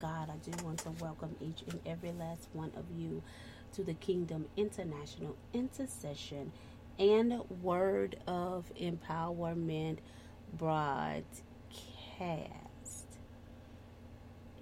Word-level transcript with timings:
God, 0.00 0.30
I 0.30 0.36
do 0.48 0.64
want 0.64 0.78
to 0.84 0.90
welcome 1.00 1.34
each 1.40 1.64
and 1.68 1.80
every 1.84 2.12
last 2.12 2.46
one 2.52 2.70
of 2.76 2.84
you 2.96 3.20
to 3.74 3.82
the 3.82 3.94
Kingdom 3.94 4.46
International 4.56 5.34
Intercession 5.52 6.52
and 7.00 7.40
Word 7.64 8.14
of 8.28 8.70
Empowerment 8.80 9.98
broadcast. 10.56 11.24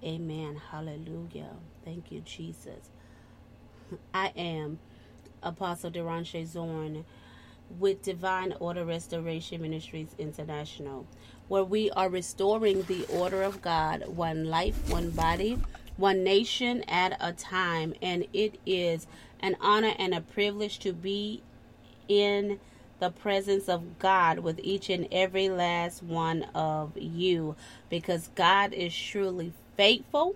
Amen. 0.03 0.59
Hallelujah. 0.71 1.53
Thank 1.85 2.11
you, 2.11 2.21
Jesus. 2.21 2.89
I 4.15 4.33
am 4.35 4.79
Apostle 5.43 5.91
Deranche 5.91 6.47
Zorn 6.47 7.05
with 7.79 8.01
Divine 8.01 8.53
Order 8.59 8.85
Restoration 8.85 9.61
Ministries 9.61 10.15
International, 10.17 11.05
where 11.47 11.63
we 11.63 11.89
are 11.91 12.09
restoring 12.09 12.83
the 12.83 13.05
order 13.05 13.43
of 13.43 13.61
God, 13.61 14.07
one 14.07 14.45
life, 14.45 14.89
one 14.89 15.11
body, 15.11 15.59
one 15.97 16.23
nation 16.23 16.83
at 16.87 17.17
a 17.19 17.33
time. 17.33 17.93
And 18.01 18.27
it 18.33 18.59
is 18.65 19.07
an 19.39 19.55
honor 19.61 19.93
and 19.97 20.13
a 20.13 20.21
privilege 20.21 20.79
to 20.79 20.93
be 20.93 21.41
in 22.07 22.59
the 22.99 23.11
presence 23.11 23.69
of 23.69 23.99
God 23.99 24.39
with 24.39 24.59
each 24.63 24.89
and 24.89 25.07
every 25.11 25.49
last 25.49 26.01
one 26.01 26.43
of 26.55 26.97
you 26.97 27.55
because 27.89 28.29
God 28.35 28.73
is 28.73 28.95
truly 28.95 29.53
faithful 29.75 30.35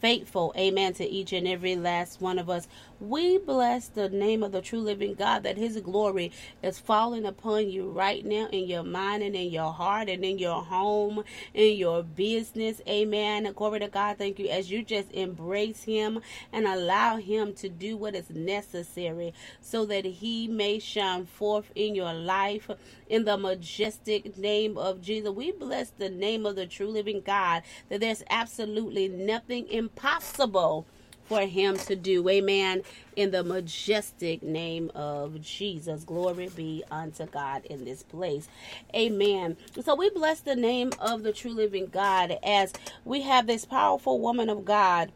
faithful. 0.00 0.52
Amen. 0.56 0.92
To 0.94 1.04
each 1.08 1.32
and 1.32 1.46
every 1.46 1.76
last 1.76 2.20
one 2.20 2.38
of 2.38 2.48
us. 2.48 2.68
We 3.00 3.38
bless 3.38 3.86
the 3.86 4.08
name 4.08 4.42
of 4.42 4.50
the 4.50 4.60
true 4.60 4.80
living 4.80 5.14
God 5.14 5.44
that 5.44 5.56
His 5.56 5.80
glory 5.80 6.32
is 6.64 6.80
falling 6.80 7.26
upon 7.26 7.70
you 7.70 7.88
right 7.88 8.24
now 8.24 8.48
in 8.48 8.66
your 8.66 8.82
mind 8.82 9.22
and 9.22 9.36
in 9.36 9.50
your 9.50 9.72
heart 9.72 10.08
and 10.08 10.24
in 10.24 10.36
your 10.38 10.64
home, 10.64 11.22
in 11.54 11.76
your 11.76 12.02
business. 12.02 12.80
Amen. 12.88 13.52
Glory 13.54 13.78
to 13.78 13.88
God. 13.88 14.18
Thank 14.18 14.40
you. 14.40 14.48
As 14.48 14.72
you 14.72 14.82
just 14.82 15.12
embrace 15.12 15.84
Him 15.84 16.20
and 16.52 16.66
allow 16.66 17.18
Him 17.18 17.54
to 17.54 17.68
do 17.68 17.96
what 17.96 18.16
is 18.16 18.30
necessary 18.30 19.32
so 19.60 19.86
that 19.86 20.04
He 20.04 20.48
may 20.48 20.80
shine 20.80 21.24
forth 21.24 21.70
in 21.76 21.94
your 21.94 22.12
life 22.12 22.68
in 23.08 23.24
the 23.24 23.38
majestic 23.38 24.36
name 24.36 24.76
of 24.76 25.00
Jesus. 25.00 25.30
We 25.30 25.52
bless 25.52 25.90
the 25.90 26.10
name 26.10 26.44
of 26.44 26.56
the 26.56 26.66
true 26.66 26.88
living 26.88 27.22
God 27.24 27.62
that 27.90 28.00
there's 28.00 28.24
absolutely 28.28 29.06
nothing 29.06 29.68
impossible 29.68 30.88
for 31.28 31.42
him 31.42 31.76
to 31.78 31.96
do. 31.96 32.28
Amen. 32.28 32.82
In 33.16 33.32
the 33.32 33.44
majestic 33.44 34.42
name 34.42 34.90
of 34.94 35.40
Jesus. 35.42 36.04
Glory 36.04 36.50
be 36.56 36.84
unto 36.90 37.26
God 37.26 37.66
in 37.66 37.84
this 37.84 38.02
place. 38.02 38.48
Amen. 38.94 39.56
So 39.84 39.94
we 39.96 40.10
bless 40.10 40.40
the 40.40 40.56
name 40.56 40.92
of 41.00 41.24
the 41.24 41.32
true 41.32 41.52
living 41.54 41.88
God 41.88 42.38
as 42.42 42.72
we 43.04 43.22
have 43.22 43.46
this 43.46 43.66
powerful 43.66 44.20
woman 44.20 44.50
of 44.50 44.64
God 44.64 45.12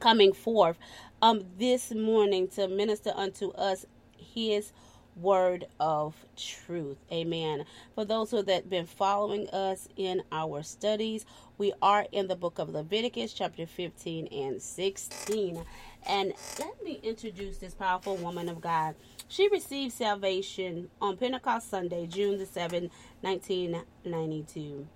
coming 0.00 0.32
forth 0.32 0.78
um 1.22 1.44
this 1.58 1.92
morning 1.92 2.48
to 2.48 2.68
minister 2.68 3.12
unto 3.16 3.50
us 3.52 3.86
his 4.18 4.72
word 5.16 5.66
of 5.78 6.14
truth. 6.36 6.98
Amen. 7.10 7.64
For 7.94 8.04
those 8.04 8.30
who 8.30 8.42
have 8.42 8.70
been 8.70 8.86
following 8.86 9.48
us 9.50 9.88
in 9.96 10.22
our 10.32 10.62
studies, 10.62 11.24
we 11.58 11.72
are 11.82 12.06
in 12.12 12.28
the 12.28 12.36
book 12.36 12.58
of 12.58 12.70
Leviticus, 12.70 13.32
chapter 13.32 13.66
15 13.66 14.26
and 14.28 14.60
16. 14.60 15.64
And 16.06 16.32
let 16.58 16.82
me 16.82 16.98
introduce 17.02 17.58
this 17.58 17.74
powerful 17.74 18.16
woman 18.16 18.48
of 18.48 18.60
God. 18.60 18.94
She 19.28 19.48
received 19.48 19.92
salvation 19.92 20.90
on 21.00 21.16
Pentecost 21.16 21.70
Sunday, 21.70 22.06
June 22.06 22.38
the 22.38 22.44
7th, 22.46 22.90
1992. 23.20 24.88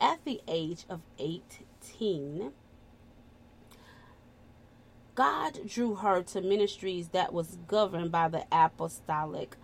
At 0.00 0.24
the 0.24 0.40
age 0.48 0.84
of 0.88 1.00
18, 1.18 2.52
God 5.18 5.66
drew 5.66 5.96
her 5.96 6.22
to 6.22 6.40
ministries 6.40 7.08
that 7.08 7.32
was 7.32 7.58
governed 7.66 8.12
by 8.12 8.28
the 8.28 8.44
apostolic 8.52 9.56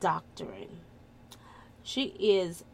doctrine. 0.00 0.80
She 1.84 2.06
is 2.18 2.64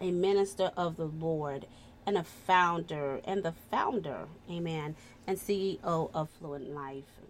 a 0.00 0.10
minister 0.10 0.72
of 0.74 0.96
the 0.96 1.04
Lord 1.04 1.66
and 2.06 2.16
a 2.16 2.24
founder 2.24 3.20
and 3.26 3.42
the 3.42 3.52
founder, 3.70 4.28
amen, 4.50 4.96
and 5.26 5.36
CEO 5.36 6.10
of 6.14 6.30
Fluent 6.30 6.70
Life. 6.70 7.20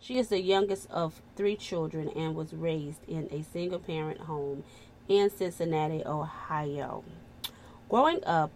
She 0.00 0.18
is 0.18 0.26
the 0.26 0.40
youngest 0.40 0.90
of 0.90 1.22
three 1.36 1.54
children 1.54 2.08
and 2.08 2.34
was 2.34 2.52
raised 2.52 3.08
in 3.08 3.28
a 3.30 3.44
single 3.44 3.78
parent 3.78 4.22
home 4.22 4.64
in 5.06 5.30
Cincinnati, 5.30 6.02
Ohio. 6.04 7.04
Growing 7.88 8.24
up, 8.24 8.50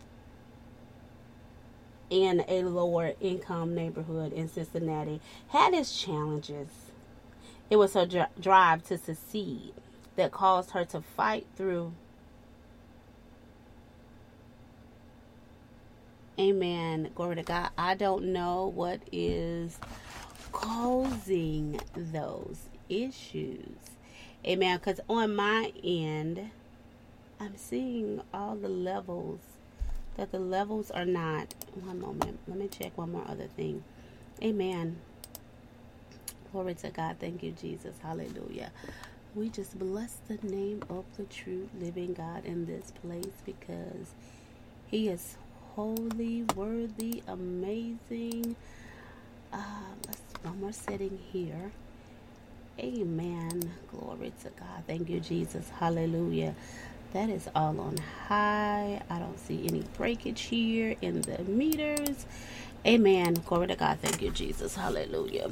in 2.12 2.44
a 2.46 2.62
lower 2.64 3.14
income 3.22 3.74
neighborhood 3.74 4.34
in 4.34 4.46
Cincinnati 4.46 5.18
had 5.48 5.72
its 5.72 5.98
challenges. 5.98 6.68
It 7.70 7.76
was 7.76 7.94
her 7.94 8.04
dr- 8.04 8.28
drive 8.38 8.84
to 8.88 8.98
succeed 8.98 9.72
that 10.16 10.30
caused 10.30 10.72
her 10.72 10.84
to 10.84 11.00
fight 11.00 11.46
through. 11.56 11.94
Amen. 16.38 17.10
Glory 17.14 17.36
to 17.36 17.42
God. 17.42 17.70
I 17.78 17.94
don't 17.94 18.26
know 18.26 18.66
what 18.66 19.00
is 19.10 19.78
causing 20.52 21.80
those 21.96 22.58
issues. 22.90 23.78
Amen. 24.46 24.76
Because 24.76 25.00
on 25.08 25.34
my 25.34 25.72
end, 25.82 26.50
I'm 27.40 27.56
seeing 27.56 28.20
all 28.34 28.54
the 28.54 28.68
levels 28.68 29.40
that 30.16 30.32
the 30.32 30.38
levels 30.38 30.90
are 30.90 31.04
not. 31.06 31.54
One 31.84 32.00
moment. 32.00 32.38
Let 32.48 32.58
me 32.58 32.68
check 32.68 32.96
one 32.98 33.12
more 33.12 33.24
other 33.28 33.46
thing. 33.46 33.84
Amen. 34.42 34.98
Glory 36.52 36.74
to 36.74 36.90
God. 36.90 37.16
Thank 37.20 37.42
you, 37.42 37.52
Jesus. 37.52 37.96
Hallelujah. 38.02 38.72
We 39.34 39.48
just 39.48 39.78
bless 39.78 40.16
the 40.28 40.38
name 40.46 40.82
of 40.90 41.04
the 41.16 41.24
true 41.24 41.68
living 41.80 42.14
God 42.14 42.44
in 42.44 42.66
this 42.66 42.92
place 43.02 43.32
because 43.46 44.12
He 44.88 45.08
is 45.08 45.36
holy, 45.76 46.44
worthy, 46.54 47.22
amazing. 47.26 48.56
Uh, 49.52 49.58
let's 50.06 50.20
one 50.42 50.60
more 50.60 50.72
setting 50.72 51.18
here. 51.32 51.72
Amen. 52.78 53.72
Glory 53.90 54.32
to 54.42 54.50
God. 54.50 54.84
Thank 54.86 55.08
you, 55.08 55.20
Jesus. 55.20 55.68
Hallelujah. 55.78 56.54
That 57.12 57.30
is 57.30 57.48
all 57.54 57.80
on 57.80 57.98
high. 58.28 59.02
I 59.10 59.18
don't 59.18 59.38
see 59.40 59.66
any 59.68 59.84
breakage 59.96 60.42
here 60.42 60.96
in 61.02 61.22
the 61.22 61.42
meters. 61.44 62.26
Amen. 62.86 63.34
Glory 63.46 63.68
to 63.68 63.76
God. 63.76 63.98
Thank 64.02 64.22
you, 64.22 64.30
Jesus. 64.30 64.76
Hallelujah. 64.76 65.50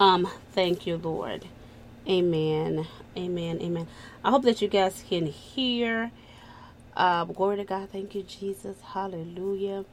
Um, 0.00 0.28
thank 0.52 0.86
you, 0.86 0.96
Lord. 0.98 1.46
Amen. 2.08 2.86
Amen. 3.16 3.60
Amen. 3.62 3.88
I 4.24 4.30
hope 4.30 4.44
that 4.44 4.62
you 4.62 4.68
guys 4.68 5.04
can 5.08 5.26
hear. 5.26 6.12
Um, 6.96 7.32
glory 7.32 7.56
to 7.58 7.64
God. 7.64 7.90
Thank 7.90 8.14
you, 8.14 8.22
Jesus. 8.24 8.76
Hallelujah. 8.82 9.84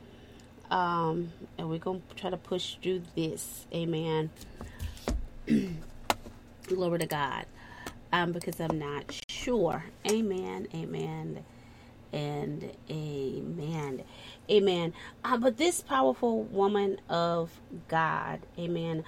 Um, 0.72 1.34
and 1.58 1.70
we're 1.70 1.80
gonna 1.80 2.02
try 2.16 2.30
to 2.32 2.38
push 2.38 2.78
through 2.82 3.04
this. 3.16 3.66
Amen. 3.74 4.32
glory 6.68 7.00
to 7.00 7.08
God. 7.08 7.46
Um, 8.14 8.32
because 8.34 8.60
I'm 8.62 8.80
not 8.80 9.06
sure. 9.42 9.86
Amen. 10.10 10.68
Amen. 10.74 11.44
And 12.14 12.72
amen. 12.90 14.04
Amen. 14.50 14.94
Uh, 15.24 15.38
but 15.38 15.58
this 15.58 15.82
powerful 15.82 16.44
woman 16.44 17.00
of 17.10 17.52
God, 17.88 18.42
amen. 18.60 19.04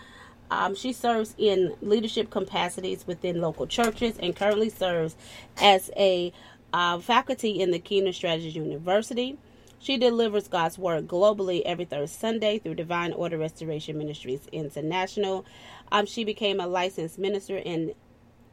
Um, 0.49 0.75
she 0.75 0.93
serves 0.93 1.35
in 1.37 1.75
leadership 1.81 2.29
capacities 2.29 3.05
within 3.07 3.41
local 3.41 3.67
churches 3.67 4.17
and 4.19 4.35
currently 4.35 4.69
serves 4.69 5.15
as 5.57 5.89
a 5.97 6.31
uh, 6.71 6.99
faculty 6.99 7.59
in 7.59 7.71
the 7.71 7.79
Kingdom 7.79 8.13
Strategies 8.13 8.55
University. 8.55 9.37
She 9.79 9.97
delivers 9.97 10.47
God's 10.47 10.77
word 10.77 11.07
globally 11.07 11.61
every 11.65 11.83
third 11.83 12.09
Sunday 12.09 12.57
through 12.57 12.75
Divine 12.75 13.11
Order 13.11 13.37
Restoration 13.37 13.97
Ministries 13.97 14.47
International. 14.51 15.45
Um, 15.91 16.05
she 16.05 16.23
became 16.23 16.61
a 16.61 16.67
licensed 16.67 17.19
minister 17.19 17.57
in 17.57 17.93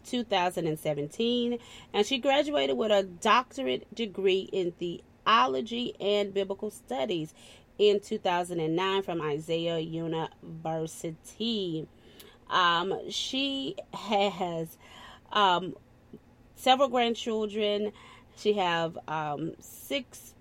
2017, 0.05 1.59
and 1.93 2.07
she 2.07 2.19
graduated 2.19 2.77
with 2.77 2.91
a 2.91 3.03
doctorate 3.03 3.93
degree 3.95 4.49
in 4.53 4.73
theology 4.73 5.95
and 6.01 6.35
biblical 6.35 6.71
studies 6.71 7.35
in 7.79 8.01
2009 8.01 9.03
from 9.03 9.23
Isaiah 9.23 9.79
University. 9.79 10.27
Um, 12.49 13.11
she 13.11 13.77
has 13.93 14.77
um, 15.33 15.75
several 16.57 16.89
grandchildren. 16.89 17.93
She 18.37 18.55
have 18.55 18.99
um, 19.09 19.53
six 19.61 20.35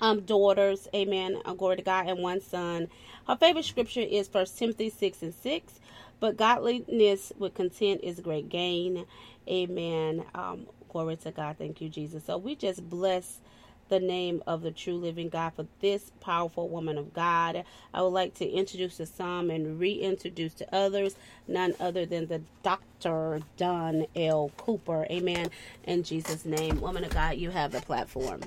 um, 0.00 0.20
daughters, 0.22 0.88
amen, 0.94 1.42
glory 1.58 1.76
to 1.76 1.82
God, 1.82 2.08
and 2.08 2.20
one 2.20 2.40
son. 2.40 2.88
Her 3.26 3.36
favorite 3.36 3.64
scripture 3.64 4.00
is 4.00 4.28
First 4.28 4.58
Timothy 4.58 4.88
6 4.90 5.22
and 5.22 5.34
6. 5.34 5.80
But 6.20 6.36
godliness 6.36 7.32
with 7.38 7.54
content 7.54 8.02
is 8.04 8.20
great 8.20 8.48
gain. 8.48 9.06
Amen. 9.48 10.24
Um, 10.34 10.66
glory 10.88 11.16
to 11.16 11.30
God. 11.30 11.56
Thank 11.58 11.80
you, 11.80 11.88
Jesus. 11.88 12.24
So 12.24 12.36
we 12.38 12.54
just 12.54 12.88
bless 12.88 13.40
the 13.88 14.00
name 14.00 14.42
of 14.46 14.62
the 14.62 14.70
true 14.70 14.96
living 14.96 15.28
God 15.28 15.54
for 15.54 15.66
this 15.80 16.12
powerful 16.20 16.68
woman 16.68 16.96
of 16.96 17.12
God. 17.12 17.64
I 17.92 18.02
would 18.02 18.08
like 18.08 18.34
to 18.34 18.48
introduce 18.48 18.98
to 18.98 19.06
some 19.06 19.50
and 19.50 19.80
reintroduce 19.80 20.54
to 20.54 20.74
others 20.74 21.16
none 21.48 21.74
other 21.80 22.06
than 22.06 22.26
the 22.26 22.40
Dr. 22.62 23.40
Dawn 23.56 24.06
L. 24.14 24.52
Cooper. 24.56 25.06
Amen. 25.10 25.50
In 25.84 26.02
Jesus' 26.04 26.44
name. 26.44 26.80
Woman 26.80 27.04
of 27.04 27.10
God, 27.12 27.36
you 27.38 27.50
have 27.50 27.72
the 27.72 27.80
platform. 27.80 28.40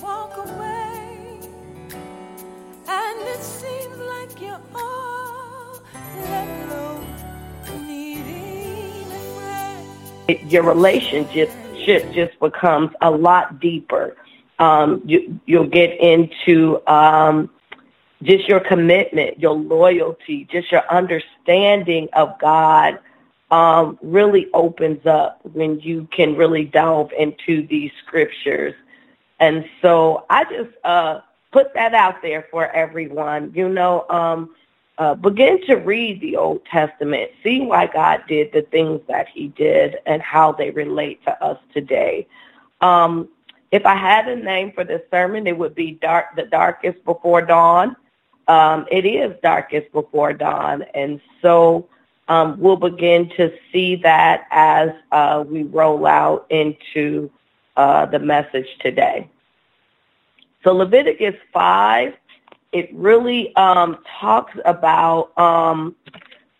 Walk 0.00 0.36
away 0.36 1.38
and 2.88 3.20
it 3.20 3.42
seems 3.42 3.96
like 3.98 4.40
you're 4.40 4.60
all 4.74 5.02
your 10.48 10.62
relationship 10.62 11.50
ship 11.84 12.12
just 12.12 12.38
becomes 12.40 12.90
a 13.00 13.10
lot 13.10 13.60
deeper. 13.60 14.16
Um, 14.58 15.02
you, 15.04 15.40
you'll 15.46 15.66
get 15.66 15.98
into 16.00 16.80
um, 16.86 17.50
just 18.22 18.48
your 18.48 18.60
commitment, 18.60 19.40
your 19.40 19.54
loyalty, 19.54 20.46
just 20.50 20.70
your 20.70 20.84
understanding 20.90 22.08
of 22.12 22.38
God 22.38 22.98
um, 23.50 23.98
really 24.02 24.46
opens 24.54 25.04
up 25.06 25.40
when 25.52 25.80
you 25.80 26.08
can 26.12 26.36
really 26.36 26.64
delve 26.64 27.10
into 27.18 27.66
these 27.66 27.90
scriptures. 28.06 28.74
And 29.42 29.66
so 29.82 30.24
I 30.30 30.44
just 30.44 30.70
uh, 30.84 31.20
put 31.52 31.74
that 31.74 31.94
out 31.94 32.22
there 32.22 32.46
for 32.52 32.70
everyone. 32.70 33.52
You 33.56 33.68
know, 33.68 34.06
um, 34.08 34.54
uh, 34.98 35.14
begin 35.16 35.60
to 35.66 35.76
read 35.76 36.20
the 36.20 36.36
Old 36.36 36.64
Testament, 36.66 37.32
see 37.42 37.60
why 37.60 37.88
God 37.88 38.22
did 38.28 38.52
the 38.52 38.62
things 38.62 39.00
that 39.08 39.26
he 39.28 39.48
did 39.48 39.96
and 40.06 40.22
how 40.22 40.52
they 40.52 40.70
relate 40.70 41.24
to 41.24 41.44
us 41.44 41.58
today. 41.74 42.28
Um, 42.82 43.28
if 43.72 43.84
I 43.84 43.96
had 43.96 44.28
a 44.28 44.36
name 44.36 44.70
for 44.72 44.84
this 44.84 45.02
sermon, 45.10 45.48
it 45.48 45.58
would 45.58 45.74
be 45.74 45.92
dark, 45.92 46.36
the 46.36 46.44
darkest 46.44 47.04
before 47.04 47.42
dawn. 47.42 47.96
Um, 48.46 48.86
it 48.92 49.04
is 49.04 49.34
darkest 49.42 49.90
before 49.92 50.34
dawn. 50.34 50.84
And 50.94 51.20
so 51.40 51.88
um, 52.28 52.60
we'll 52.60 52.76
begin 52.76 53.28
to 53.30 53.52
see 53.72 53.96
that 53.96 54.46
as 54.52 54.90
uh, 55.10 55.42
we 55.48 55.64
roll 55.64 56.06
out 56.06 56.46
into 56.50 57.28
uh, 57.76 58.06
the 58.06 58.20
message 58.20 58.68
today. 58.80 59.28
So 60.64 60.72
Leviticus 60.72 61.34
5, 61.52 62.14
it 62.72 62.90
really 62.94 63.54
um, 63.56 63.98
talks 64.20 64.54
about 64.64 65.36
um, 65.38 65.96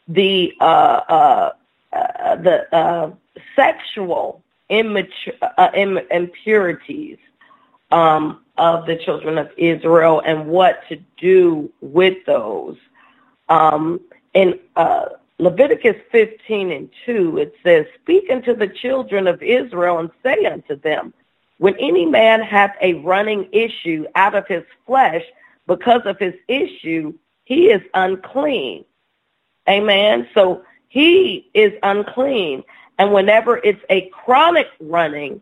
the 0.08 0.52
uh, 0.60 0.64
uh, 1.08 1.52
uh, 1.92 2.36
the 2.36 2.74
uh, 2.74 3.10
sexual 3.54 4.42
immature, 4.68 5.34
uh, 5.42 5.70
im- 5.74 6.00
impurities 6.10 7.18
um, 7.90 8.40
of 8.58 8.86
the 8.86 8.96
children 8.96 9.38
of 9.38 9.50
Israel 9.56 10.22
and 10.24 10.46
what 10.46 10.80
to 10.88 10.98
do 11.18 11.70
with 11.80 12.24
those. 12.26 12.76
Um, 13.48 14.00
in 14.34 14.58
uh, 14.76 15.06
Leviticus 15.38 15.96
15 16.10 16.72
and 16.72 16.88
2, 17.06 17.38
it 17.38 17.54
says, 17.62 17.86
Speak 18.02 18.30
unto 18.30 18.54
the 18.54 18.68
children 18.68 19.26
of 19.26 19.42
Israel 19.42 19.98
and 19.98 20.10
say 20.22 20.46
unto 20.46 20.76
them, 20.76 21.12
When 21.58 21.76
any 21.76 22.06
man 22.06 22.40
hath 22.40 22.74
a 22.80 22.94
running 22.94 23.48
issue 23.52 24.06
out 24.14 24.34
of 24.34 24.46
his 24.46 24.64
flesh 24.86 25.22
because 25.66 26.02
of 26.04 26.18
his 26.18 26.34
issue, 26.48 27.14
he 27.44 27.66
is 27.66 27.82
unclean. 27.94 28.84
Amen. 29.68 30.28
So 30.34 30.64
he 30.88 31.50
is 31.54 31.72
unclean. 31.82 32.64
And 32.98 33.12
whenever 33.12 33.58
it's 33.58 33.82
a 33.90 34.08
chronic 34.10 34.68
running, 34.80 35.40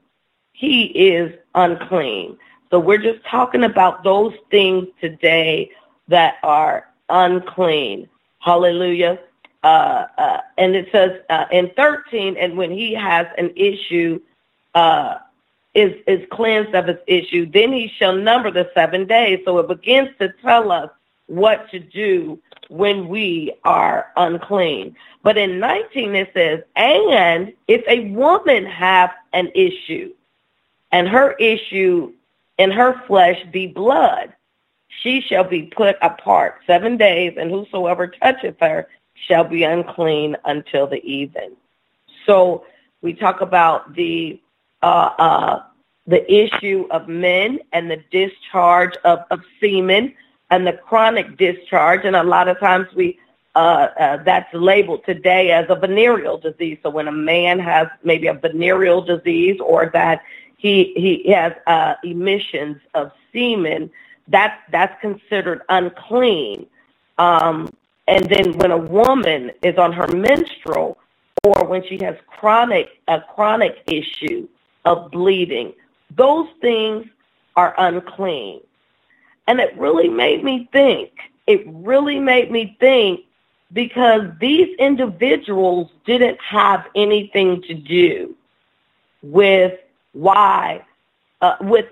he 0.52 0.85
is 0.85 1.33
unclean. 1.55 2.38
So 2.71 2.79
we're 2.79 2.99
just 2.99 3.25
talking 3.26 3.64
about 3.64 4.05
those 4.05 4.35
things 4.50 4.87
today 5.00 5.71
that 6.09 6.35
are 6.43 6.87
unclean. 7.09 8.09
Hallelujah. 8.38 9.19
Uh, 9.62 10.07
uh, 10.17 10.40
and 10.57 10.75
it 10.75 10.88
says 10.93 11.21
uh, 11.29 11.47
in 11.50 11.71
13, 11.76 12.37
and 12.37 12.57
when 12.57 12.71
he 12.71 12.95
has 12.95 13.26
an 13.37 13.52
issue, 13.57 14.21
uh, 14.75 15.17
is 15.74 15.94
is 16.06 16.26
cleansed 16.30 16.74
of 16.74 16.86
his 16.86 16.98
issue, 17.06 17.46
then 17.46 17.72
he 17.72 17.88
shall 17.88 18.14
number 18.14 18.50
the 18.50 18.70
seven 18.74 19.06
days. 19.06 19.40
So 19.44 19.58
it 19.58 19.68
begins 19.68 20.10
to 20.18 20.32
tell 20.42 20.72
us 20.72 20.90
what 21.26 21.70
to 21.70 21.78
do 21.78 22.38
when 22.68 23.08
we 23.08 23.52
are 23.64 24.08
unclean. 24.16 24.96
But 25.22 25.38
in 25.38 25.58
19 25.58 26.14
it 26.14 26.30
says, 26.34 26.62
and 26.76 27.52
if 27.68 27.84
a 27.88 28.10
woman 28.10 28.64
have 28.66 29.10
an 29.32 29.50
issue, 29.54 30.12
and 30.92 31.08
her 31.08 31.32
issue 31.32 32.12
in 32.58 32.70
her 32.70 33.00
flesh 33.06 33.44
be 33.52 33.66
blood, 33.66 34.32
she 34.88 35.20
shall 35.20 35.44
be 35.44 35.62
put 35.62 35.96
apart 36.02 36.60
seven 36.66 36.96
days, 36.96 37.34
and 37.38 37.50
whosoever 37.50 38.08
toucheth 38.08 38.56
her 38.60 38.88
shall 39.14 39.44
be 39.44 39.62
unclean 39.62 40.36
until 40.44 40.86
the 40.86 41.02
even. 41.04 41.56
So 42.26 42.64
we 43.02 43.14
talk 43.14 43.40
about 43.40 43.94
the 43.94 44.40
uh, 44.82 45.10
uh, 45.18 45.62
the 46.06 46.32
issue 46.32 46.87
of 46.90 47.08
men 47.08 47.60
and 47.72 47.90
the 47.90 48.02
discharge 48.10 48.94
of, 49.04 49.20
of 49.30 49.40
semen 49.60 50.14
and 50.50 50.66
the 50.66 50.72
chronic 50.72 51.37
discharge, 51.37 52.04
and 52.04 52.16
a 52.16 52.22
lot 52.22 52.49
of 52.49 52.58
times 52.58 52.88
we 52.94 53.18
uh, 53.56 53.88
uh, 53.99 54.16
that's 54.22 54.52
labeled 54.54 55.04
today 55.04 55.50
as 55.50 55.66
a 55.68 55.75
venereal 55.75 56.38
disease. 56.38 56.78
So 56.82 56.90
when 56.90 57.08
a 57.08 57.12
man 57.12 57.58
has 57.58 57.88
maybe 58.04 58.28
a 58.28 58.34
venereal 58.34 59.02
disease 59.02 59.60
or 59.60 59.90
that 59.92 60.22
he 60.56 60.92
he 60.94 61.30
has 61.32 61.52
uh, 61.66 61.94
emissions 62.04 62.78
of 62.94 63.10
semen, 63.32 63.90
that's 64.28 64.56
that's 64.70 65.00
considered 65.00 65.62
unclean. 65.68 66.66
Um, 67.18 67.72
and 68.06 68.25
then 68.26 68.56
when 68.58 68.70
a 68.70 68.78
woman 68.78 69.52
is 69.62 69.78
on 69.78 69.92
her 69.92 70.08
menstrual 70.08 70.99
or 71.44 71.64
when 71.64 71.82
she 71.87 71.99
has 72.04 72.16
chronic 72.26 72.88
a 73.08 73.20
chronic 73.20 73.82
issue 73.87 74.46
of 74.90 75.11
bleeding, 75.12 75.73
those 76.16 76.49
things 76.61 77.06
are 77.56 77.75
unclean. 77.78 78.61
And 79.47 79.61
it 79.61 79.76
really 79.78 80.09
made 80.09 80.42
me 80.42 80.68
think. 80.73 81.12
It 81.47 81.62
really 81.66 82.18
made 82.18 82.50
me 82.50 82.76
think 82.80 83.20
because 83.73 84.23
these 84.40 84.76
individuals 84.78 85.90
didn't 86.04 86.38
have 86.40 86.87
anything 86.97 87.62
to 87.62 87.75
do 87.75 88.35
with 89.23 89.78
why, 90.12 90.85
uh, 91.40 91.56
with 91.61 91.87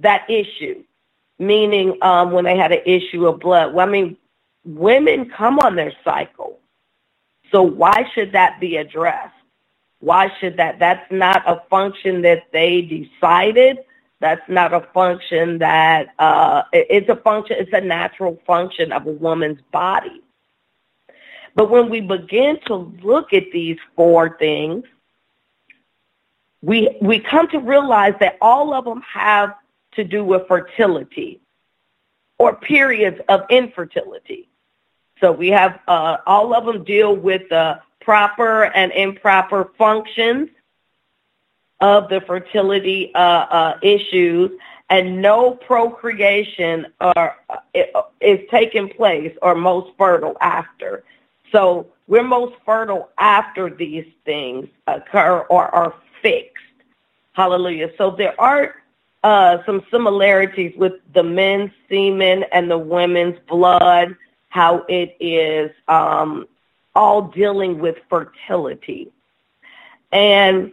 that 0.00 0.28
issue, 0.28 0.82
meaning 1.38 1.96
um, 2.02 2.32
when 2.32 2.44
they 2.44 2.56
had 2.56 2.72
an 2.72 2.82
issue 2.84 3.26
of 3.26 3.40
blood. 3.40 3.72
Well, 3.72 3.86
I 3.86 3.90
mean, 3.90 4.16
women 4.64 5.30
come 5.30 5.58
on 5.58 5.74
their 5.74 5.92
cycle. 6.04 6.58
So 7.50 7.62
why 7.62 8.10
should 8.14 8.32
that 8.32 8.60
be 8.60 8.76
addressed? 8.76 9.35
Why 10.06 10.32
should 10.38 10.56
that? 10.58 10.78
That's 10.78 11.10
not 11.10 11.42
a 11.48 11.64
function 11.68 12.22
that 12.22 12.44
they 12.52 12.80
decided. 12.80 13.78
That's 14.20 14.48
not 14.48 14.72
a 14.72 14.82
function 14.94 15.58
that 15.58 16.14
uh, 16.20 16.62
it's 16.72 17.08
a 17.08 17.16
function. 17.16 17.56
It's 17.58 17.72
a 17.72 17.80
natural 17.80 18.40
function 18.46 18.92
of 18.92 19.08
a 19.08 19.10
woman's 19.10 19.60
body. 19.72 20.22
But 21.56 21.70
when 21.70 21.90
we 21.90 22.02
begin 22.02 22.60
to 22.66 22.94
look 23.02 23.32
at 23.32 23.50
these 23.52 23.78
four 23.96 24.38
things, 24.38 24.84
we 26.62 26.96
we 27.02 27.18
come 27.18 27.48
to 27.48 27.58
realize 27.58 28.14
that 28.20 28.38
all 28.40 28.74
of 28.74 28.84
them 28.84 29.02
have 29.12 29.56
to 29.96 30.04
do 30.04 30.24
with 30.24 30.46
fertility 30.46 31.40
or 32.38 32.54
periods 32.54 33.20
of 33.28 33.40
infertility. 33.50 34.48
So 35.20 35.32
we 35.32 35.48
have 35.48 35.80
uh, 35.88 36.18
all 36.26 36.54
of 36.54 36.66
them 36.66 36.84
deal 36.84 37.14
with 37.14 37.48
the 37.48 37.80
proper 38.00 38.64
and 38.64 38.92
improper 38.92 39.70
functions 39.78 40.50
of 41.80 42.08
the 42.08 42.20
fertility 42.20 43.14
uh, 43.14 43.18
uh, 43.18 43.78
issues, 43.82 44.50
and 44.88 45.20
no 45.20 45.52
procreation 45.52 46.86
are, 47.00 47.36
uh, 47.50 48.02
is 48.20 48.40
taking 48.50 48.88
place 48.88 49.36
or 49.42 49.54
most 49.54 49.90
fertile 49.98 50.36
after. 50.40 51.04
So 51.52 51.86
we're 52.06 52.22
most 52.22 52.54
fertile 52.64 53.10
after 53.18 53.68
these 53.68 54.06
things 54.24 54.68
occur 54.86 55.40
or 55.50 55.74
are 55.74 55.94
fixed. 56.22 56.52
Hallelujah. 57.32 57.90
So 57.98 58.10
there 58.10 58.40
are 58.40 58.76
uh, 59.22 59.58
some 59.66 59.82
similarities 59.90 60.72
with 60.76 60.94
the 61.12 61.22
men's 61.22 61.70
semen 61.88 62.44
and 62.52 62.70
the 62.70 62.78
women's 62.78 63.38
blood, 63.48 64.16
how 64.56 64.86
it 64.88 65.14
is 65.20 65.70
um, 65.86 66.48
all 66.94 67.20
dealing 67.20 67.78
with 67.78 67.96
fertility. 68.08 69.12
And 70.12 70.72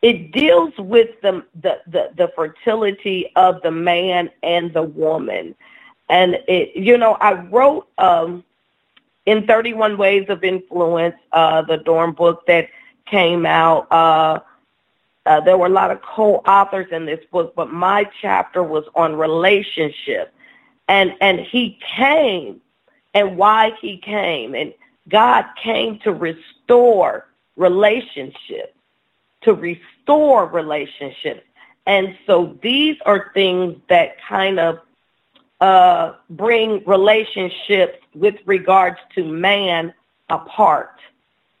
it 0.00 0.30
deals 0.30 0.72
with 0.78 1.20
the, 1.22 1.44
the, 1.60 1.80
the, 1.88 2.10
the 2.16 2.32
fertility 2.36 3.32
of 3.34 3.62
the 3.62 3.72
man 3.72 4.30
and 4.44 4.72
the 4.72 4.84
woman. 4.84 5.56
And 6.08 6.38
it, 6.46 6.76
you 6.76 6.98
know, 6.98 7.14
I 7.14 7.32
wrote 7.32 7.88
um, 7.98 8.44
in 9.26 9.46
31 9.48 9.96
Ways 9.96 10.26
of 10.28 10.44
Influence, 10.44 11.16
uh, 11.32 11.62
the 11.62 11.78
D.O.R.M 11.78 12.12
book 12.12 12.46
that 12.46 12.68
came 13.06 13.44
out. 13.44 13.90
Uh, 13.90 14.38
uh, 15.26 15.40
there 15.40 15.56
were 15.56 15.66
a 15.66 15.70
lot 15.70 15.90
of 15.90 16.02
co-authors 16.02 16.92
in 16.92 17.06
this 17.06 17.24
book, 17.32 17.54
but 17.56 17.72
my 17.72 18.08
chapter 18.20 18.62
was 18.62 18.84
on 18.94 19.16
relationship, 19.16 20.33
and 20.88 21.14
and 21.20 21.40
he 21.40 21.78
came, 21.96 22.60
and 23.14 23.36
why 23.36 23.72
he 23.80 23.98
came, 23.98 24.54
and 24.54 24.72
God 25.08 25.44
came 25.62 25.98
to 26.00 26.12
restore 26.12 27.26
relationships, 27.56 28.74
to 29.42 29.54
restore 29.54 30.46
relationships, 30.46 31.42
and 31.86 32.16
so 32.26 32.58
these 32.62 32.96
are 33.04 33.30
things 33.34 33.78
that 33.88 34.16
kind 34.20 34.58
of 34.58 34.80
uh, 35.60 36.14
bring 36.30 36.82
relationships 36.84 37.98
with 38.14 38.36
regards 38.44 38.98
to 39.14 39.24
man 39.24 39.94
apart. 40.28 40.98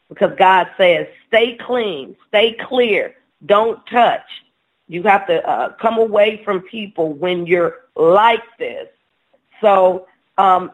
Because 0.08 0.32
God 0.36 0.68
says, 0.76 1.06
stay 1.28 1.56
clean, 1.56 2.16
stay 2.28 2.52
clear, 2.52 3.14
don't 3.46 3.84
touch. 3.86 4.26
You 4.88 5.02
have 5.04 5.26
to 5.28 5.46
uh, 5.48 5.70
come 5.74 5.98
away 5.98 6.42
from 6.44 6.60
people 6.60 7.12
when 7.14 7.46
you're 7.46 7.76
like 7.96 8.44
this. 8.58 8.88
So, 9.64 10.06
um, 10.36 10.72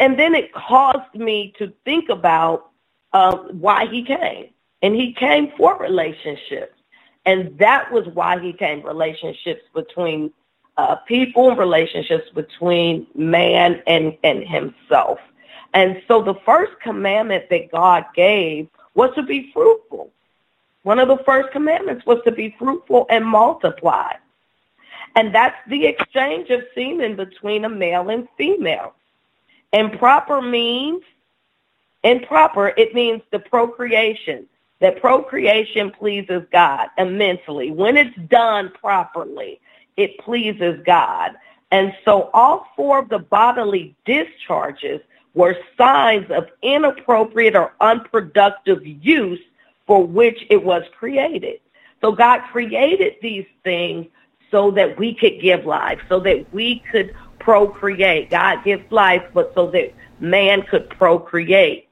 and 0.00 0.18
then 0.18 0.34
it 0.34 0.52
caused 0.54 1.14
me 1.14 1.52
to 1.58 1.72
think 1.84 2.08
about 2.08 2.70
uh, 3.12 3.36
why 3.36 3.86
he 3.86 4.02
came. 4.02 4.48
And 4.82 4.94
he 4.94 5.12
came 5.12 5.52
for 5.56 5.76
relationships. 5.78 6.74
And 7.26 7.56
that 7.58 7.92
was 7.92 8.06
why 8.08 8.38
he 8.40 8.52
came, 8.52 8.82
relationships 8.82 9.62
between 9.74 10.32
uh, 10.76 10.96
people 10.96 11.50
and 11.50 11.58
relationships 11.58 12.28
between 12.34 13.06
man 13.14 13.82
and, 13.86 14.16
and 14.24 14.42
himself. 14.42 15.18
And 15.74 16.02
so 16.08 16.22
the 16.22 16.34
first 16.46 16.72
commandment 16.80 17.50
that 17.50 17.70
God 17.70 18.06
gave 18.14 18.68
was 18.94 19.14
to 19.16 19.22
be 19.22 19.50
fruitful. 19.52 20.10
One 20.82 20.98
of 20.98 21.08
the 21.08 21.18
first 21.24 21.50
commandments 21.52 22.06
was 22.06 22.20
to 22.24 22.32
be 22.32 22.54
fruitful 22.58 23.06
and 23.10 23.24
multiply. 23.24 24.12
And 25.14 25.34
that's 25.34 25.56
the 25.68 25.86
exchange 25.86 26.50
of 26.50 26.64
semen 26.74 27.16
between 27.16 27.64
a 27.64 27.68
male 27.68 28.08
and 28.10 28.28
female. 28.36 28.94
Improper 29.72 30.42
means, 30.42 31.02
improper, 32.02 32.68
it 32.76 32.94
means 32.94 33.22
the 33.30 33.38
procreation. 33.38 34.46
That 34.80 35.00
procreation 35.00 35.90
pleases 35.92 36.42
God 36.52 36.88
immensely 36.98 37.70
when 37.70 37.96
it's 37.96 38.16
done 38.28 38.70
properly 38.78 39.60
it 39.96 40.18
pleases 40.18 40.80
God. 40.84 41.32
And 41.70 41.94
so 42.04 42.30
all 42.32 42.68
four 42.76 43.00
of 43.00 43.08
the 43.08 43.18
bodily 43.18 43.94
discharges 44.04 45.00
were 45.34 45.56
signs 45.76 46.30
of 46.30 46.48
inappropriate 46.62 47.56
or 47.56 47.72
unproductive 47.80 48.86
use 48.86 49.40
for 49.86 50.04
which 50.04 50.46
it 50.50 50.62
was 50.62 50.84
created. 50.96 51.60
So 52.00 52.12
God 52.12 52.40
created 52.52 53.14
these 53.20 53.46
things 53.64 54.06
so 54.50 54.70
that 54.72 54.98
we 54.98 55.14
could 55.14 55.40
give 55.40 55.64
life, 55.66 56.00
so 56.08 56.20
that 56.20 56.52
we 56.52 56.82
could 56.90 57.14
procreate. 57.38 58.30
God 58.30 58.64
gives 58.64 58.90
life, 58.90 59.22
but 59.32 59.52
so 59.54 59.70
that 59.70 59.92
man 60.20 60.62
could 60.62 60.88
procreate. 60.90 61.88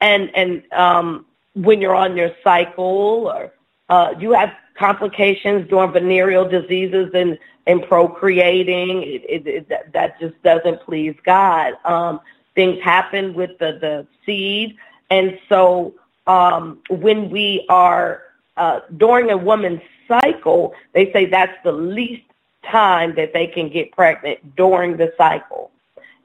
And 0.00 0.30
and 0.34 0.62
um, 0.72 1.26
when 1.54 1.80
you're 1.80 1.94
on 1.94 2.16
your 2.16 2.32
cycle, 2.42 3.30
or 3.32 3.52
uh, 3.88 4.14
you 4.18 4.32
have 4.32 4.52
complications 4.74 5.68
during 5.68 5.92
venereal 5.92 6.48
diseases 6.48 7.10
and, 7.14 7.38
and 7.66 7.82
procreating. 7.82 9.02
It, 9.02 9.46
it, 9.46 9.46
it, 9.46 9.92
that 9.92 10.20
just 10.20 10.40
doesn't 10.42 10.82
please 10.82 11.14
God. 11.24 11.74
Um, 11.84 12.20
things 12.54 12.82
happen 12.82 13.34
with 13.34 13.58
the, 13.58 13.78
the 13.80 14.06
seed. 14.26 14.76
And 15.10 15.38
so 15.48 15.94
um, 16.26 16.80
when 16.90 17.30
we 17.30 17.66
are 17.68 18.23
uh, 18.56 18.80
during 18.96 19.30
a 19.30 19.36
woman's 19.36 19.82
cycle, 20.06 20.74
they 20.92 21.12
say 21.12 21.26
that's 21.26 21.56
the 21.64 21.72
least 21.72 22.22
time 22.70 23.14
that 23.16 23.32
they 23.32 23.46
can 23.46 23.68
get 23.68 23.92
pregnant 23.92 24.56
during 24.56 24.96
the 24.96 25.12
cycle. 25.18 25.70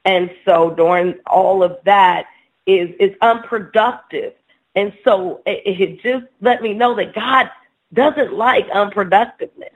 And 0.05 0.31
so 0.45 0.71
during 0.71 1.15
all 1.27 1.63
of 1.63 1.77
that 1.85 2.27
is, 2.65 2.89
is 2.99 3.15
unproductive. 3.21 4.33
And 4.75 4.93
so 5.03 5.41
it, 5.45 5.79
it 5.79 6.01
just 6.01 6.25
let 6.41 6.61
me 6.61 6.73
know 6.73 6.95
that 6.95 7.13
God 7.13 7.49
doesn't 7.93 8.33
like 8.33 8.67
unproductiveness. 8.69 9.73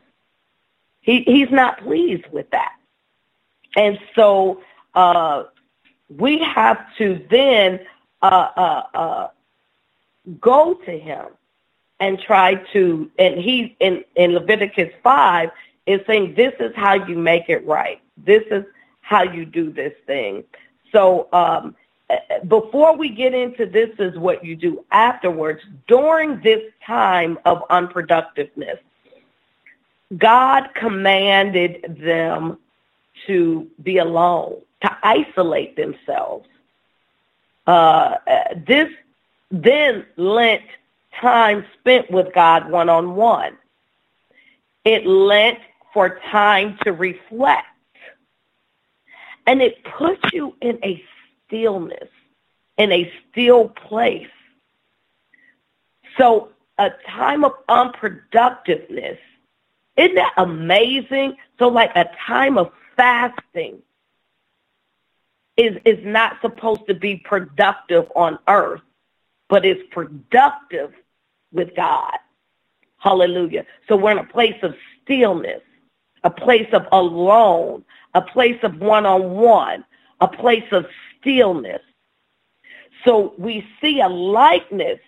He, 1.01 1.23
he's 1.23 1.51
not 1.51 1.79
pleased 1.79 2.25
with 2.31 2.49
that. 2.51 2.73
And 3.75 3.99
so 4.15 4.61
uh, 4.93 5.45
we 6.09 6.39
have 6.39 6.85
to 6.97 7.25
then 7.29 7.79
uh, 8.21 8.49
uh, 8.55 8.83
uh, 8.93 9.27
go 10.39 10.75
to 10.75 10.91
him 10.97 11.25
and 11.99 12.19
try 12.19 12.55
to, 12.73 13.09
and 13.17 13.39
he 13.39 13.75
in, 13.79 14.03
in 14.15 14.33
Leviticus 14.33 14.93
5 15.03 15.49
is 15.85 16.01
saying, 16.07 16.33
this 16.35 16.53
is 16.59 16.73
how 16.75 16.93
you 16.93 17.17
make 17.17 17.49
it 17.49 17.65
right. 17.65 18.01
This 18.17 18.43
is 18.51 18.63
how 19.01 19.23
you 19.23 19.45
do 19.45 19.71
this 19.71 19.93
thing. 20.05 20.43
So 20.91 21.27
um, 21.33 21.75
before 22.47 22.95
we 22.95 23.09
get 23.09 23.33
into 23.33 23.65
this 23.65 23.89
is 23.99 24.17
what 24.17 24.43
you 24.43 24.55
do 24.55 24.85
afterwards, 24.91 25.61
during 25.87 26.41
this 26.41 26.61
time 26.85 27.37
of 27.45 27.67
unproductiveness, 27.69 28.79
God 30.17 30.69
commanded 30.75 31.97
them 31.99 32.57
to 33.27 33.67
be 33.81 33.97
alone, 33.97 34.61
to 34.81 34.97
isolate 35.01 35.75
themselves. 35.75 36.47
Uh, 37.65 38.15
this 38.67 38.89
then 39.51 40.05
lent 40.17 40.63
time 41.19 41.65
spent 41.79 42.11
with 42.11 42.33
God 42.33 42.69
one 42.69 42.89
on 42.89 43.15
one. 43.15 43.57
It 44.85 45.05
lent 45.05 45.59
for 45.93 46.19
time 46.31 46.77
to 46.83 46.91
reflect. 46.91 47.67
And 49.45 49.61
it 49.61 49.83
puts 49.83 50.21
you 50.33 50.55
in 50.61 50.79
a 50.83 51.03
stillness, 51.45 52.09
in 52.77 52.91
a 52.91 53.11
still 53.29 53.69
place. 53.69 54.27
So 56.17 56.49
a 56.77 56.91
time 57.07 57.43
of 57.43 57.53
unproductiveness, 57.67 59.17
isn't 59.97 60.15
that 60.15 60.33
amazing? 60.37 61.37
So 61.59 61.67
like 61.67 61.91
a 61.95 62.09
time 62.25 62.57
of 62.57 62.71
fasting 62.95 63.81
is, 65.57 65.77
is 65.85 65.99
not 66.03 66.37
supposed 66.41 66.87
to 66.87 66.93
be 66.93 67.17
productive 67.17 68.11
on 68.15 68.39
earth, 68.47 68.81
but 69.49 69.65
is 69.65 69.77
productive 69.91 70.93
with 71.53 71.75
God. 71.75 72.17
Hallelujah. 72.97 73.65
So 73.87 73.95
we're 73.95 74.11
in 74.11 74.17
a 74.17 74.23
place 74.23 74.57
of 74.63 74.75
stillness, 75.03 75.61
a 76.23 76.29
place 76.29 76.69
of 76.73 76.87
alone, 76.91 77.83
a 78.13 78.21
place 78.21 78.59
of 78.63 78.79
one-on-one, 78.79 79.85
a 80.21 80.27
place 80.27 80.67
of 80.71 80.85
stillness. 81.19 81.81
So 83.05 83.33
we 83.37 83.67
see 83.81 83.99
a 83.99 84.07
likeness 84.07 84.99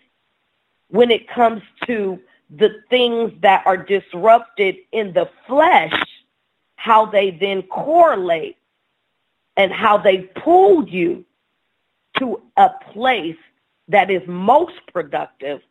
when 0.90 1.12
it 1.12 1.28
comes 1.28 1.62
to 1.88 2.20
the 2.50 2.82
things 2.90 3.32
that 3.42 3.66
are 3.66 3.78
disrupted 3.78 4.75
in 4.92 5.14
the 5.14 5.30
flesh, 5.48 5.94
how 6.75 7.06
they 7.06 7.32
then 7.32 7.64
correlate 7.64 8.58
and 9.58 9.72
how 9.72 9.98
they 9.98 10.20
pull 10.20 10.88
you 10.88 11.25
to 12.20 12.42
a 12.58 12.70
place 12.92 13.38
that 13.88 14.12
is 14.12 14.22
most 14.28 14.75
productive 14.92 15.62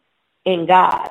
in 0.44 0.66
God. 0.66 1.10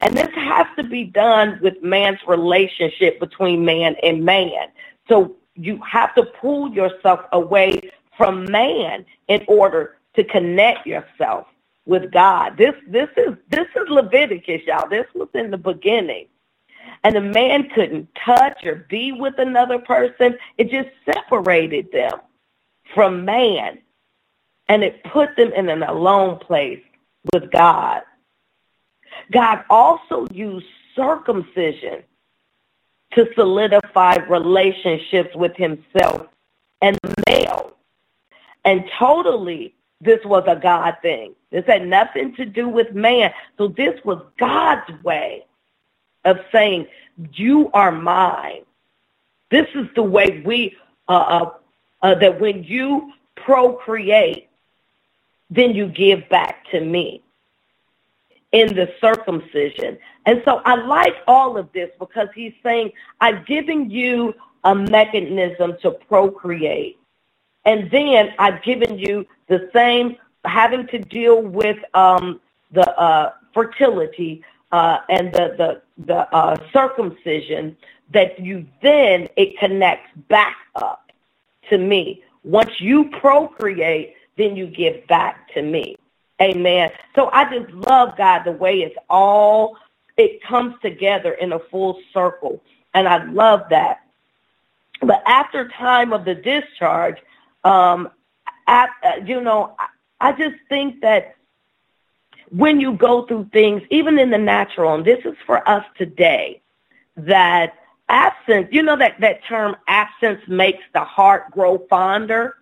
And 0.00 0.16
this 0.16 0.30
has 0.34 0.66
to 0.76 0.84
be 0.84 1.04
done 1.04 1.58
with 1.62 1.82
man's 1.82 2.20
relationship 2.26 3.18
between 3.18 3.64
man 3.64 3.96
and 4.02 4.24
man. 4.24 4.68
So 5.08 5.36
you 5.54 5.80
have 5.82 6.14
to 6.14 6.24
pull 6.24 6.70
yourself 6.72 7.20
away 7.32 7.80
from 8.16 8.44
man 8.50 9.04
in 9.28 9.44
order 9.48 9.96
to 10.14 10.24
connect 10.24 10.86
yourself 10.86 11.46
with 11.84 12.12
God. 12.12 12.56
This 12.56 12.74
this 12.86 13.08
is 13.16 13.34
this 13.50 13.66
is 13.74 13.88
Leviticus, 13.88 14.62
y'all. 14.66 14.88
This 14.88 15.06
was 15.14 15.28
in 15.34 15.50
the 15.50 15.58
beginning. 15.58 16.26
And 17.04 17.16
the 17.16 17.20
man 17.20 17.68
couldn't 17.70 18.08
touch 18.24 18.64
or 18.64 18.86
be 18.88 19.10
with 19.10 19.38
another 19.38 19.78
person. 19.78 20.38
It 20.56 20.70
just 20.70 20.90
separated 21.04 21.90
them 21.90 22.20
from 22.94 23.24
man. 23.24 23.78
And 24.68 24.84
it 24.84 25.02
put 25.04 25.36
them 25.36 25.52
in 25.52 25.68
an 25.68 25.82
alone 25.82 26.38
place 26.38 26.82
with 27.32 27.50
God. 27.50 28.02
God 29.32 29.64
also 29.70 30.26
used 30.32 30.66
circumcision 30.94 32.02
to 33.14 33.28
solidify 33.34 34.16
relationships 34.28 35.34
with 35.34 35.54
himself 35.56 36.28
and 36.80 36.98
the 37.02 37.14
male. 37.28 37.76
And 38.64 38.84
totally, 38.98 39.74
this 40.00 40.20
was 40.24 40.44
a 40.46 40.56
God 40.56 40.96
thing. 41.02 41.34
This 41.50 41.64
had 41.66 41.86
nothing 41.86 42.34
to 42.36 42.44
do 42.44 42.68
with 42.68 42.92
man. 42.94 43.32
So 43.58 43.68
this 43.68 43.98
was 44.04 44.22
God's 44.38 45.02
way 45.02 45.44
of 46.24 46.38
saying, 46.50 46.86
you 47.34 47.70
are 47.72 47.92
mine. 47.92 48.62
This 49.50 49.66
is 49.74 49.86
the 49.94 50.02
way 50.02 50.42
we, 50.44 50.76
uh, 51.08 51.12
uh, 51.12 51.50
uh, 52.02 52.14
that 52.16 52.40
when 52.40 52.64
you 52.64 53.12
procreate, 53.36 54.48
then 55.50 55.74
you 55.74 55.88
give 55.88 56.28
back 56.30 56.64
to 56.70 56.80
me 56.80 57.22
in 58.52 58.74
the 58.74 58.92
circumcision. 59.00 59.98
And 60.26 60.42
so 60.44 60.60
I 60.64 60.76
like 60.76 61.16
all 61.26 61.56
of 61.56 61.72
this 61.72 61.90
because 61.98 62.28
he's 62.34 62.54
saying, 62.62 62.92
I've 63.20 63.46
given 63.46 63.90
you 63.90 64.34
a 64.64 64.74
mechanism 64.74 65.76
to 65.82 65.92
procreate. 65.92 66.98
And 67.64 67.90
then 67.90 68.34
I've 68.38 68.62
given 68.62 68.98
you 68.98 69.26
the 69.48 69.70
same 69.72 70.16
having 70.44 70.86
to 70.88 70.98
deal 70.98 71.40
with 71.40 71.78
um, 71.94 72.40
the 72.72 72.88
uh, 72.98 73.32
fertility 73.54 74.42
uh, 74.72 74.98
and 75.08 75.32
the 75.32 75.54
the, 75.58 75.82
the 76.06 76.34
uh, 76.34 76.56
circumcision 76.72 77.76
that 78.12 78.38
you 78.38 78.66
then 78.82 79.28
it 79.36 79.58
connects 79.58 80.10
back 80.28 80.56
up 80.74 81.12
to 81.70 81.78
me. 81.78 82.22
Once 82.44 82.80
you 82.80 83.08
procreate, 83.10 84.14
then 84.36 84.56
you 84.56 84.66
give 84.66 85.06
back 85.06 85.52
to 85.54 85.62
me. 85.62 85.96
Amen. 86.42 86.90
So 87.14 87.30
I 87.32 87.44
just 87.54 87.72
love 87.72 88.16
God 88.16 88.42
the 88.44 88.52
way 88.52 88.80
it's 88.82 88.96
all, 89.08 89.76
it 90.16 90.42
comes 90.42 90.74
together 90.82 91.32
in 91.32 91.52
a 91.52 91.58
full 91.58 92.00
circle. 92.12 92.60
And 92.94 93.08
I 93.08 93.24
love 93.24 93.62
that. 93.70 94.00
But 95.00 95.22
after 95.26 95.68
time 95.68 96.12
of 96.12 96.24
the 96.24 96.34
discharge, 96.34 97.18
um, 97.64 98.10
uh, 98.66 98.86
you 99.24 99.40
know, 99.40 99.74
I, 99.78 99.86
I 100.20 100.32
just 100.32 100.56
think 100.68 101.00
that 101.02 101.36
when 102.50 102.80
you 102.80 102.92
go 102.92 103.26
through 103.26 103.50
things, 103.52 103.82
even 103.90 104.18
in 104.18 104.30
the 104.30 104.38
natural, 104.38 104.94
and 104.94 105.04
this 105.04 105.24
is 105.24 105.36
for 105.46 105.66
us 105.68 105.84
today, 105.96 106.60
that 107.16 107.74
absence, 108.08 108.68
you 108.70 108.82
know 108.82 108.96
that, 108.96 109.20
that 109.20 109.44
term 109.44 109.76
absence 109.88 110.40
makes 110.48 110.82
the 110.92 111.04
heart 111.04 111.50
grow 111.50 111.78
fonder. 111.88 112.56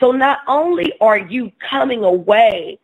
So 0.00 0.10
not 0.12 0.40
only 0.46 0.92
are 1.00 1.18
you 1.18 1.52
coming 1.70 2.04
away 2.04 2.78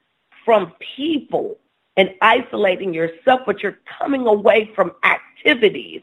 from 0.44 0.72
people 0.96 1.58
and 1.96 2.14
isolating 2.22 2.94
yourself, 2.94 3.40
but 3.44 3.62
you're 3.62 3.78
coming 3.98 4.26
away 4.26 4.70
from 4.74 4.92
activities 5.02 6.02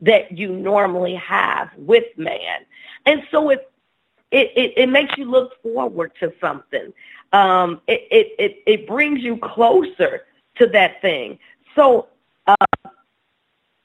that 0.00 0.36
you 0.36 0.48
normally 0.52 1.14
have 1.14 1.70
with 1.76 2.04
man. 2.16 2.60
And 3.06 3.22
so 3.30 3.50
it, 3.50 3.70
it, 4.30 4.52
it, 4.56 4.72
it 4.76 4.88
makes 4.88 5.16
you 5.16 5.24
look 5.30 5.60
forward 5.62 6.12
to 6.20 6.32
something. 6.40 6.92
Um, 7.32 7.80
it, 7.86 8.06
it, 8.10 8.34
it, 8.38 8.62
it 8.66 8.86
brings 8.86 9.20
you 9.20 9.36
closer 9.36 10.22
to 10.56 10.66
that 10.68 11.00
thing. 11.02 11.38
So 11.74 12.08
uh, 12.46 12.56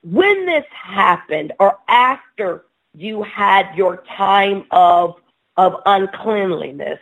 when 0.03 0.45
this 0.45 0.65
happened 0.71 1.53
or 1.59 1.79
after 1.87 2.65
you 2.93 3.23
had 3.23 3.75
your 3.75 4.03
time 4.15 4.65
of 4.71 5.15
of 5.57 5.81
uncleanliness. 5.85 6.99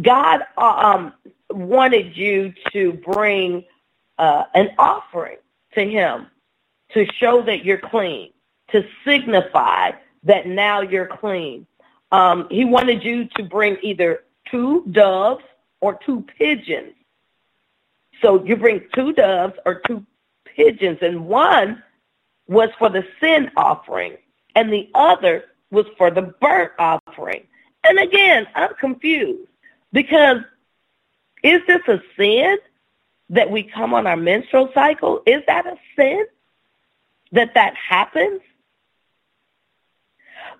God 0.00 0.40
um, 0.56 1.12
wanted 1.50 2.16
you 2.16 2.54
to 2.72 2.94
bring 2.94 3.64
uh, 4.18 4.44
an 4.54 4.70
offering 4.78 5.36
to 5.74 5.84
him 5.84 6.28
to 6.94 7.06
show 7.18 7.42
that 7.42 7.64
you're 7.64 7.78
clean, 7.78 8.32
to 8.70 8.86
signify 9.04 9.90
that 10.22 10.46
now 10.46 10.80
you're 10.80 11.06
clean. 11.06 11.66
Um, 12.10 12.46
he 12.50 12.64
wanted 12.64 13.04
you 13.04 13.28
to 13.36 13.42
bring 13.42 13.76
either 13.82 14.20
two 14.50 14.84
doves 14.90 15.44
or 15.80 15.98
two 16.04 16.24
pigeons. 16.38 16.94
So 18.22 18.42
you 18.44 18.56
bring 18.56 18.86
two 18.94 19.12
doves 19.12 19.54
or 19.66 19.82
two 19.86 20.06
pigeons, 20.44 20.98
and 21.02 21.26
one 21.26 21.82
was 22.48 22.70
for 22.78 22.88
the 22.88 23.04
sin 23.20 23.50
offering, 23.56 24.16
and 24.54 24.72
the 24.72 24.88
other 24.94 25.44
was 25.70 25.86
for 25.98 26.10
the 26.10 26.22
burnt 26.22 26.72
offering. 26.78 27.46
And 27.88 27.98
again, 27.98 28.46
I'm 28.54 28.74
confused 28.74 29.48
because 29.92 30.38
is 31.42 31.60
this 31.66 31.82
a 31.88 32.00
sin 32.16 32.58
that 33.30 33.50
we 33.50 33.62
come 33.62 33.94
on 33.94 34.06
our 34.06 34.16
menstrual 34.16 34.70
cycle? 34.74 35.22
Is 35.26 35.42
that 35.46 35.66
a 35.66 35.76
sin 35.96 36.26
that 37.32 37.54
that 37.54 37.74
happens? 37.74 38.40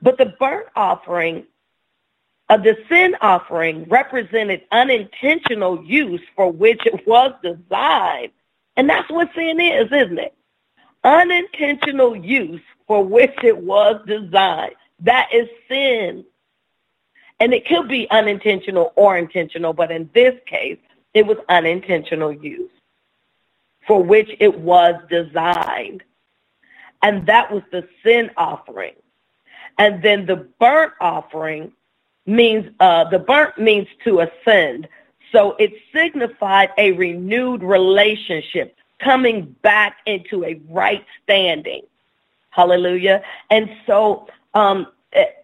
But 0.02 0.18
the 0.18 0.34
burnt 0.38 0.68
offering 0.76 1.46
of 2.48 2.62
the 2.62 2.76
sin 2.88 3.16
offering 3.20 3.84
represented 3.88 4.62
unintentional 4.70 5.82
use 5.84 6.20
for 6.36 6.52
which 6.52 6.80
it 6.86 7.06
was 7.06 7.32
designed. 7.42 8.32
And 8.76 8.88
that's 8.88 9.10
what 9.10 9.30
sin 9.34 9.60
is, 9.60 9.86
isn't 9.86 10.18
it? 10.18 10.34
Unintentional 11.02 12.16
use 12.16 12.60
for 12.86 13.02
which 13.02 13.34
it 13.42 13.56
was 13.56 14.00
designed. 14.06 14.76
That 15.00 15.28
is 15.32 15.48
sin. 15.68 16.24
And 17.38 17.52
it 17.52 17.66
could 17.66 17.88
be 17.88 18.08
unintentional 18.10 18.92
or 18.96 19.18
intentional, 19.18 19.72
but 19.72 19.90
in 19.90 20.08
this 20.14 20.34
case, 20.46 20.78
it 21.12 21.26
was 21.26 21.36
unintentional 21.48 22.32
use 22.32 22.70
for 23.86 24.02
which 24.02 24.30
it 24.40 24.58
was 24.58 24.94
designed. 25.08 26.02
And 27.02 27.26
that 27.26 27.52
was 27.52 27.62
the 27.70 27.86
sin 28.02 28.30
offering. 28.36 28.94
And 29.78 30.02
then 30.02 30.26
the 30.26 30.36
burnt 30.36 30.94
offering 31.00 31.72
means, 32.24 32.70
uh, 32.80 33.04
the 33.04 33.18
burnt 33.18 33.58
means 33.58 33.86
to 34.04 34.20
ascend. 34.20 34.88
So 35.30 35.56
it 35.58 35.72
signified 35.94 36.70
a 36.78 36.92
renewed 36.92 37.62
relationship, 37.62 38.76
coming 38.98 39.54
back 39.62 39.98
into 40.06 40.44
a 40.44 40.60
right 40.70 41.04
standing. 41.22 41.82
Hallelujah. 42.50 43.22
And 43.50 43.70
so, 43.86 44.28
um, 44.56 44.86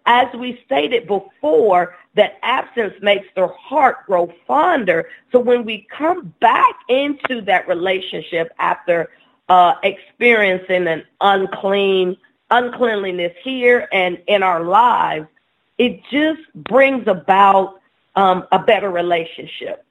as 0.06 0.26
we 0.34 0.60
stated 0.64 1.06
before, 1.06 1.94
that 2.14 2.38
absence 2.42 2.94
makes 3.02 3.26
their 3.34 3.48
heart 3.48 4.06
grow 4.06 4.32
fonder. 4.46 5.08
So 5.30 5.38
when 5.38 5.64
we 5.64 5.86
come 5.96 6.34
back 6.40 6.74
into 6.88 7.42
that 7.42 7.68
relationship 7.68 8.52
after 8.58 9.10
uh, 9.48 9.74
experiencing 9.82 10.86
an 10.88 11.04
unclean 11.20 12.16
uncleanliness 12.50 13.32
here 13.42 13.88
and 13.92 14.20
in 14.26 14.42
our 14.42 14.62
lives, 14.62 15.26
it 15.78 16.02
just 16.10 16.42
brings 16.54 17.08
about 17.08 17.80
um, 18.14 18.46
a 18.52 18.58
better 18.58 18.90
relationship. 18.90 19.86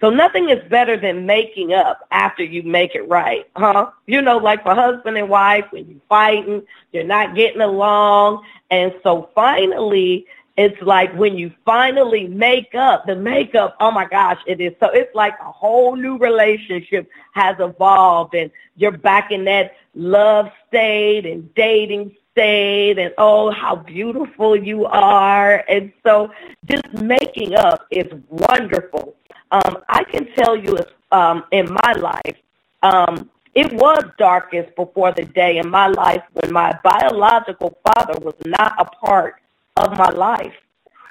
So 0.00 0.10
nothing 0.10 0.48
is 0.48 0.62
better 0.68 0.96
than 0.96 1.26
making 1.26 1.72
up 1.72 2.06
after 2.12 2.44
you 2.44 2.62
make 2.62 2.94
it 2.94 3.08
right, 3.08 3.48
huh? 3.56 3.90
You 4.06 4.22
know, 4.22 4.36
like 4.36 4.62
for 4.62 4.74
husband 4.74 5.18
and 5.18 5.28
wife, 5.28 5.64
when 5.70 5.88
you're 5.88 6.00
fighting, 6.08 6.62
you're 6.92 7.04
not 7.04 7.34
getting 7.34 7.60
along. 7.60 8.44
And 8.70 8.94
so 9.02 9.30
finally, 9.34 10.26
it's 10.56 10.80
like 10.82 11.12
when 11.14 11.36
you 11.36 11.52
finally 11.64 12.28
make 12.28 12.74
up, 12.74 13.06
the 13.06 13.16
makeup, 13.16 13.76
oh 13.80 13.90
my 13.90 14.06
gosh, 14.06 14.40
it 14.46 14.60
is 14.60 14.72
so, 14.80 14.88
it's 14.90 15.14
like 15.14 15.34
a 15.40 15.50
whole 15.50 15.96
new 15.96 16.16
relationship 16.18 17.08
has 17.32 17.56
evolved 17.58 18.34
and 18.34 18.50
you're 18.76 18.96
back 18.96 19.30
in 19.30 19.44
that 19.44 19.76
love 19.94 20.50
state 20.66 21.26
and 21.26 21.52
dating 21.54 22.14
state 22.32 22.98
and 22.98 23.14
oh, 23.18 23.50
how 23.50 23.76
beautiful 23.76 24.56
you 24.56 24.84
are. 24.86 25.64
And 25.68 25.92
so 26.04 26.32
just 26.66 26.92
making 26.92 27.54
up 27.54 27.86
is 27.90 28.06
wonderful. 28.28 29.16
Um, 29.50 29.78
I 29.88 30.04
can 30.04 30.28
tell 30.34 30.56
you 30.56 30.78
um, 31.12 31.44
in 31.50 31.72
my 31.84 31.92
life, 31.92 32.36
um, 32.82 33.30
it 33.54 33.72
was 33.72 34.04
darkest 34.18 34.74
before 34.76 35.12
the 35.12 35.24
day 35.24 35.58
in 35.58 35.68
my 35.68 35.88
life 35.88 36.22
when 36.32 36.52
my 36.52 36.78
biological 36.84 37.76
father 37.82 38.18
was 38.20 38.34
not 38.44 38.74
a 38.78 38.84
part 38.84 39.36
of 39.76 39.96
my 39.96 40.10
life. 40.10 40.54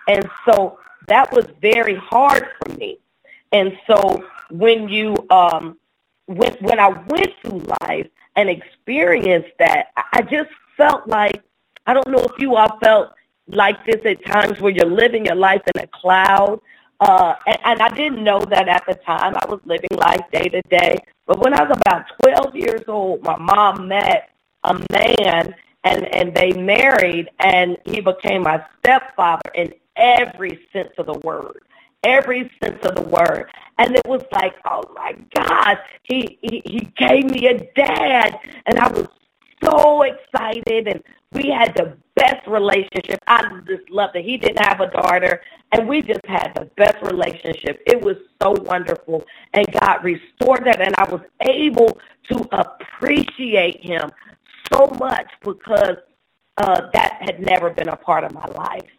And 0.08 0.30
so 0.46 0.80
that 1.08 1.32
was 1.32 1.46
very 1.62 1.96
hard 1.96 2.48
for 2.60 2.74
me. 2.74 3.00
And 3.52 3.78
so 3.88 4.24
when 4.50 4.88
you, 4.88 5.16
um, 5.30 5.78
when, 6.28 6.54
when 6.62 6.80
I 6.80 6.90
went 6.90 7.34
through 7.42 7.64
life 7.82 8.08
and 8.36 8.50
experienced 8.50 9.52
that, 9.60 9.88
I 10.14 10.22
just 10.22 10.50
felt 10.78 11.08
like, 11.08 11.42
I 11.86 11.94
don't 11.94 12.08
know 12.10 12.20
if 12.20 12.40
you 12.40 12.56
all 12.56 12.78
felt 12.80 13.14
like 13.48 13.86
this 13.86 14.06
at 14.06 14.24
times 14.26 14.60
where 14.60 14.72
you're 14.72 14.86
living 14.86 15.26
your 15.26 15.36
life 15.36 15.62
in 15.74 15.82
a 15.82 15.88
cloud 15.88 16.62
uh, 17.00 17.36
and, 17.46 17.58
and 17.66 17.82
I 17.82 17.90
didn't 17.90 18.24
know 18.24 18.40
that 18.40 18.68
at 18.68 18.86
the 18.88 18.96
time. 18.96 19.36
I 19.36 19.46
was 19.48 19.60
living 19.66 19.90
life 19.92 20.22
day 20.32 20.50
to 20.50 20.62
day. 20.70 20.98
But 21.26 21.40
when 21.40 21.54
I 21.54 21.64
was 21.64 21.78
about 21.86 22.06
12 22.24 22.56
years 22.56 22.84
old, 22.88 23.24
my 23.24 23.38
mom 23.38 23.88
met 23.88 24.30
a 24.64 24.74
man 24.92 25.56
and, 25.84 26.16
and 26.16 26.36
they 26.36 26.54
married 26.54 27.30
and 27.40 27.78
he 27.86 28.02
became 28.02 28.44
my 28.44 28.64
stepfather 28.80 29.52
in 29.56 29.74
every 29.96 30.68
sense 30.74 30.94
of 30.98 31.06
the 31.06 31.20
word. 31.24 31.64
Every 32.04 32.52
sense 32.64 32.80
of 32.86 32.96
the 32.96 33.04
word. 33.04 33.50
And 33.78 33.96
it 33.96 34.08
was 34.08 34.24
like, 34.32 34.56
oh 34.66 34.84
my 34.96 35.16
God, 35.36 35.78
he, 36.04 36.40
he, 36.42 36.62
he 36.66 36.80
gave 36.98 37.30
me 37.30 37.48
a 37.48 37.60
dad. 37.76 38.40
And 38.66 38.80
I 38.80 38.88
was 38.90 39.08
so 39.64 40.04
excited 40.04 40.88
and 40.88 41.04
we 41.34 41.50
had 41.50 41.76
the 41.76 41.98
best 42.16 42.48
relationship. 42.48 43.20
I 43.28 43.62
just 43.68 43.90
loved 43.90 44.16
it. 44.16 44.26
He 44.26 44.38
didn't 44.38 44.66
have 44.66 44.80
a 44.82 44.90
daughter, 44.90 45.42
and 45.72 45.88
we 45.88 46.02
just 46.02 46.26
had 46.26 46.54
the 46.56 46.66
best 46.78 47.02
relationship. 47.04 47.82
It 47.86 48.02
was 48.02 48.18
so 48.42 48.52
wonderful, 48.62 49.26
and 49.54 49.66
God 49.80 50.04
restored 50.04 50.66
that, 50.66 50.82
and 50.82 50.96
I 50.98 51.10
was 51.10 51.22
able 51.42 52.00
to 52.32 52.48
appreciate 52.52 53.84
him 53.84 54.10
so 54.74 54.88
much 55.00 55.28
because 55.44 55.98
uh, 56.58 56.82
that 56.94 57.18
had 57.22 57.40
never 57.40 57.70
been 57.70 57.90
a 57.90 57.96
part 57.98 58.24
of 58.24 58.34
my 58.34 58.46
life. 58.48 58.90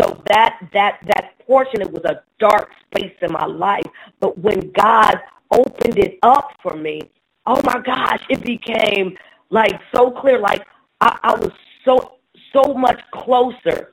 So 0.00 0.22
that 0.28 0.58
that 0.72 0.98
that 1.06 1.38
portion, 1.46 1.80
it 1.82 1.90
was 1.90 2.04
a 2.04 2.22
dark 2.38 2.70
space 2.86 3.14
in 3.22 3.32
my 3.32 3.46
life. 3.46 3.86
But 4.20 4.38
when 4.38 4.70
God 4.72 5.18
opened 5.50 5.98
it 5.98 6.18
up 6.22 6.52
for 6.62 6.74
me, 6.76 7.02
oh 7.46 7.60
my 7.64 7.80
gosh, 7.80 8.22
it 8.30 8.42
became 8.42 9.16
like 9.50 9.80
so 9.94 10.10
clear. 10.10 10.38
Like 10.38 10.66
I, 11.00 11.18
I 11.22 11.34
was 11.34 11.52
so 11.84 12.18
so 12.52 12.74
much 12.74 13.00
closer 13.12 13.92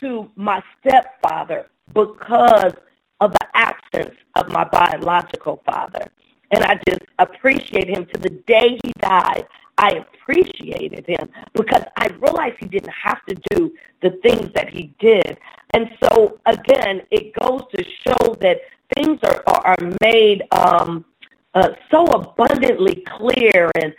to 0.00 0.30
my 0.36 0.62
stepfather 0.80 1.68
because 1.92 2.72
of 3.20 3.32
the 3.32 3.46
absence 3.54 4.14
of 4.34 4.48
my 4.50 4.64
biological 4.64 5.62
father. 5.64 6.08
And 6.50 6.62
I 6.62 6.78
just 6.88 7.00
appreciate 7.18 7.88
him 7.88 8.06
to 8.06 8.20
the 8.20 8.30
day 8.46 8.78
he 8.84 8.92
died. 9.00 9.46
I 9.78 10.04
appreciated 10.04 11.06
him 11.06 11.28
because 11.54 11.82
I 11.96 12.08
realized 12.20 12.56
he 12.60 12.66
didn't 12.66 12.92
have 12.92 13.24
to 13.26 13.36
do 13.50 13.72
the 14.00 14.10
things 14.22 14.50
that 14.54 14.70
he 14.70 14.94
did. 14.98 15.38
And 15.74 15.90
so, 16.02 16.40
again, 16.46 17.02
it 17.10 17.34
goes 17.34 17.62
to 17.74 17.84
show 17.84 18.34
that 18.40 18.58
things 18.94 19.18
are, 19.24 19.42
are 19.46 19.76
made 20.00 20.44
um, 20.52 21.04
uh, 21.56 21.70
so 21.90 22.04
abundantly 22.04 23.02
clear 23.06 23.70
and 23.74 23.92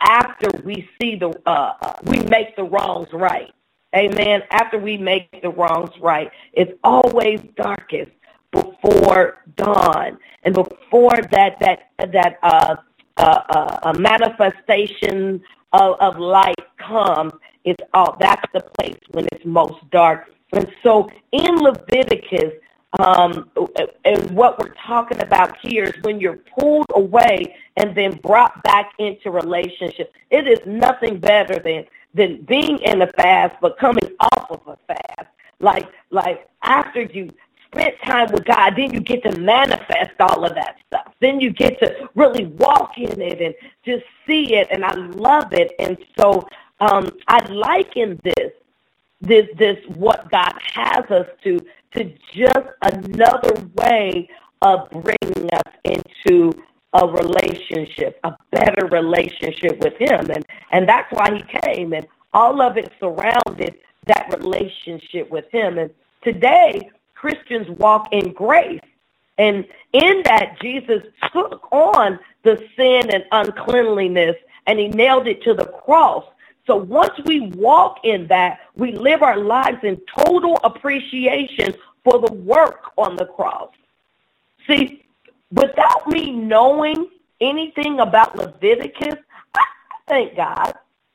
after 0.00 0.50
we 0.64 0.88
see 1.00 1.16
the 1.16 1.30
uh, 1.46 1.74
uh, 1.80 1.94
we 2.04 2.20
make 2.20 2.56
the 2.56 2.64
wrongs 2.64 3.08
right. 3.12 3.52
Amen. 3.94 4.42
After 4.50 4.78
we 4.78 4.96
make 4.96 5.42
the 5.42 5.50
wrongs 5.50 5.90
right, 6.00 6.30
it's 6.52 6.72
always 6.84 7.40
darkest 7.56 8.12
before 8.52 9.38
dawn, 9.56 10.18
and 10.42 10.54
before 10.54 11.16
that 11.30 11.58
that 11.60 11.90
that 12.12 12.38
uh, 12.42 12.76
uh, 13.16 13.42
uh, 13.48 13.78
a 13.94 13.98
manifestation 13.98 15.42
of, 15.72 15.96
of 16.00 16.18
light 16.18 16.54
comes, 16.78 17.32
it's 17.64 17.82
all 17.94 18.16
that's 18.20 18.44
the 18.52 18.60
place 18.78 18.98
when 19.10 19.26
it's 19.32 19.44
most 19.44 19.78
dark. 19.90 20.30
And 20.52 20.70
so 20.82 21.08
in 21.32 21.56
Leviticus, 21.56 22.54
um, 22.98 23.48
and 24.04 24.30
what 24.32 24.58
we're 24.58 24.74
talking 24.74 25.20
about 25.22 25.56
here 25.62 25.84
is 25.84 26.02
when 26.02 26.20
you're 26.20 26.40
pulled 26.58 26.86
away 26.94 27.54
and 27.76 27.94
then 27.94 28.16
brought 28.16 28.62
back 28.64 28.92
into 28.98 29.30
relationship. 29.30 30.12
It 30.30 30.48
is 30.48 30.58
nothing 30.66 31.18
better 31.18 31.58
than 31.58 31.84
than 32.12 32.42
being 32.42 32.78
in 32.80 33.02
a 33.02 33.06
fast 33.12 33.54
but 33.60 33.78
coming 33.78 34.10
off 34.18 34.50
of 34.50 34.60
a 34.66 34.76
fast. 34.92 35.28
Like 35.60 35.88
like 36.10 36.48
after 36.62 37.02
you 37.02 37.30
spent 37.66 37.94
time 38.04 38.32
with 38.32 38.44
God, 38.44 38.74
then 38.76 38.92
you 38.92 38.98
get 38.98 39.22
to 39.22 39.38
manifest 39.38 40.20
all 40.20 40.44
of 40.44 40.54
that 40.56 40.78
stuff. 40.88 41.14
Then 41.20 41.40
you 41.40 41.50
get 41.50 41.78
to 41.78 42.08
really 42.16 42.46
walk 42.46 42.98
in 42.98 43.20
it 43.20 43.40
and 43.40 43.54
just 43.84 44.04
see 44.26 44.54
it, 44.56 44.66
and 44.72 44.84
I 44.84 44.94
love 44.94 45.52
it. 45.52 45.72
And 45.78 45.96
so 46.18 46.48
um, 46.80 47.08
I 47.28 47.44
liken 47.46 48.18
this 48.24 48.52
this 49.20 49.46
this 49.56 49.78
what 49.94 50.30
God 50.30 50.52
has 50.74 51.04
us 51.10 51.26
to 51.44 51.60
to 51.96 52.12
just 52.32 52.68
another 52.82 53.68
way 53.74 54.28
of 54.62 54.88
bringing 54.90 55.50
us 55.52 55.72
into 55.84 56.52
a 56.92 57.06
relationship, 57.06 58.18
a 58.24 58.36
better 58.50 58.86
relationship 58.86 59.78
with 59.82 59.96
him. 59.96 60.30
And, 60.30 60.44
and 60.72 60.88
that's 60.88 61.10
why 61.12 61.34
he 61.34 61.60
came. 61.60 61.92
And 61.92 62.06
all 62.32 62.60
of 62.60 62.76
it 62.76 62.92
surrounded 62.98 63.78
that 64.06 64.34
relationship 64.36 65.30
with 65.30 65.50
him. 65.50 65.78
And 65.78 65.90
today, 66.22 66.90
Christians 67.14 67.68
walk 67.78 68.08
in 68.12 68.32
grace. 68.32 68.80
And 69.38 69.66
in 69.92 70.22
that, 70.24 70.58
Jesus 70.60 71.02
took 71.32 71.72
on 71.72 72.18
the 72.42 72.56
sin 72.76 73.10
and 73.10 73.24
uncleanliness 73.32 74.36
and 74.66 74.78
he 74.78 74.88
nailed 74.88 75.26
it 75.26 75.42
to 75.42 75.54
the 75.54 75.64
cross. 75.64 76.24
So 76.66 76.76
once 76.76 77.12
we 77.24 77.40
walk 77.40 77.98
in 78.04 78.26
that, 78.28 78.60
we 78.76 78.92
live 78.92 79.22
our 79.22 79.38
lives 79.38 79.78
in 79.82 80.00
total 80.18 80.58
appreciation 80.62 81.74
for 82.04 82.18
the 82.18 82.32
work 82.32 82.92
on 82.96 83.16
the 83.16 83.26
cross. 83.26 83.70
See, 84.66 85.04
without 85.50 86.06
me 86.08 86.30
knowing 86.30 87.08
anything 87.40 88.00
about 88.00 88.36
Leviticus, 88.36 89.16
I 89.54 89.64
thank 90.06 90.36
God. 90.36 90.74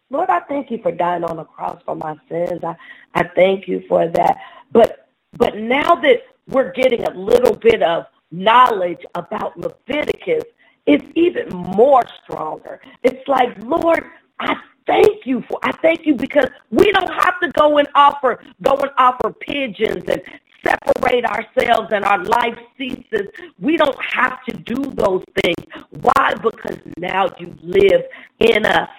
Lord, 0.09 0.29
I 0.29 0.39
thank 0.41 0.71
you 0.71 0.79
for 0.79 0.91
dying 0.91 1.23
on 1.23 1.37
the 1.37 1.43
cross 1.43 1.81
for 1.85 1.95
my 1.95 2.15
sins. 2.29 2.63
I, 2.63 2.75
I 3.13 3.23
thank 3.23 3.67
you 3.67 3.83
for 3.87 4.07
that. 4.07 4.37
But 4.71 5.09
but 5.37 5.57
now 5.57 5.95
that 5.95 6.23
we're 6.47 6.71
getting 6.71 7.03
a 7.03 7.09
little 7.11 7.55
bit 7.55 7.81
of 7.81 8.05
knowledge 8.31 9.05
about 9.15 9.57
Leviticus, 9.57 10.43
it's 10.85 11.05
even 11.15 11.49
more 11.49 12.03
stronger. 12.23 12.79
It's 13.03 13.27
like, 13.27 13.57
Lord, 13.63 14.05
I 14.39 14.55
thank 14.87 15.25
you 15.25 15.41
for 15.41 15.59
I 15.63 15.71
thank 15.71 16.05
you 16.05 16.15
because 16.15 16.49
we 16.71 16.91
don't 16.91 17.11
have 17.23 17.39
to 17.41 17.51
go 17.57 17.77
and 17.77 17.87
offer 17.95 18.39
go 18.61 18.75
and 18.77 18.91
offer 18.97 19.31
pigeons 19.31 20.03
and 20.07 20.21
separate 20.65 21.25
ourselves 21.25 21.89
and 21.91 22.03
our 22.03 22.23
life 22.23 22.57
ceases. 22.77 23.29
We 23.59 23.77
don't 23.77 23.97
have 24.03 24.43
to 24.45 24.57
do 24.57 24.91
those 24.95 25.23
things. 25.43 25.57
Why? 26.01 26.33
Because 26.41 26.79
now 26.97 27.27
you 27.39 27.55
live 27.61 28.03
in 28.39 28.65
us 28.65 28.89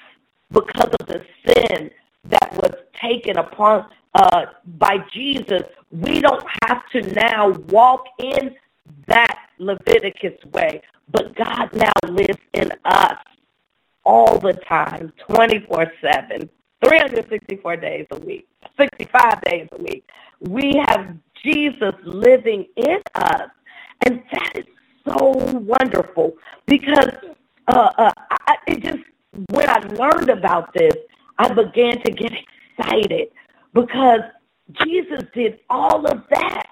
because 0.52 0.90
of 1.00 1.06
the 1.06 1.24
sin 1.46 1.90
that 2.26 2.52
was 2.54 2.72
taken 3.00 3.38
upon 3.38 3.86
uh, 4.14 4.46
by 4.78 4.98
Jesus. 5.12 5.62
We 5.90 6.20
don't 6.20 6.44
have 6.64 6.82
to 6.92 7.02
now 7.14 7.50
walk 7.68 8.06
in 8.18 8.54
that 9.08 9.38
Leviticus 9.58 10.44
way, 10.52 10.82
but 11.10 11.34
God 11.34 11.70
now 11.74 11.92
lives 12.08 12.38
in 12.54 12.70
us 12.84 13.18
all 14.06 14.38
the 14.38 14.52
time, 14.68 15.12
24 15.30 15.92
7, 16.00 16.48
364 16.84 17.76
days 17.76 18.06
a 18.12 18.18
week, 18.20 18.48
65 18.78 19.42
days 19.42 19.68
a 19.72 19.82
week. 19.82 20.08
We 20.40 20.80
have 20.88 21.16
Jesus 21.44 21.94
living 22.04 22.66
in 22.76 22.98
us. 23.16 23.50
And 24.06 24.22
that 24.32 24.58
is 24.58 24.66
so 25.04 25.32
wonderful 25.54 26.34
because 26.66 27.10
uh, 27.68 27.90
uh, 27.98 28.12
I, 28.46 28.56
it 28.68 28.82
just, 28.82 29.02
when 29.50 29.68
I 29.68 29.78
learned 29.78 30.30
about 30.30 30.72
this, 30.72 30.94
I 31.38 31.52
began 31.52 32.00
to 32.02 32.12
get 32.12 32.32
excited 32.78 33.28
because 33.74 34.20
Jesus 34.84 35.24
did 35.34 35.60
all 35.68 36.06
of 36.06 36.22
that 36.30 36.68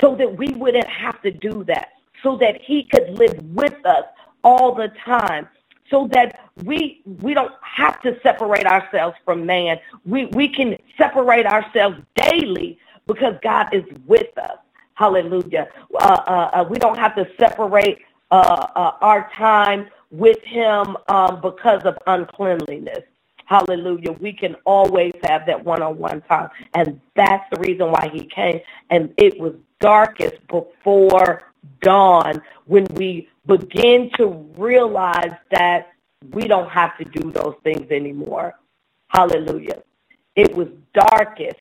so 0.00 0.16
that 0.16 0.36
we 0.36 0.48
wouldn't 0.54 0.88
have 0.88 1.20
to 1.22 1.30
do 1.30 1.64
that, 1.64 1.88
so 2.22 2.36
that 2.36 2.60
he 2.62 2.84
could 2.84 3.18
live 3.18 3.38
with 3.54 3.74
us 3.84 4.04
all 4.44 4.74
the 4.74 4.88
time 5.04 5.48
so 5.90 6.08
that 6.12 6.50
we 6.64 7.02
we 7.22 7.34
don't 7.34 7.52
have 7.62 8.00
to 8.02 8.18
separate 8.22 8.66
ourselves 8.66 9.16
from 9.24 9.46
man. 9.46 9.78
We 10.04 10.26
we 10.26 10.48
can 10.48 10.76
separate 10.96 11.46
ourselves 11.46 11.96
daily 12.16 12.78
because 13.06 13.34
God 13.42 13.68
is 13.72 13.84
with 14.06 14.36
us. 14.38 14.58
Hallelujah. 14.94 15.68
Uh, 15.94 16.04
uh, 16.04 16.50
uh, 16.52 16.64
we 16.68 16.78
don't 16.78 16.98
have 16.98 17.14
to 17.14 17.26
separate 17.38 17.98
uh, 18.30 18.66
uh, 18.74 18.92
our 19.00 19.30
time 19.36 19.88
with 20.10 20.42
Him 20.42 20.96
um, 21.08 21.40
because 21.40 21.82
of 21.84 21.96
uncleanliness. 22.06 23.04
Hallelujah. 23.46 24.12
We 24.12 24.32
can 24.32 24.56
always 24.66 25.12
have 25.24 25.46
that 25.46 25.64
one 25.64 25.82
on 25.82 25.98
one 25.98 26.20
time. 26.22 26.50
And 26.74 27.00
that's 27.14 27.48
the 27.50 27.60
reason 27.60 27.90
why 27.90 28.10
He 28.12 28.26
came. 28.26 28.60
And 28.90 29.14
it 29.16 29.40
was 29.40 29.54
darkest 29.80 30.46
before 30.48 31.44
dawn 31.80 32.42
when 32.66 32.84
we 32.94 33.28
begin 33.48 34.10
to 34.18 34.26
realize 34.56 35.34
that 35.50 35.92
we 36.32 36.46
don't 36.46 36.68
have 36.68 36.96
to 36.98 37.04
do 37.04 37.32
those 37.32 37.54
things 37.64 37.90
anymore. 37.90 38.54
Hallelujah. 39.08 39.82
It 40.36 40.54
was 40.54 40.68
darkest, 40.92 41.56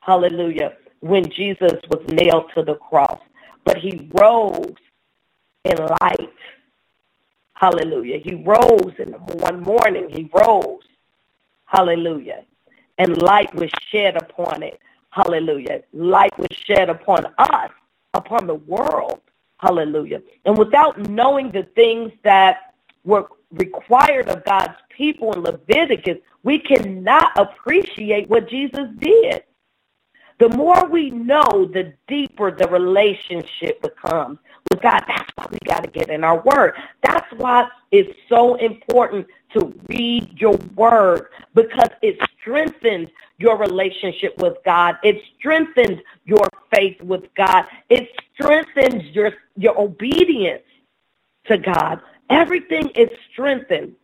hallelujah, 0.00 0.76
when 1.00 1.30
Jesus 1.30 1.72
was 1.88 2.04
nailed 2.08 2.50
to 2.54 2.62
the 2.62 2.74
cross. 2.74 3.20
But 3.64 3.78
he 3.78 4.10
rose 4.20 4.74
in 5.64 5.76
light. 6.02 6.34
Hallelujah. 7.54 8.18
He 8.18 8.34
rose 8.34 8.92
in 8.98 9.12
one 9.12 9.62
morning. 9.62 10.10
He 10.10 10.28
rose. 10.34 10.82
Hallelujah. 11.66 12.44
And 12.98 13.22
light 13.22 13.54
was 13.54 13.70
shed 13.90 14.16
upon 14.16 14.62
it. 14.62 14.80
Hallelujah. 15.10 15.82
Light 15.92 16.36
was 16.38 16.48
shed 16.50 16.90
upon 16.90 17.26
us, 17.38 17.70
upon 18.12 18.46
the 18.46 18.54
world. 18.54 19.20
Hallelujah. 19.58 20.22
And 20.44 20.56
without 20.58 20.98
knowing 21.08 21.50
the 21.50 21.64
things 21.74 22.12
that 22.24 22.74
were 23.04 23.28
required 23.52 24.28
of 24.28 24.44
God's 24.44 24.74
people 24.90 25.32
in 25.32 25.42
Leviticus, 25.42 26.18
we 26.42 26.58
cannot 26.58 27.32
appreciate 27.38 28.28
what 28.28 28.48
Jesus 28.48 28.88
did. 28.98 29.42
The 30.38 30.50
more 30.50 30.86
we 30.88 31.10
know, 31.10 31.66
the 31.72 31.94
deeper 32.08 32.50
the 32.50 32.68
relationship 32.68 33.80
becomes 33.80 34.38
with 34.70 34.82
God. 34.82 35.02
That's 35.08 35.30
why 35.34 35.46
we 35.50 35.58
got 35.64 35.84
to 35.84 35.90
get 35.90 36.10
in 36.10 36.24
our 36.24 36.42
word. 36.42 36.74
That's 37.02 37.32
why 37.38 37.68
it's 37.90 38.12
so 38.28 38.56
important 38.56 39.26
to 39.54 39.74
read 39.88 40.38
your 40.38 40.56
word 40.74 41.28
because 41.54 41.88
it 42.02 42.18
strengthens 42.38 43.08
your 43.38 43.56
relationship 43.56 44.36
with 44.38 44.58
God. 44.64 44.96
It 45.02 45.22
strengthens 45.38 46.00
your 46.26 46.46
faith 46.70 47.00
with 47.02 47.32
God. 47.34 47.64
It 47.88 48.10
strengthens 48.36 49.02
your, 49.14 49.32
your 49.56 49.80
obedience 49.80 50.62
to 51.46 51.58
God. 51.58 52.00
Everything 52.30 52.90
is 52.90 53.08
strengthened. 53.32 53.94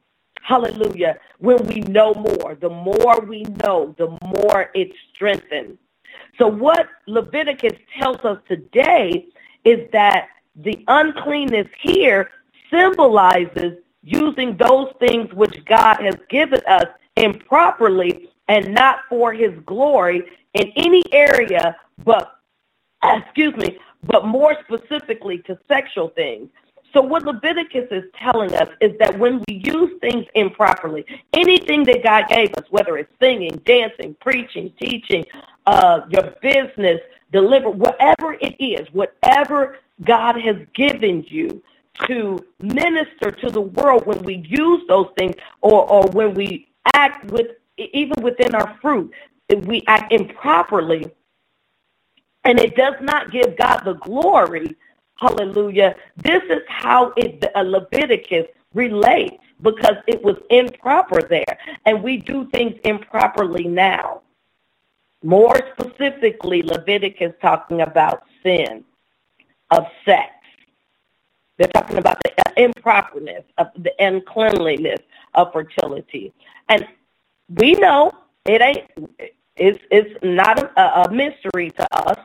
Hallelujah. 0.42 1.18
When 1.38 1.64
we 1.66 1.80
know 1.80 2.14
more, 2.14 2.56
the 2.60 2.68
more 2.68 3.20
we 3.20 3.42
know, 3.62 3.94
the 3.98 4.08
more 4.26 4.70
it's 4.74 4.96
strengthened. 5.14 5.78
So, 6.38 6.46
what 6.48 6.88
Leviticus 7.06 7.78
tells 7.98 8.18
us 8.24 8.38
today 8.48 9.26
is 9.64 9.88
that 9.92 10.28
the 10.56 10.84
uncleanness 10.88 11.68
here 11.80 12.30
symbolizes 12.70 13.78
using 14.02 14.56
those 14.56 14.92
things 14.98 15.32
which 15.32 15.64
God 15.64 15.98
has 16.00 16.16
given 16.28 16.60
us 16.66 16.86
improperly 17.16 18.30
and 18.48 18.74
not 18.74 19.00
for 19.08 19.32
his 19.32 19.52
glory 19.64 20.24
in 20.54 20.72
any 20.76 21.02
area 21.12 21.76
but 22.04 22.38
excuse 23.02 23.54
me 23.56 23.78
but 24.04 24.26
more 24.26 24.56
specifically 24.64 25.38
to 25.38 25.58
sexual 25.68 26.08
things. 26.08 26.48
So 26.92 27.00
what 27.00 27.24
Leviticus 27.24 27.88
is 27.90 28.04
telling 28.18 28.54
us 28.54 28.68
is 28.80 28.98
that 28.98 29.18
when 29.18 29.42
we 29.48 29.62
use 29.64 29.98
things 30.00 30.26
improperly, 30.34 31.06
anything 31.32 31.84
that 31.84 32.02
God 32.02 32.28
gave 32.28 32.52
us, 32.54 32.64
whether 32.70 32.98
it's 32.98 33.12
singing, 33.20 33.62
dancing, 33.64 34.14
preaching, 34.20 34.72
teaching, 34.78 35.24
uh, 35.66 36.02
your 36.10 36.34
business, 36.42 37.00
deliver, 37.32 37.70
whatever 37.70 38.34
it 38.34 38.56
is, 38.58 38.86
whatever 38.92 39.78
God 40.04 40.38
has 40.40 40.56
given 40.74 41.24
you 41.28 41.62
to 42.06 42.38
minister 42.60 43.30
to 43.30 43.50
the 43.50 43.60
world, 43.60 44.06
when 44.06 44.22
we 44.24 44.44
use 44.46 44.82
those 44.88 45.08
things 45.16 45.34
or, 45.62 45.88
or 45.88 46.08
when 46.10 46.34
we 46.34 46.68
act 46.94 47.30
with, 47.30 47.48
even 47.78 48.22
within 48.22 48.54
our 48.54 48.76
fruit, 48.82 49.12
we 49.64 49.82
act 49.86 50.12
improperly, 50.12 51.10
and 52.44 52.58
it 52.58 52.76
does 52.76 52.94
not 53.00 53.30
give 53.30 53.56
God 53.56 53.82
the 53.84 53.94
glory, 53.94 54.76
Hallelujah. 55.22 55.94
This 56.16 56.42
is 56.50 56.62
how 56.66 57.12
it, 57.16 57.44
uh, 57.54 57.60
Leviticus 57.60 58.46
relates 58.74 59.36
because 59.60 59.96
it 60.08 60.20
was 60.24 60.36
improper 60.50 61.22
there. 61.22 61.58
And 61.86 62.02
we 62.02 62.16
do 62.16 62.48
things 62.50 62.74
improperly 62.84 63.68
now. 63.68 64.22
More 65.22 65.60
specifically, 65.78 66.62
Leviticus 66.62 67.32
talking 67.40 67.82
about 67.82 68.24
sin 68.42 68.84
of 69.70 69.86
sex. 70.04 70.32
They're 71.56 71.68
talking 71.68 71.98
about 71.98 72.18
the 72.24 72.32
uh, 72.38 72.68
improperness 72.68 73.44
of 73.58 73.68
the 73.76 73.92
uncleanliness 74.00 74.98
of 75.34 75.52
fertility. 75.52 76.32
And 76.68 76.84
we 77.48 77.74
know 77.74 78.10
it 78.44 78.60
ain't, 78.60 78.90
it's, 79.54 79.78
it's 79.92 80.18
not 80.24 80.58
a, 80.58 81.02
a 81.02 81.12
mystery 81.12 81.70
to 81.70 81.96
us 81.96 82.18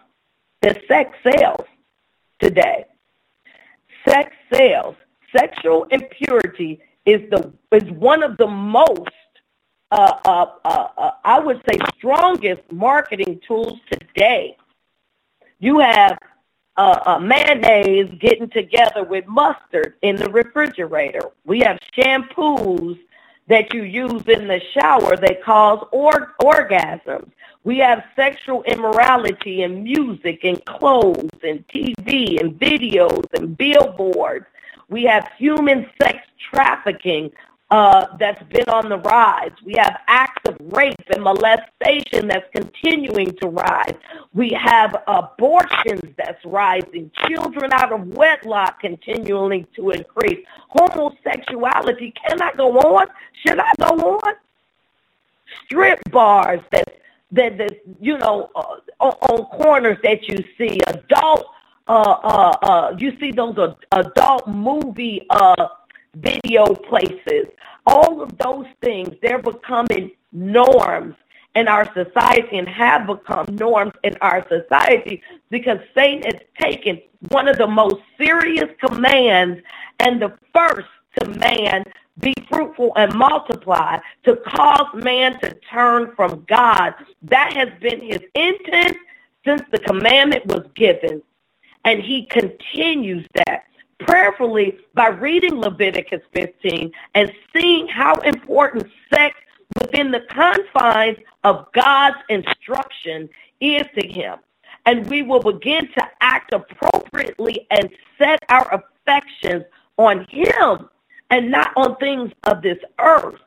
that 0.68 0.84
sex 0.88 1.18
sells 1.24 1.66
today. 2.40 2.86
Sex 4.08 4.36
sales, 4.52 4.96
sexual 5.36 5.86
impurity 5.86 6.80
is 7.06 7.22
the 7.30 7.54
is 7.72 7.90
one 7.92 8.24
of 8.24 8.38
the 8.38 8.48
most 8.48 9.10
uh, 9.92 10.20
uh, 10.26 10.46
uh, 10.66 10.88
uh, 10.98 11.12
I 11.24 11.40
would 11.40 11.62
say 11.70 11.78
strongest 11.98 12.62
marketing 12.72 13.40
tools 13.48 13.80
today. 13.90 14.58
You 15.60 15.80
have 15.80 16.18
uh, 16.76 17.00
uh, 17.06 17.20
mayonnaise 17.20 18.14
getting 18.20 18.50
together 18.50 19.04
with 19.04 19.26
mustard 19.28 19.96
in 20.02 20.18
the 20.18 20.30
refrigerator. 20.30 21.32
We 21.46 21.62
have 21.62 21.80
shampoos 21.98 23.00
that 23.48 23.74
you 23.74 23.84
use 23.84 24.24
in 24.28 24.48
the 24.48 24.62
shower 24.74 25.16
that 25.16 25.44
cause 25.44 25.86
or- 25.92 26.34
orgasms. 26.42 27.30
We 27.64 27.78
have 27.80 28.04
sexual 28.16 28.64
immorality 28.64 29.64
in 29.64 29.84
music 29.84 30.44
and 30.44 30.64
clothes 30.66 31.30
and 31.44 31.68
TV 31.68 32.40
and 32.40 32.58
videos 32.58 33.26
and 33.34 33.58
billboards. 33.58 34.46
We 34.90 35.04
have 35.04 35.30
human 35.38 35.90
sex 36.02 36.20
trafficking 36.50 37.32
uh, 37.70 38.18
that's 38.18 38.42
been 38.44 38.70
on 38.70 38.90
the 38.90 38.98
rise. 38.98 39.52
We 39.66 39.76
have 39.78 40.00
acts 40.08 40.42
of 40.48 40.56
rape 40.72 40.96
and 41.14 41.24
molestation 41.24 42.28
that's 42.28 42.48
continuing 42.56 43.36
to 43.42 43.50
rise. 43.50 43.96
We 44.34 44.52
have 44.52 45.04
abortions 45.08 46.14
that's 46.18 46.44
rising, 46.46 47.12
children 47.28 47.74
out 47.74 47.92
of 47.92 48.08
wedlock 48.08 48.80
continuing 48.80 49.68
to 49.76 49.92
increase. 49.92 50.46
Homosexuality 50.70 52.14
cannot 52.26 52.56
go 52.56 52.78
on. 52.78 53.08
Should 53.46 53.60
I 53.60 53.72
go 53.80 54.18
on? 54.18 54.34
Strip 55.66 56.00
bars 56.12 56.62
that 56.72 56.88
that 57.32 57.58
that 57.58 57.82
you 58.00 58.18
know 58.18 58.50
uh, 58.56 58.76
on 59.00 59.46
corners 59.58 59.98
that 60.04 60.28
you 60.28 60.38
see 60.58 60.80
adult 60.88 61.48
uh 61.88 61.92
uh 61.92 62.58
uh 62.62 62.96
you 62.98 63.18
see 63.20 63.32
those 63.32 63.56
adult 63.92 64.48
movie 64.48 65.26
uh 65.30 65.68
video 66.22 66.74
places 66.74 67.48
all 67.86 68.22
of 68.22 68.38
those 68.38 68.66
things 68.82 69.10
they're 69.22 69.42
becoming 69.42 70.12
norms 70.32 71.16
in 71.56 71.68
our 71.68 71.92
society 71.94 72.58
and 72.58 72.68
have 72.68 73.08
become 73.08 73.48
norms 73.56 73.94
in 74.04 74.16
our 74.22 74.46
society 74.48 75.22
because 75.50 75.80
Satan 75.96 76.22
has 76.32 76.42
taken 76.60 77.02
one 77.30 77.48
of 77.48 77.58
the 77.58 77.68
most 77.68 77.96
serious 78.18 78.70
commands 78.80 79.60
and 80.00 80.22
the 80.22 80.38
first 80.54 80.88
to 81.20 81.30
man 81.40 81.84
be 82.20 82.34
fruitful 82.50 82.94
and 82.96 83.14
multiply 83.16 84.00
to 84.24 84.36
cause 84.38 84.88
man 84.94 85.40
to 85.40 85.54
turn 85.72 86.14
from 86.16 86.46
God. 86.48 86.94
That 87.24 87.54
has 87.54 87.70
been 87.80 88.02
his 88.02 88.22
intent 88.36 88.98
since 89.46 89.62
the 89.72 89.80
commandment 89.80 90.46
was 90.46 90.66
given. 90.76 91.22
And 91.86 92.02
he 92.02 92.26
continues 92.26 93.26
that 93.34 93.64
prayerfully 94.00 94.78
by 94.94 95.08
reading 95.08 95.60
Leviticus 95.60 96.22
15 96.34 96.92
and 97.16 97.32
seeing 97.54 97.88
how 97.88 98.16
important 98.18 98.88
sex 99.14 99.36
within 99.80 100.12
the 100.12 100.22
confines 100.30 101.18
of 101.44 101.68
God's 101.74 102.18
instruction 102.30 103.30
is 103.60 103.86
to 104.00 104.08
him. 104.08 104.40
And 104.86 105.08
we 105.10 105.22
will 105.22 105.42
begin 105.42 105.90
to 105.94 106.08
act 106.22 106.54
appropriately 106.54 107.68
and 107.72 107.90
set 108.18 108.40
our 108.50 108.82
affections 108.82 109.66
on 109.98 110.26
him 110.30 110.90
and 111.30 111.52
not 111.52 111.72
on 111.76 111.98
things 111.98 112.32
of 112.44 112.62
this 112.62 112.78
earth. 113.00 113.40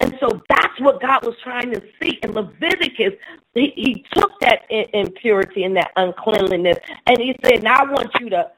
And 0.00 0.16
so 0.18 0.42
that's 0.48 0.80
what 0.80 1.00
God 1.00 1.24
was 1.24 1.36
trying 1.42 1.70
to 1.70 1.82
see. 2.02 2.18
In 2.22 2.32
Leviticus, 2.32 3.12
he, 3.54 3.72
he 3.76 4.04
took 4.12 4.38
that 4.40 4.62
impurity 4.68 5.62
and 5.64 5.76
that 5.76 5.92
uncleanliness 5.96 6.78
and 7.06 7.18
he 7.18 7.36
said, 7.44 7.62
Now 7.62 7.84
I 7.84 7.84
want 7.84 8.10
you 8.20 8.28
to 8.30 8.50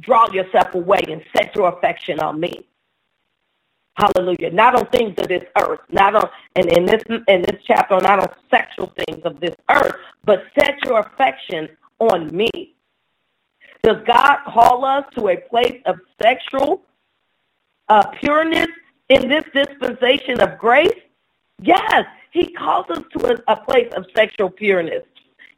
draw 0.00 0.30
yourself 0.32 0.74
away 0.74 1.02
and 1.08 1.22
set 1.36 1.54
your 1.54 1.68
affection 1.68 2.20
on 2.20 2.40
me. 2.40 2.66
Hallelujah. 3.96 4.50
Not 4.50 4.74
on 4.74 4.86
things 4.86 5.14
of 5.18 5.28
this 5.28 5.44
earth, 5.56 5.80
not 5.90 6.16
on 6.16 6.28
and 6.56 6.66
in 6.66 6.84
this 6.84 7.02
in 7.28 7.42
this 7.42 7.62
chapter, 7.64 8.00
not 8.00 8.18
on 8.18 8.28
sexual 8.50 8.92
things 9.06 9.24
of 9.24 9.38
this 9.38 9.54
earth, 9.70 9.94
but 10.24 10.44
set 10.58 10.84
your 10.84 11.00
affection 11.00 11.68
on 12.00 12.34
me. 12.36 12.74
Does 13.84 13.98
God 14.04 14.38
call 14.46 14.84
us 14.84 15.04
to 15.16 15.28
a 15.28 15.36
place 15.36 15.80
of 15.86 16.00
sexual 16.20 16.82
uh, 17.88 18.04
pureness 18.20 18.68
in 19.10 19.28
this 19.28 19.44
dispensation 19.54 20.40
of 20.40 20.58
grace? 20.58 20.98
Yes, 21.62 22.04
He 22.32 22.46
calls 22.46 22.86
us 22.90 23.04
to 23.16 23.32
a, 23.32 23.52
a 23.52 23.56
place 23.56 23.92
of 23.94 24.06
sexual 24.16 24.50
pureness, 24.50 25.04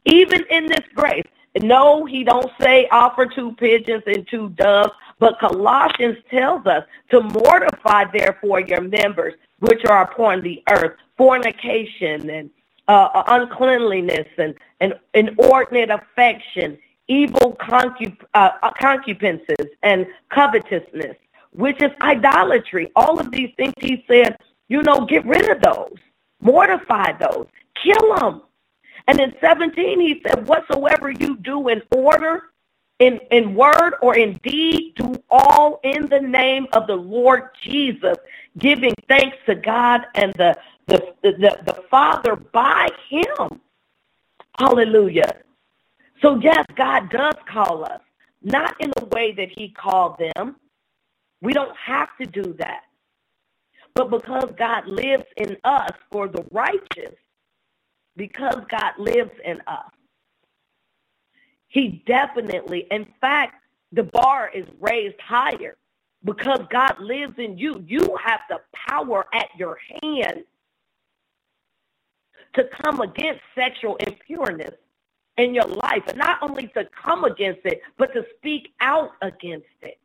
even 0.05 0.43
in 0.51 0.67
this 0.67 0.85
grace. 0.93 1.25
No, 1.63 2.05
he 2.05 2.23
don't 2.23 2.51
say 2.61 2.87
offer 2.91 3.25
two 3.25 3.53
pigeons 3.53 4.03
and 4.05 4.27
two 4.27 4.49
doves, 4.49 4.91
but 5.19 5.39
Colossians 5.39 6.17
tells 6.29 6.65
us 6.65 6.83
to 7.11 7.21
mortify 7.21 8.05
therefore 8.11 8.59
your 8.61 8.81
members 8.81 9.33
which 9.59 9.85
are 9.85 10.03
upon 10.03 10.41
the 10.41 10.61
earth, 10.69 10.95
fornication 11.17 12.29
and 12.29 12.49
uh, 12.87 13.23
uncleanliness 13.27 14.27
and, 14.37 14.55
and 14.79 14.93
inordinate 15.13 15.89
affection, 15.89 16.77
evil 17.07 17.57
concup- 17.59 18.23
uh, 18.33 18.51
concupiscences 18.79 19.67
and 19.83 20.05
covetousness, 20.29 21.15
which 21.51 21.81
is 21.81 21.91
idolatry. 22.01 22.91
All 22.95 23.19
of 23.19 23.31
these 23.31 23.51
things 23.57 23.73
he 23.79 24.03
said, 24.07 24.37
you 24.67 24.83
know, 24.83 25.05
get 25.05 25.25
rid 25.25 25.49
of 25.49 25.61
those, 25.61 25.95
mortify 26.41 27.13
those, 27.13 27.47
kill 27.83 28.15
them. 28.15 28.41
And 29.07 29.19
in 29.19 29.33
17, 29.39 29.99
he 29.99 30.21
said, 30.25 30.47
whatsoever 30.47 31.09
you 31.09 31.37
do 31.37 31.69
in 31.69 31.81
order, 31.95 32.51
in, 32.99 33.19
in 33.31 33.55
word 33.55 33.93
or 34.01 34.17
in 34.17 34.39
deed, 34.43 34.95
do 34.95 35.15
all 35.29 35.79
in 35.83 36.07
the 36.07 36.19
name 36.19 36.67
of 36.73 36.87
the 36.87 36.95
Lord 36.95 37.49
Jesus, 37.61 38.17
giving 38.57 38.93
thanks 39.07 39.37
to 39.45 39.55
God 39.55 40.01
and 40.15 40.33
the, 40.33 40.57
the, 40.87 41.13
the, 41.21 41.57
the 41.65 41.83
Father 41.89 42.35
by 42.35 42.89
him. 43.09 43.61
Hallelujah. 44.59 45.37
So 46.21 46.39
yes, 46.39 46.65
God 46.75 47.09
does 47.09 47.35
call 47.47 47.85
us, 47.85 48.01
not 48.41 48.75
in 48.81 48.91
the 48.97 49.05
way 49.05 49.31
that 49.33 49.49
he 49.57 49.69
called 49.69 50.17
them. 50.17 50.55
We 51.41 51.53
don't 51.53 51.75
have 51.77 52.09
to 52.19 52.25
do 52.25 52.53
that. 52.57 52.81
But 53.93 54.09
because 54.09 54.51
God 54.57 54.87
lives 54.87 55.25
in 55.37 55.57
us 55.63 55.91
for 56.11 56.27
the 56.27 56.43
righteous, 56.51 57.15
because 58.17 58.61
God 58.69 58.93
lives 58.97 59.31
in 59.45 59.61
us. 59.67 59.91
He 61.67 62.03
definitely, 62.07 62.87
in 62.91 63.07
fact, 63.21 63.55
the 63.91 64.03
bar 64.03 64.51
is 64.53 64.65
raised 64.81 65.19
higher 65.21 65.77
because 66.23 66.59
God 66.69 66.99
lives 66.99 67.35
in 67.37 67.57
you. 67.57 67.83
You 67.87 68.17
have 68.23 68.41
the 68.49 68.59
power 68.89 69.25
at 69.33 69.47
your 69.57 69.77
hand 70.01 70.43
to 72.55 72.63
come 72.81 73.01
against 73.01 73.41
sexual 73.55 73.97
impureness 74.01 74.73
in 75.37 75.53
your 75.53 75.67
life. 75.67 76.03
And 76.07 76.17
not 76.17 76.39
only 76.41 76.67
to 76.69 76.87
come 77.03 77.23
against 77.23 77.61
it, 77.65 77.81
but 77.97 78.13
to 78.13 78.25
speak 78.37 78.73
out 78.81 79.11
against 79.21 79.67
it. 79.81 79.99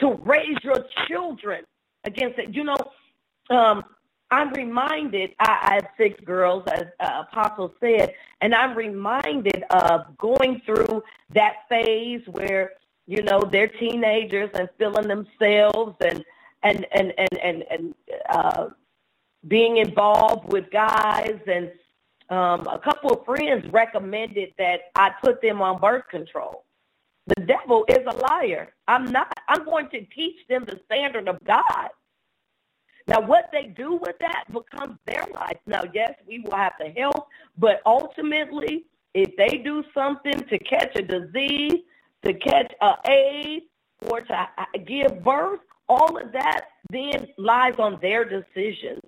To 0.00 0.14
raise 0.24 0.56
your 0.62 0.84
children 1.06 1.64
against 2.04 2.38
it. 2.38 2.54
You 2.54 2.64
know, 2.64 2.76
um, 3.50 3.84
I'm 4.30 4.52
reminded, 4.52 5.34
I, 5.38 5.58
I 5.62 5.74
have 5.74 5.88
six 5.96 6.18
girls, 6.24 6.64
as 6.72 6.86
uh, 7.00 7.24
Apostle 7.30 7.74
said, 7.80 8.14
and 8.40 8.54
I'm 8.54 8.76
reminded 8.76 9.64
of 9.70 10.16
going 10.18 10.60
through 10.66 11.02
that 11.34 11.56
phase 11.68 12.22
where, 12.26 12.72
you 13.06 13.22
know, 13.22 13.40
they're 13.40 13.68
teenagers 13.68 14.50
and 14.54 14.68
feeling 14.78 15.08
themselves 15.08 15.96
and, 16.00 16.24
and, 16.62 16.86
and, 16.92 17.12
and, 17.18 17.38
and, 17.42 17.64
and 17.70 17.94
uh, 18.28 18.68
being 19.46 19.76
involved 19.76 20.52
with 20.52 20.70
guys. 20.70 21.38
And 21.46 21.70
um, 22.30 22.66
a 22.66 22.80
couple 22.82 23.12
of 23.12 23.24
friends 23.24 23.70
recommended 23.72 24.54
that 24.58 24.80
I 24.94 25.10
put 25.22 25.42
them 25.42 25.60
on 25.60 25.80
birth 25.80 26.08
control. 26.08 26.64
The 27.36 27.42
devil 27.42 27.84
is 27.88 28.04
a 28.06 28.16
liar. 28.16 28.74
I'm 28.88 29.04
not. 29.10 29.32
I'm 29.48 29.64
going 29.64 29.88
to 29.90 30.04
teach 30.06 30.46
them 30.48 30.64
the 30.66 30.80
standard 30.86 31.28
of 31.28 31.38
God. 31.44 31.90
Now, 33.06 33.20
what 33.20 33.50
they 33.52 33.66
do 33.66 33.96
with 33.96 34.16
that 34.20 34.44
becomes 34.50 34.98
their 35.06 35.24
life. 35.34 35.58
Now, 35.66 35.82
yes, 35.92 36.14
we 36.26 36.40
will 36.40 36.56
have 36.56 36.76
to 36.78 36.88
help, 36.88 37.28
but 37.58 37.82
ultimately, 37.84 38.86
if 39.12 39.36
they 39.36 39.58
do 39.58 39.84
something 39.92 40.40
to 40.40 40.58
catch 40.58 40.96
a 40.96 41.02
disease, 41.02 41.82
to 42.24 42.32
catch 42.32 42.72
a 42.80 42.94
AIDS, 43.10 43.66
or 44.10 44.20
to 44.20 44.34
uh, 44.34 44.64
give 44.86 45.22
birth, 45.22 45.60
all 45.88 46.18
of 46.18 46.32
that 46.32 46.66
then 46.90 47.28
lies 47.38 47.74
on 47.78 47.98
their 48.00 48.24
decisions. 48.24 49.00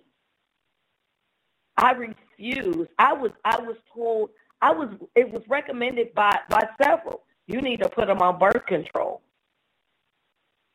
I 1.77 1.93
refuse. 1.93 2.87
I 2.99 3.13
was 3.13 3.33
I 3.45 3.59
was 3.61 3.77
told 3.95 4.31
I 4.63 4.73
was 4.73 4.89
it 5.15 5.31
was 5.31 5.43
recommended 5.49 6.15
by 6.15 6.39
by 6.49 6.69
several. 6.83 7.23
You 7.47 7.61
need 7.61 7.83
to 7.83 7.89
put 7.89 8.09
them 8.09 8.23
on 8.23 8.39
birth 8.39 8.65
control. 8.67 9.23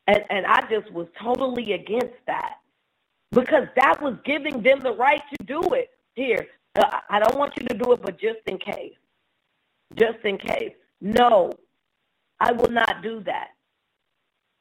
And 0.06 0.24
and 0.30 0.46
I 0.46 0.60
just 0.70 0.92
was 0.92 1.08
totally 1.20 1.72
against 1.72 2.14
that 2.26 2.56
because 3.32 3.66
that 3.76 4.00
was 4.02 4.14
giving 4.24 4.62
them 4.62 4.80
the 4.80 4.92
right 4.92 5.22
to 5.36 5.44
do 5.44 5.60
it. 5.74 5.90
Here, 6.14 6.46
uh, 6.76 7.00
I 7.08 7.18
don't 7.18 7.38
want 7.38 7.54
you 7.56 7.66
to 7.66 7.74
do 7.74 7.92
it, 7.92 8.02
but 8.02 8.20
just 8.20 8.40
in 8.46 8.58
case. 8.58 8.94
Just 9.98 10.18
in 10.24 10.38
case. 10.38 10.72
No, 11.00 11.50
I 12.38 12.52
will 12.52 12.70
not 12.70 13.02
do 13.02 13.20
that. 13.24 13.48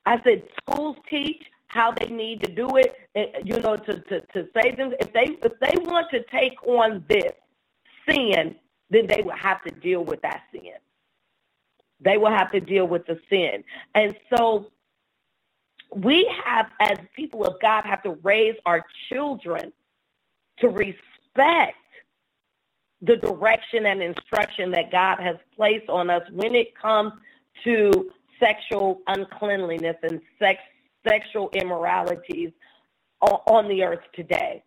I 0.06 0.22
said 0.24 0.44
schools 0.62 0.98
teach 1.10 1.44
how 1.68 1.92
they 1.92 2.08
need 2.08 2.44
to 2.44 2.52
do 2.52 2.68
it, 2.78 2.96
eh, 3.16 3.28
you 3.44 3.60
know, 3.60 3.78
to, 3.78 4.00
to, 4.00 4.22
to 4.22 4.48
save 4.56 4.78
them. 4.78 4.94
If 5.00 5.14
they 5.14 5.38
if 5.44 5.60
they 5.60 5.76
want 5.84 6.10
to 6.12 6.24
take 6.24 6.62
on 6.66 7.06
this 7.08 7.32
sin, 8.10 8.56
then 8.90 9.08
they 9.08 9.22
will 9.22 9.38
have 9.38 9.64
to 9.64 9.72
deal 9.72 10.04
with 10.04 10.22
that 10.22 10.44
sin. 10.52 10.74
They 12.00 12.18
will 12.18 12.32
have 12.32 12.52
to 12.52 12.60
deal 12.60 12.88
with 12.88 13.06
the 13.06 13.20
sin. 13.30 13.64
And 13.96 14.16
so 14.36 14.72
we 15.96 16.32
have, 16.46 16.68
as 16.80 16.98
people 17.16 17.46
of 17.46 17.60
God, 17.62 17.86
have 17.86 18.04
to 18.04 18.12
raise 18.24 18.56
our 18.66 18.84
children 19.10 19.74
to 20.60 20.70
respect 20.70 21.76
the 23.02 23.18
direction 23.18 23.86
and 23.88 24.02
instruction 24.02 24.72
that 24.72 24.92
God 24.92 25.20
has 25.20 25.36
placed 25.56 25.90
on 25.90 26.10
us 26.10 26.22
when 26.32 26.56
it 26.56 26.76
comes 26.80 27.14
to 27.64 28.12
sexual 28.40 29.02
uncleanliness 29.08 29.98
and 30.04 30.22
sex, 30.40 30.60
sexual 31.08 31.50
immoralities 31.54 32.52
on 33.22 33.68
the 33.68 33.84
earth 33.84 34.04
today. 34.14 34.64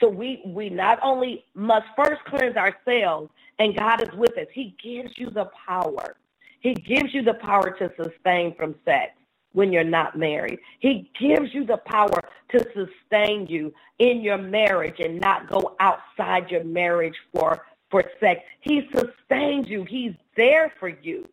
So 0.00 0.08
we, 0.08 0.42
we 0.46 0.70
not 0.70 1.00
only 1.02 1.44
must 1.54 1.86
first 1.96 2.22
cleanse 2.26 2.56
ourselves, 2.56 3.30
and 3.58 3.76
God 3.76 4.02
is 4.02 4.14
with 4.14 4.38
us. 4.38 4.46
He 4.52 4.76
gives 4.82 5.18
you 5.18 5.30
the 5.30 5.50
power. 5.66 6.16
He 6.60 6.74
gives 6.74 7.12
you 7.12 7.22
the 7.22 7.34
power 7.34 7.76
to 7.78 7.90
sustain 8.00 8.54
from 8.54 8.76
sex 8.84 9.17
when 9.52 9.72
you're 9.72 9.84
not 9.84 10.16
married. 10.16 10.58
He 10.78 11.10
gives 11.18 11.52
you 11.54 11.64
the 11.64 11.78
power 11.78 12.20
to 12.50 12.66
sustain 12.74 13.46
you 13.46 13.72
in 13.98 14.20
your 14.20 14.38
marriage 14.38 15.00
and 15.00 15.20
not 15.20 15.48
go 15.48 15.76
outside 15.80 16.50
your 16.50 16.64
marriage 16.64 17.16
for, 17.32 17.66
for 17.90 18.04
sex. 18.20 18.42
He 18.60 18.88
sustains 18.94 19.68
you. 19.68 19.84
He's 19.84 20.14
there 20.36 20.72
for 20.78 20.88
you. 20.88 21.28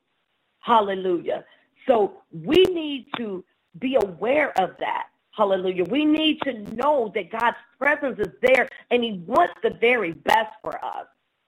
Hallelujah. 0.60 1.46
So 1.88 2.22
we 2.32 2.64
need 2.64 3.08
to 3.18 3.44
be 3.80 3.98
aware 4.02 4.58
of 4.60 4.72
that. 4.80 5.08
Hallelujah. 5.32 5.84
We 5.84 6.06
need 6.06 6.42
to 6.44 6.54
know 6.76 7.12
that 7.14 7.30
God's 7.30 7.58
presence 7.78 8.18
is 8.20 8.34
there 8.42 8.70
and 8.90 9.04
he 9.04 9.24
wants 9.28 9.56
the 9.62 9.72
very 9.82 10.14
best 10.14 10.52
for 10.62 10.84
us. 10.84 11.08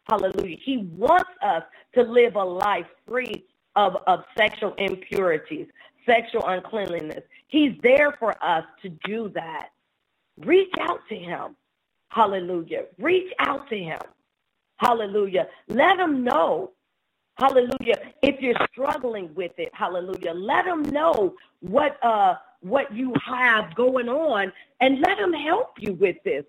Hallelujah. 0.10 0.58
He 0.62 0.78
wants 0.78 1.30
us 1.42 1.64
to 1.96 2.04
live 2.04 2.36
a 2.36 2.44
life 2.44 2.86
free 3.08 3.46
of, 3.76 3.98
of 4.08 4.24
sexual 4.38 4.74
impurities, 4.78 5.68
sexual 6.08 6.46
uncleanliness. 6.48 7.24
He's 7.50 7.74
there 7.84 8.14
for 8.20 8.36
us 8.44 8.66
to 8.84 8.90
do 9.06 9.30
that. 9.36 9.70
Reach 10.40 10.74
out 10.82 11.02
to 11.10 11.16
him. 11.18 11.58
Hallelujah. 12.10 12.86
Reach 13.00 13.34
out 13.40 13.70
to 13.70 13.78
him. 13.78 14.00
Hallelujah. 14.78 15.48
Let 15.70 16.00
him 16.00 16.24
know. 16.24 16.72
Hallelujah. 17.38 17.98
If 18.24 18.42
you're 18.42 18.56
struggling 18.72 19.34
with 19.36 19.54
it, 19.60 19.70
hallelujah. 19.74 20.34
Let 20.34 20.66
him 20.68 20.84
know 20.84 21.36
what 21.62 22.04
uh 22.04 22.36
what 22.62 22.94
you 22.96 23.14
have 23.26 23.76
going 23.76 24.10
on 24.10 24.54
and 24.82 25.02
let 25.02 25.20
him 25.20 25.34
help 25.34 25.74
you 25.80 25.94
with 25.94 26.18
this. 26.26 26.46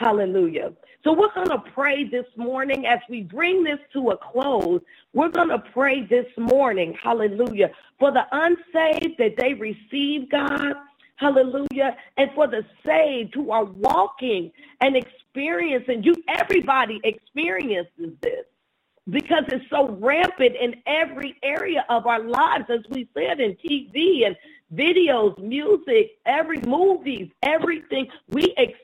Hallelujah. 0.00 0.72
So 1.04 1.12
we're 1.12 1.32
going 1.34 1.50
to 1.50 1.62
pray 1.74 2.04
this 2.04 2.24
morning 2.34 2.86
as 2.86 3.00
we 3.10 3.22
bring 3.22 3.62
this 3.64 3.78
to 3.92 4.12
a 4.12 4.16
close. 4.16 4.80
We're 5.12 5.28
going 5.28 5.50
to 5.50 5.58
pray 5.58 6.06
this 6.06 6.26
morning, 6.38 6.96
hallelujah, 7.02 7.70
for 7.98 8.10
the 8.10 8.24
unsaved 8.32 9.18
that 9.18 9.36
they 9.36 9.52
receive 9.52 10.30
God, 10.30 10.72
hallelujah, 11.16 11.98
and 12.16 12.30
for 12.34 12.46
the 12.46 12.64
saved 12.84 13.34
who 13.34 13.50
are 13.50 13.64
walking 13.64 14.50
and 14.80 14.96
experiencing. 14.96 16.02
You, 16.02 16.16
everybody 16.28 17.02
experiences 17.04 18.14
this 18.22 18.46
because 19.10 19.44
it's 19.48 19.68
so 19.68 19.90
rampant 20.00 20.56
in 20.56 20.76
every 20.86 21.36
area 21.42 21.84
of 21.90 22.06
our 22.06 22.22
lives, 22.22 22.64
as 22.70 22.80
we 22.88 23.06
said 23.12 23.38
in 23.38 23.54
TV 23.56 24.26
and 24.26 24.34
videos, 24.74 25.38
music, 25.42 26.12
every 26.24 26.60
movies, 26.62 27.28
everything. 27.42 28.08
We 28.30 28.54
experience 28.56 28.78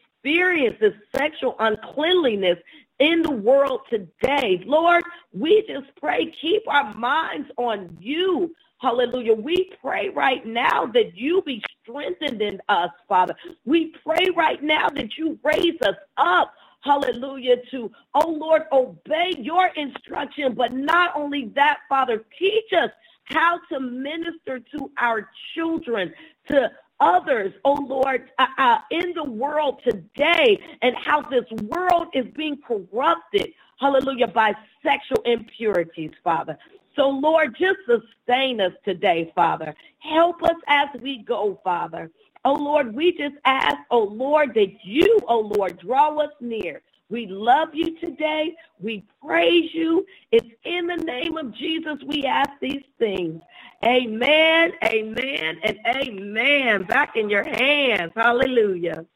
this 0.80 0.94
sexual 1.14 1.54
uncleanliness 1.58 2.58
in 2.98 3.22
the 3.22 3.30
world 3.30 3.82
today. 3.88 4.62
Lord, 4.66 5.04
we 5.32 5.64
just 5.68 5.94
pray, 6.00 6.34
keep 6.40 6.62
our 6.68 6.94
minds 6.94 7.50
on 7.56 7.96
you. 8.00 8.54
Hallelujah. 8.78 9.34
We 9.34 9.72
pray 9.80 10.10
right 10.10 10.44
now 10.44 10.86
that 10.86 11.16
you 11.16 11.42
be 11.42 11.62
strengthened 11.82 12.42
in 12.42 12.60
us, 12.68 12.90
Father. 13.08 13.34
We 13.64 13.94
pray 14.04 14.30
right 14.36 14.62
now 14.62 14.88
that 14.90 15.16
you 15.16 15.38
raise 15.44 15.80
us 15.82 15.96
up 16.16 16.52
hallelujah, 16.80 17.56
to, 17.70 17.90
oh 18.14 18.30
Lord, 18.30 18.62
obey 18.70 19.34
your 19.38 19.66
instruction. 19.74 20.54
But 20.54 20.72
not 20.72 21.10
only 21.16 21.50
that, 21.56 21.78
Father, 21.88 22.24
teach 22.38 22.72
us 22.72 22.90
how 23.24 23.58
to 23.70 23.80
minister 23.80 24.60
to 24.60 24.90
our 24.98 25.28
children, 25.54 26.14
to 26.46 26.70
others, 27.00 27.52
oh 27.64 27.74
Lord, 27.88 28.30
uh, 28.38 28.46
uh, 28.58 28.78
in 28.90 29.14
the 29.14 29.24
world 29.24 29.80
today, 29.88 30.60
and 30.82 30.96
how 30.96 31.22
this 31.22 31.44
world 31.62 32.08
is 32.14 32.26
being 32.36 32.58
corrupted, 32.66 33.52
hallelujah, 33.80 34.28
by 34.28 34.54
sexual 34.82 35.22
impurities, 35.24 36.12
Father. 36.24 36.58
So, 36.96 37.08
Lord, 37.10 37.56
just 37.58 37.78
sustain 37.86 38.60
us 38.60 38.72
today, 38.84 39.32
Father. 39.34 39.74
Help 39.98 40.42
us 40.44 40.56
as 40.68 40.88
we 41.02 41.18
go, 41.18 41.60
Father. 41.64 42.10
Oh 42.44 42.54
Lord, 42.54 42.94
we 42.94 43.12
just 43.12 43.36
ask, 43.44 43.76
oh 43.90 44.04
Lord, 44.04 44.54
that 44.54 44.72
you, 44.84 45.18
oh 45.28 45.40
Lord, 45.56 45.78
draw 45.80 46.16
us 46.18 46.30
near. 46.40 46.82
We 47.08 47.26
love 47.26 47.68
you 47.72 47.98
today. 48.00 48.54
We 48.80 49.04
praise 49.24 49.70
you. 49.72 50.04
It's 50.32 50.48
in 50.64 50.86
the 50.86 50.96
name 50.96 51.36
of 51.36 51.54
Jesus 51.54 51.98
we 52.06 52.24
ask 52.24 52.50
these 52.60 52.82
things. 52.98 53.40
Amen, 53.84 54.72
amen, 54.82 55.58
and 55.62 55.78
amen. 55.86 56.82
Back 56.84 57.16
in 57.16 57.30
your 57.30 57.44
hands. 57.44 58.12
Hallelujah. 58.16 59.06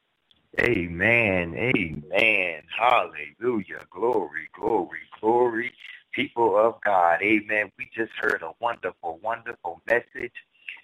Amen, 0.61 1.55
amen. 1.57 2.62
Hallelujah. 2.78 3.80
Glory, 3.91 4.49
glory, 4.53 5.01
glory. 5.20 5.72
People 6.12 6.57
of 6.57 6.80
God. 6.84 7.22
Amen. 7.22 7.70
We 7.78 7.88
just 7.95 8.12
heard 8.20 8.43
a 8.43 8.53
wonderful, 8.61 9.20
wonderful 9.22 9.80
message 9.88 10.32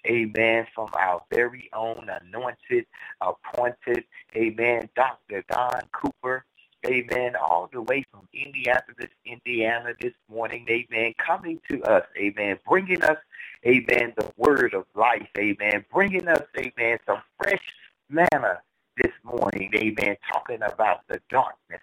amen, 0.05 0.67
from 0.73 0.89
our 0.93 1.21
very 1.31 1.69
own 1.73 2.09
anointed, 2.09 2.85
appointed, 3.21 4.03
amen, 4.35 4.89
Dr. 4.95 5.43
Dawn 5.49 5.81
Cooper, 5.91 6.45
amen, 6.87 7.35
all 7.35 7.69
the 7.71 7.81
way 7.81 8.05
from 8.11 8.27
Indianapolis, 8.33 9.11
Indiana 9.25 9.93
this 10.01 10.13
morning, 10.29 10.67
amen, 10.69 11.13
coming 11.17 11.59
to 11.69 11.81
us, 11.83 12.05
amen, 12.17 12.59
bringing 12.67 13.03
us, 13.03 13.17
amen, 13.65 14.13
the 14.17 14.31
word 14.37 14.73
of 14.73 14.85
life, 14.95 15.27
amen, 15.37 15.85
bringing 15.93 16.27
us, 16.27 16.43
amen, 16.57 16.99
some 17.05 17.21
fresh 17.37 17.63
manna 18.09 18.61
this 18.97 19.13
morning, 19.23 19.71
amen, 19.75 20.17
talking 20.31 20.61
about 20.63 21.01
the 21.09 21.21
darkness 21.29 21.81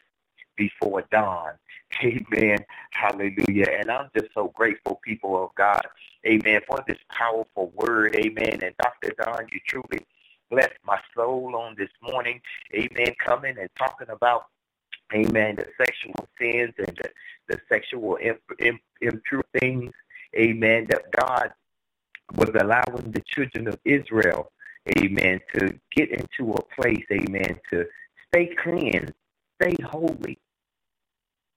before 0.57 1.03
dawn. 1.11 1.53
Amen. 2.03 2.59
Hallelujah. 2.91 3.69
And 3.79 3.91
I'm 3.91 4.11
just 4.17 4.33
so 4.35 4.49
grateful, 4.49 5.01
people 5.05 5.43
of 5.43 5.55
God. 5.55 5.83
Amen. 6.27 6.61
For 6.67 6.83
this 6.87 6.99
powerful 7.11 7.73
word. 7.75 8.17
Amen. 8.17 8.61
And 8.63 8.75
Dr. 8.83 9.13
Dawn, 9.23 9.47
you 9.53 9.61
truly 9.67 10.07
blessed 10.51 10.79
my 10.85 10.99
soul 11.15 11.55
on 11.57 11.75
this 11.79 11.91
morning. 12.03 12.41
Amen. 12.75 13.15
Coming 13.19 13.59
and 13.59 13.69
talking 13.79 14.09
about, 14.11 14.47
amen, 15.13 15.57
the 15.57 15.67
sexual 15.79 16.29
sins 16.41 16.75
and 16.79 16.99
the, 17.03 17.11
the 17.49 17.61
sexual 17.69 18.19
imp- 18.21 18.81
impure 19.01 19.45
things. 19.59 19.93
Amen. 20.37 20.87
That 20.89 21.11
God 21.13 21.53
was 22.35 22.51
allowing 22.59 23.13
the 23.13 23.23
children 23.27 23.69
of 23.69 23.79
Israel, 23.85 24.51
amen, 24.99 25.41
to 25.55 25.79
get 25.95 26.11
into 26.11 26.53
a 26.55 26.63
place, 26.75 27.05
amen, 27.13 27.59
to 27.71 27.87
stay 28.29 28.55
clean, 28.57 29.13
stay 29.61 29.77
holy, 29.85 30.39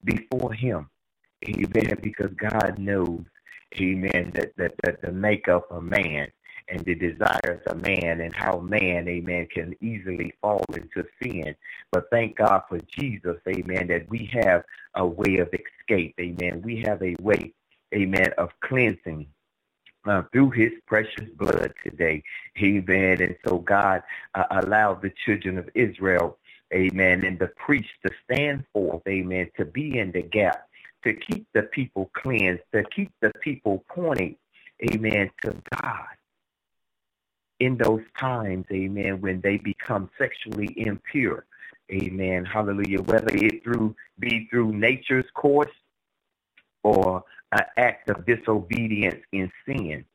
before 0.03 0.53
him. 0.53 0.89
Amen. 1.47 1.97
Because 2.01 2.31
God 2.37 2.77
knows, 2.79 3.23
amen, 3.79 4.31
that, 4.35 4.51
that, 4.57 4.73
that 4.83 5.01
the 5.01 5.11
makeup 5.11 5.67
of 5.71 5.83
man 5.83 6.29
and 6.69 6.83
the 6.85 6.95
desires 6.95 7.61
of 7.67 7.81
man 7.81 8.21
and 8.21 8.35
how 8.35 8.59
man, 8.59 9.07
amen, 9.07 9.47
can 9.53 9.75
easily 9.81 10.33
fall 10.41 10.63
into 10.73 11.05
sin. 11.21 11.55
But 11.91 12.09
thank 12.11 12.37
God 12.37 12.63
for 12.67 12.79
Jesus, 12.97 13.37
amen, 13.47 13.87
that 13.87 14.09
we 14.09 14.29
have 14.33 14.63
a 14.95 15.05
way 15.05 15.37
of 15.37 15.49
escape, 15.53 16.15
amen. 16.19 16.61
We 16.63 16.81
have 16.81 17.01
a 17.01 17.15
way, 17.21 17.53
amen, 17.93 18.33
of 18.37 18.49
cleansing. 18.61 19.27
Uh, 20.05 20.23
through 20.31 20.49
his 20.51 20.71
precious 20.85 21.27
blood 21.35 21.73
today. 21.83 22.23
Amen. 22.63 23.21
And 23.21 23.35
so 23.45 23.57
God 23.57 24.01
uh, 24.35 24.45
allowed 24.51 25.01
the 25.01 25.11
children 25.25 25.57
of 25.57 25.69
Israel 25.75 26.37
amen, 26.73 27.23
and 27.25 27.39
the 27.39 27.47
priest 27.47 27.89
to 28.05 28.11
stand 28.25 28.65
forth, 28.73 29.01
amen, 29.07 29.49
to 29.57 29.65
be 29.65 29.97
in 29.97 30.11
the 30.11 30.21
gap, 30.21 30.67
to 31.03 31.13
keep 31.13 31.47
the 31.53 31.63
people 31.63 32.09
cleansed, 32.13 32.63
to 32.73 32.83
keep 32.95 33.11
the 33.21 33.31
people 33.41 33.83
pointing, 33.89 34.35
amen, 34.91 35.29
to 35.43 35.55
God. 35.81 36.05
In 37.59 37.77
those 37.77 38.03
times, 38.19 38.65
amen, 38.71 39.21
when 39.21 39.41
they 39.41 39.57
become 39.57 40.09
sexually 40.17 40.73
impure, 40.77 41.45
amen, 41.91 42.45
hallelujah, 42.45 43.01
whether 43.01 43.35
it 43.35 43.63
through 43.63 43.95
be 44.19 44.47
through 44.49 44.73
nature's 44.73 45.25
course 45.33 45.71
or 46.83 47.23
an 47.51 47.63
act 47.77 48.09
of 48.09 48.25
disobedience 48.25 49.23
in 49.31 49.51
sin, 49.65 50.05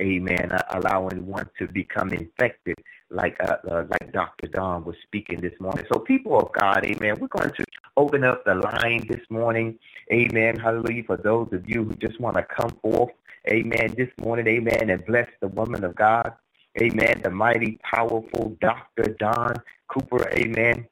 amen, 0.00 0.52
uh, 0.52 0.62
allowing 0.70 1.26
one 1.26 1.48
to 1.58 1.66
become 1.68 2.12
infected, 2.12 2.76
like 3.10 3.36
uh, 3.40 3.56
uh, 3.70 3.84
like 3.90 4.12
Dr. 4.12 4.48
Dawn 4.48 4.84
was 4.84 4.96
speaking 5.02 5.40
this 5.40 5.58
morning. 5.60 5.84
So, 5.92 5.98
people 5.98 6.38
of 6.38 6.52
God, 6.52 6.84
amen, 6.84 7.16
we're 7.20 7.28
going 7.28 7.50
to 7.50 7.64
open 7.96 8.24
up 8.24 8.44
the 8.44 8.54
line 8.54 9.06
this 9.08 9.22
morning, 9.30 9.78
amen, 10.12 10.56
hallelujah, 10.56 11.04
for 11.04 11.16
those 11.16 11.48
of 11.52 11.68
you 11.68 11.84
who 11.84 11.94
just 11.94 12.20
want 12.20 12.36
to 12.36 12.42
come 12.42 12.70
forth, 12.82 13.10
amen, 13.48 13.94
this 13.96 14.10
morning, 14.20 14.46
amen, 14.46 14.90
and 14.90 15.04
bless 15.06 15.28
the 15.40 15.48
woman 15.48 15.84
of 15.84 15.94
God, 15.94 16.32
amen, 16.80 17.20
the 17.22 17.30
mighty, 17.30 17.78
powerful 17.82 18.56
Dr. 18.60 19.14
Dawn 19.18 19.54
Cooper, 19.88 20.28
amen. 20.32 20.86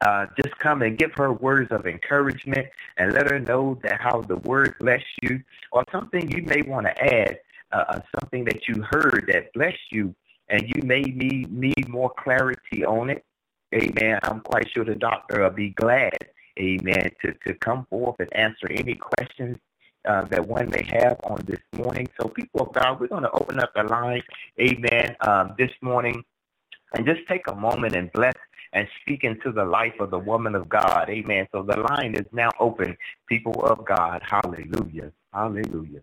Uh, 0.00 0.26
just 0.42 0.56
come 0.58 0.82
and 0.82 0.98
give 0.98 1.12
her 1.14 1.32
words 1.32 1.70
of 1.70 1.86
encouragement 1.86 2.66
and 2.96 3.12
let 3.12 3.30
her 3.30 3.38
know 3.38 3.78
that 3.84 4.00
how 4.00 4.20
the 4.22 4.36
word 4.38 4.74
bless 4.80 5.02
you 5.22 5.40
or 5.70 5.84
something 5.92 6.28
you 6.30 6.42
may 6.42 6.62
want 6.62 6.86
to 6.86 7.04
add 7.04 7.38
uh, 7.70 7.84
uh, 7.88 8.00
something 8.18 8.44
that 8.44 8.66
you 8.66 8.82
heard 8.90 9.24
that 9.28 9.52
blessed 9.52 9.92
you 9.92 10.12
and 10.48 10.62
you 10.74 10.82
may 10.82 11.02
need, 11.02 11.52
need 11.52 11.88
more 11.88 12.12
clarity 12.18 12.84
on 12.84 13.10
it, 13.10 13.24
amen, 13.74 14.18
I'm 14.24 14.40
quite 14.40 14.68
sure 14.70 14.84
the 14.84 14.96
doctor 14.96 15.42
will 15.42 15.50
be 15.50 15.70
glad, 15.70 16.18
amen, 16.58 17.10
to, 17.22 17.32
to 17.46 17.54
come 17.54 17.86
forth 17.88 18.16
and 18.18 18.34
answer 18.34 18.66
any 18.70 18.96
questions 18.96 19.56
uh, 20.06 20.24
that 20.26 20.46
one 20.46 20.70
may 20.70 20.84
have 20.84 21.20
on 21.24 21.42
this 21.46 21.60
morning. 21.76 22.08
So, 22.20 22.28
people 22.28 22.62
of 22.62 22.72
God, 22.72 23.00
we're 23.00 23.08
going 23.08 23.22
to 23.24 23.30
open 23.32 23.60
up 23.60 23.72
the 23.74 23.84
line, 23.84 24.22
amen, 24.60 25.16
um, 25.26 25.54
this 25.58 25.72
morning 25.82 26.22
and 26.94 27.06
just 27.06 27.20
take 27.28 27.46
a 27.48 27.54
moment 27.54 27.94
and 27.94 28.12
bless 28.12 28.34
and 28.72 28.88
speak 29.02 29.24
into 29.24 29.52
the 29.52 29.64
life 29.64 29.94
of 30.00 30.10
the 30.10 30.18
woman 30.18 30.54
of 30.54 30.68
God. 30.68 31.08
Amen. 31.10 31.46
So 31.52 31.62
the 31.62 31.78
line 31.78 32.14
is 32.14 32.26
now 32.32 32.50
open, 32.60 32.96
people 33.28 33.64
of 33.64 33.84
God. 33.84 34.22
Hallelujah. 34.26 35.12
Hallelujah. 35.32 36.00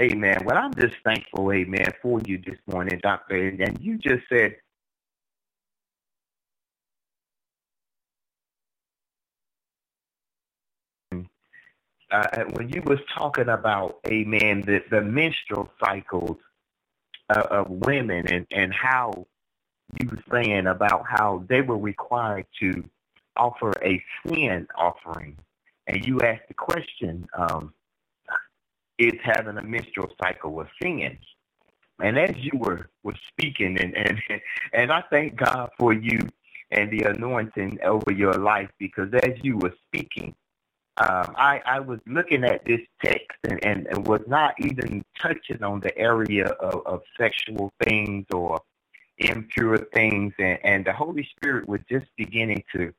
Amen. 0.00 0.44
Well, 0.44 0.58
I'm 0.58 0.74
just 0.74 0.96
thankful, 1.04 1.52
amen, 1.52 1.92
for 2.02 2.20
you 2.26 2.38
this 2.38 2.58
morning, 2.66 3.00
Doctor. 3.02 3.36
And 3.36 3.78
you 3.80 3.98
just 3.98 4.24
said 4.28 4.56
uh, 12.10 12.44
when 12.52 12.68
you 12.68 12.82
was 12.86 12.98
talking 13.16 13.48
about, 13.48 13.98
amen, 14.06 14.62
the, 14.66 14.82
the 14.90 15.00
menstrual 15.02 15.70
cycles 15.84 16.36
uh, 17.30 17.42
of 17.50 17.70
women 17.70 18.26
and, 18.32 18.46
and 18.50 18.72
how 18.72 19.26
you 20.00 20.08
were 20.08 20.22
saying 20.32 20.66
about 20.66 21.04
how 21.08 21.44
they 21.48 21.60
were 21.60 21.78
required 21.78 22.46
to 22.60 22.84
offer 23.36 23.72
a 23.82 24.02
sin 24.26 24.66
offering. 24.76 25.36
And 25.86 26.04
you 26.04 26.20
asked 26.20 26.48
the 26.48 26.54
question, 26.54 27.26
um, 27.36 27.72
is 28.98 29.14
having 29.22 29.58
a 29.58 29.62
menstrual 29.62 30.10
cycle 30.22 30.60
a 30.60 30.68
sin? 30.82 31.18
And 32.00 32.18
as 32.18 32.36
you 32.36 32.52
were, 32.54 32.90
were 33.02 33.16
speaking, 33.28 33.78
and, 33.78 33.96
and, 33.96 34.20
and 34.72 34.92
I 34.92 35.02
thank 35.10 35.36
God 35.36 35.70
for 35.78 35.92
you 35.92 36.20
and 36.70 36.90
the 36.90 37.04
anointing 37.04 37.78
over 37.84 38.10
your 38.12 38.34
life 38.34 38.68
because 38.78 39.12
as 39.14 39.32
you 39.42 39.56
were 39.58 39.74
speaking, 39.86 40.34
um, 40.98 41.34
I, 41.36 41.60
I 41.66 41.80
was 41.80 42.00
looking 42.06 42.44
at 42.44 42.64
this 42.64 42.80
text 43.04 43.36
and, 43.44 43.62
and, 43.64 43.86
and 43.86 44.06
was 44.06 44.22
not 44.26 44.54
even 44.58 45.04
touching 45.18 45.62
on 45.62 45.80
the 45.80 45.96
area 45.98 46.46
of, 46.46 46.86
of 46.86 47.02
sexual 47.18 47.70
things 47.82 48.24
or 48.32 48.60
impure 49.18 49.78
things. 49.78 50.32
And, 50.38 50.58
and 50.64 50.84
the 50.86 50.92
Holy 50.92 51.28
Spirit 51.36 51.68
was 51.68 51.80
just 51.88 52.06
beginning 52.16 52.64
to 52.72 52.94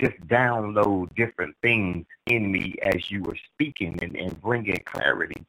just 0.00 0.18
download 0.26 1.14
different 1.14 1.54
things 1.62 2.06
in 2.26 2.50
me 2.50 2.74
as 2.82 3.10
you 3.10 3.22
were 3.22 3.36
speaking 3.52 3.98
and, 4.02 4.16
and 4.16 4.40
bringing 4.40 4.80
clarity 4.84 5.44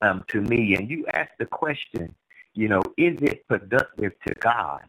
um, 0.00 0.24
to 0.28 0.40
me. 0.40 0.74
And 0.74 0.88
you 0.88 1.06
asked 1.12 1.38
the 1.38 1.46
question, 1.46 2.14
you 2.54 2.68
know, 2.68 2.82
is 2.96 3.18
it 3.20 3.46
productive 3.46 4.12
to 4.26 4.34
God? 4.34 4.82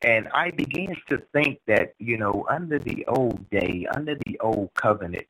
And 0.00 0.28
I 0.34 0.50
began 0.50 0.94
to 1.08 1.22
think 1.32 1.60
that, 1.66 1.94
you 1.98 2.18
know, 2.18 2.46
under 2.48 2.78
the 2.78 3.06
old 3.06 3.48
day, 3.50 3.86
under 3.94 4.16
the 4.26 4.38
old 4.40 4.72
covenant, 4.74 5.26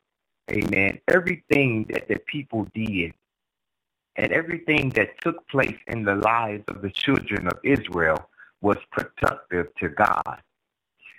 amen, 0.51 0.99
everything 1.07 1.85
that 1.89 2.07
the 2.07 2.17
people 2.27 2.67
did 2.73 3.13
and 4.15 4.31
everything 4.31 4.89
that 4.91 5.19
took 5.21 5.47
place 5.47 5.77
in 5.87 6.03
the 6.03 6.15
lives 6.15 6.63
of 6.67 6.81
the 6.81 6.89
children 6.89 7.47
of 7.47 7.59
Israel 7.63 8.29
was 8.61 8.77
productive 8.91 9.67
to 9.75 9.89
God. 9.89 10.41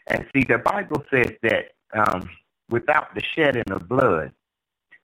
And 0.07 0.27
see, 0.35 0.45
the 0.45 0.59
Bible 0.59 1.05
says 1.11 1.33
that 1.43 1.75
um, 1.93 2.29
without 2.71 3.15
the 3.15 3.23
shedding 3.35 3.71
of 3.71 3.89
blood, 3.89 4.33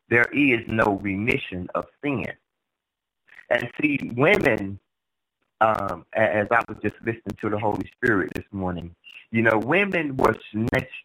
there 0.09 0.29
is 0.33 0.61
no 0.69 0.99
remission 1.03 1.69
of 1.75 1.87
sin. 2.03 2.33
And 3.51 3.71
see, 3.81 3.99
women, 4.17 4.79
um, 5.61 6.07
as 6.15 6.47
I 6.51 6.63
was 6.69 6.79
just 6.83 6.97
listening 7.05 7.37
to 7.41 7.51
the 7.51 7.59
Holy 7.59 7.91
Spirit 7.97 8.33
this 8.35 8.45
morning, 8.53 8.95
you 9.31 9.43
know, 9.43 9.59
women 9.59 10.17
were 10.17 10.37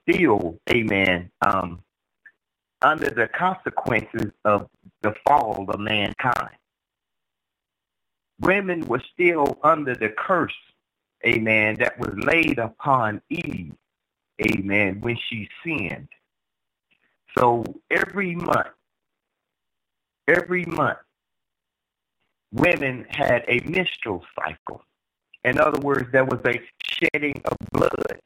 still, 0.04 0.60
amen, 0.70 1.32
um, 1.42 1.80
under 2.82 3.10
the 3.10 3.28
consequences 3.28 4.32
of 4.46 4.70
the 5.02 5.14
fall 5.26 5.66
of 5.70 5.80
mankind. 5.80 6.56
Women 8.40 8.88
were 8.88 9.02
still 9.14 9.58
under 9.64 9.96
the 9.96 10.10
curse, 10.10 10.54
amen, 11.26 11.78
that 11.80 12.00
was 12.00 12.14
laid 12.18 12.60
upon 12.60 13.22
Eve 13.30 13.74
amen, 14.42 15.02
when 15.02 15.18
she 15.30 15.50
sinned. 15.64 16.10
So 17.38 17.64
every 17.92 18.36
month, 18.36 18.68
every 20.28 20.66
month, 20.66 20.98
women 22.52 23.06
had 23.10 23.44
a 23.48 23.60
menstrual 23.62 24.24
cycle. 24.40 24.84
In 25.44 25.60
other 25.60 25.80
words, 25.80 26.12
there 26.12 26.26
was 26.26 26.40
a 26.46 26.60
shedding 26.84 27.42
of 27.46 27.58
blood 27.72 28.20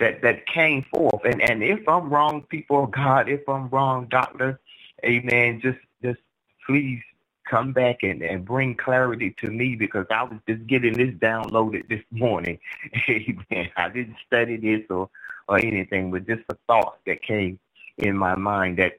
that, 0.00 0.22
that 0.22 0.46
came 0.46 0.84
forth. 0.90 1.24
And, 1.24 1.40
and 1.40 1.62
if 1.62 1.88
I'm 1.88 2.10
wrong, 2.10 2.42
people 2.42 2.84
of 2.84 2.90
God, 2.90 3.28
if 3.28 3.48
I'm 3.48 3.68
wrong, 3.68 4.08
doctor, 4.10 4.60
amen, 5.04 5.60
just, 5.60 5.78
just 6.02 6.18
please 6.66 7.00
come 7.48 7.72
back 7.72 8.02
and, 8.02 8.22
and 8.22 8.44
bring 8.44 8.74
clarity 8.76 9.34
to 9.40 9.50
me 9.50 9.76
because 9.76 10.06
I 10.10 10.24
was 10.24 10.38
just 10.48 10.66
getting 10.66 10.94
this 10.94 11.14
downloaded 11.16 11.88
this 11.88 12.02
morning. 12.10 12.58
Amen. 13.08 13.70
I 13.76 13.88
didn't 13.88 14.16
study 14.26 14.56
this 14.56 14.86
or, 14.90 15.10
or 15.48 15.58
anything, 15.58 16.12
but 16.12 16.26
just 16.26 16.42
a 16.48 16.56
thought 16.66 16.98
that 17.06 17.22
came 17.22 17.58
in 17.98 18.16
my 18.16 18.34
mind 18.36 18.78
that 18.78 18.94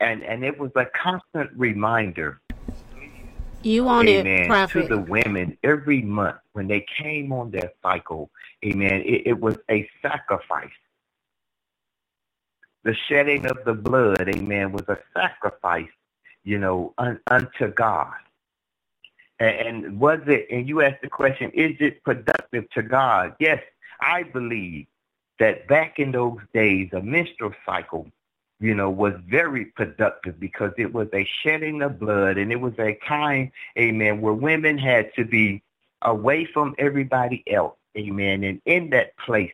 and 0.00 0.24
and 0.24 0.44
it 0.44 0.58
was 0.58 0.72
a 0.76 0.86
constant 0.86 1.50
reminder. 1.56 2.40
You 3.64 3.88
on 3.88 4.08
amen, 4.08 4.26
it, 4.26 4.46
prophet. 4.48 4.82
to 4.82 4.88
the 4.88 4.98
women 4.98 5.56
every 5.62 6.02
month 6.02 6.38
when 6.52 6.68
they 6.68 6.84
came 6.98 7.32
on 7.32 7.50
their 7.50 7.72
cycle, 7.82 8.30
amen. 8.64 9.02
It, 9.02 9.26
it 9.26 9.40
was 9.40 9.56
a 9.70 9.88
sacrifice. 10.00 10.70
The 12.84 12.94
shedding 13.08 13.46
of 13.46 13.58
the 13.64 13.74
blood, 13.74 14.28
amen, 14.28 14.72
was 14.72 14.84
a 14.88 14.98
sacrifice 15.14 15.88
you 16.44 16.58
know, 16.58 16.94
un, 16.98 17.20
unto 17.28 17.68
God. 17.68 18.14
And, 19.38 19.84
and 19.84 20.00
was 20.00 20.20
it, 20.26 20.46
and 20.50 20.68
you 20.68 20.82
asked 20.82 21.02
the 21.02 21.08
question, 21.08 21.50
is 21.52 21.76
it 21.80 22.02
productive 22.04 22.68
to 22.70 22.82
God? 22.82 23.34
Yes, 23.38 23.62
I 24.00 24.24
believe 24.24 24.86
that 25.38 25.66
back 25.68 25.98
in 25.98 26.12
those 26.12 26.38
days, 26.52 26.90
a 26.92 27.00
menstrual 27.00 27.52
cycle, 27.64 28.06
you 28.62 28.76
know, 28.76 28.88
was 28.88 29.14
very 29.28 29.64
productive 29.64 30.38
because 30.38 30.70
it 30.78 30.94
was 30.94 31.08
a 31.12 31.28
shedding 31.42 31.82
of 31.82 31.98
blood 31.98 32.38
and 32.38 32.52
it 32.52 32.60
was 32.60 32.74
a 32.78 32.96
time, 33.08 33.50
amen, 33.76 34.20
where 34.20 34.32
women 34.32 34.78
had 34.78 35.12
to 35.16 35.24
be 35.24 35.60
away 36.00 36.44
from 36.44 36.76
everybody 36.78 37.42
else, 37.48 37.76
amen, 37.98 38.44
and 38.44 38.62
in 38.64 38.90
that 38.90 39.16
place 39.16 39.52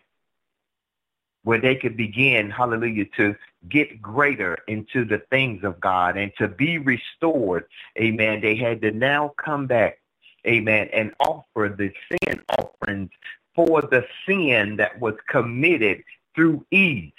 where 1.43 1.59
they 1.59 1.75
could 1.75 1.97
begin, 1.97 2.51
hallelujah, 2.51 3.07
to 3.17 3.35
get 3.71 4.03
greater 4.03 4.59
into 4.69 5.07
the 5.07 5.23
things 5.31 5.65
of 5.65 5.81
God 5.81 6.19
and 6.19 6.31
to 6.37 6.47
be 6.47 6.77
restored. 6.77 7.65
Amen. 7.99 8.43
They 8.43 8.57
had 8.57 8.83
to 8.83 8.91
now 8.91 9.33
come 9.43 9.67
back, 9.67 10.01
amen, 10.47 10.91
and 10.93 11.15
offer 11.19 11.75
the 11.75 11.91
sin 12.11 12.43
offerings 12.59 13.11
for 13.55 13.81
the 13.81 14.07
sin 14.27 14.77
that 14.77 15.01
was 15.01 15.15
committed 15.31 16.05
through 16.35 16.67
Eve 16.71 17.13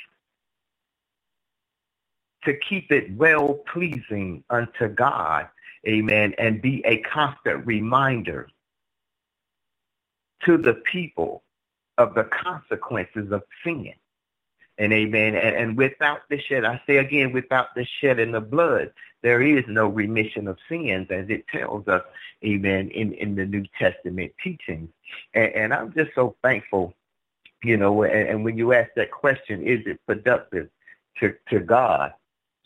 to 2.46 2.54
keep 2.54 2.92
it 2.92 3.12
well 3.16 3.56
pleasing 3.72 4.44
unto 4.50 4.88
God. 4.88 5.48
Amen. 5.88 6.34
And 6.38 6.62
be 6.62 6.86
a 6.86 6.98
constant 7.00 7.66
reminder 7.66 8.50
to 10.46 10.58
the 10.58 10.74
people 10.74 11.44
of 11.98 12.14
the 12.14 12.24
consequences 12.26 13.32
of 13.32 13.44
sin 13.64 13.94
and 14.80 14.94
amen. 14.94 15.36
And, 15.36 15.56
and 15.56 15.78
without 15.78 16.22
the 16.30 16.40
shed, 16.40 16.66
I 16.66 16.82
say 16.88 16.98
again, 16.98 17.34
without 17.34 17.76
the 17.76 17.84
shed 17.84 18.18
shedding 18.18 18.34
of 18.34 18.50
blood, 18.50 18.94
there 19.22 19.42
is 19.42 19.66
no 19.68 19.88
remission 19.88 20.48
of 20.48 20.58
sins, 20.70 21.08
as 21.12 21.30
it 21.30 21.46
tells 21.50 21.88
us, 21.88 22.04
amen, 22.44 22.90
in, 22.90 23.14
in 23.14 23.36
the 23.36 23.46
New 23.46 23.66
Testament 23.78 24.32
teachings. 24.42 24.90
And, 25.34 25.54
and 25.54 25.74
I'm 25.74 25.94
just 25.94 26.12
so 26.16 26.36
thankful, 26.42 26.94
you 27.62 27.76
know, 27.76 28.04
and, 28.04 28.30
and 28.30 28.46
when 28.46 28.58
you 28.58 28.74
ask 28.74 28.90
that 28.96 29.12
question, 29.12 29.62
is 29.64 29.86
it 29.86 30.00
productive 30.08 30.70
to, 31.20 31.36
to 31.50 31.60
God? 31.60 32.14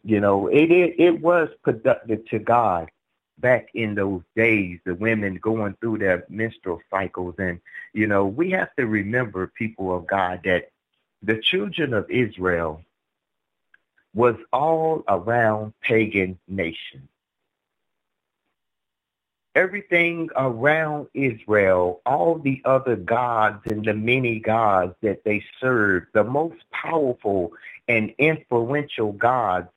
You 0.03 0.19
know, 0.19 0.47
it, 0.47 0.71
it, 0.71 0.95
it 0.99 1.21
was 1.21 1.49
productive 1.63 2.25
to 2.29 2.39
God 2.39 2.89
back 3.37 3.69
in 3.73 3.95
those 3.95 4.21
days, 4.35 4.79
the 4.85 4.95
women 4.95 5.35
going 5.35 5.75
through 5.81 5.99
their 5.99 6.25
menstrual 6.29 6.81
cycles. 6.89 7.35
And, 7.37 7.59
you 7.93 8.07
know, 8.07 8.25
we 8.25 8.51
have 8.51 8.75
to 8.75 8.85
remember, 8.85 9.47
people 9.47 9.95
of 9.95 10.07
God, 10.07 10.41
that 10.45 10.69
the 11.21 11.41
children 11.41 11.93
of 11.93 12.09
Israel 12.09 12.83
was 14.13 14.35
all 14.51 15.03
around 15.07 15.73
pagan 15.81 16.39
nations. 16.47 17.07
Everything 19.55 20.29
around 20.35 21.07
Israel, 21.13 22.01
all 22.05 22.39
the 22.39 22.61
other 22.65 22.95
gods 22.95 23.61
and 23.65 23.85
the 23.85 23.93
many 23.93 24.39
gods 24.39 24.95
that 25.01 25.23
they 25.23 25.43
served, 25.59 26.07
the 26.13 26.23
most 26.23 26.57
powerful 26.71 27.53
and 27.87 28.13
influential 28.17 29.11
gods 29.11 29.67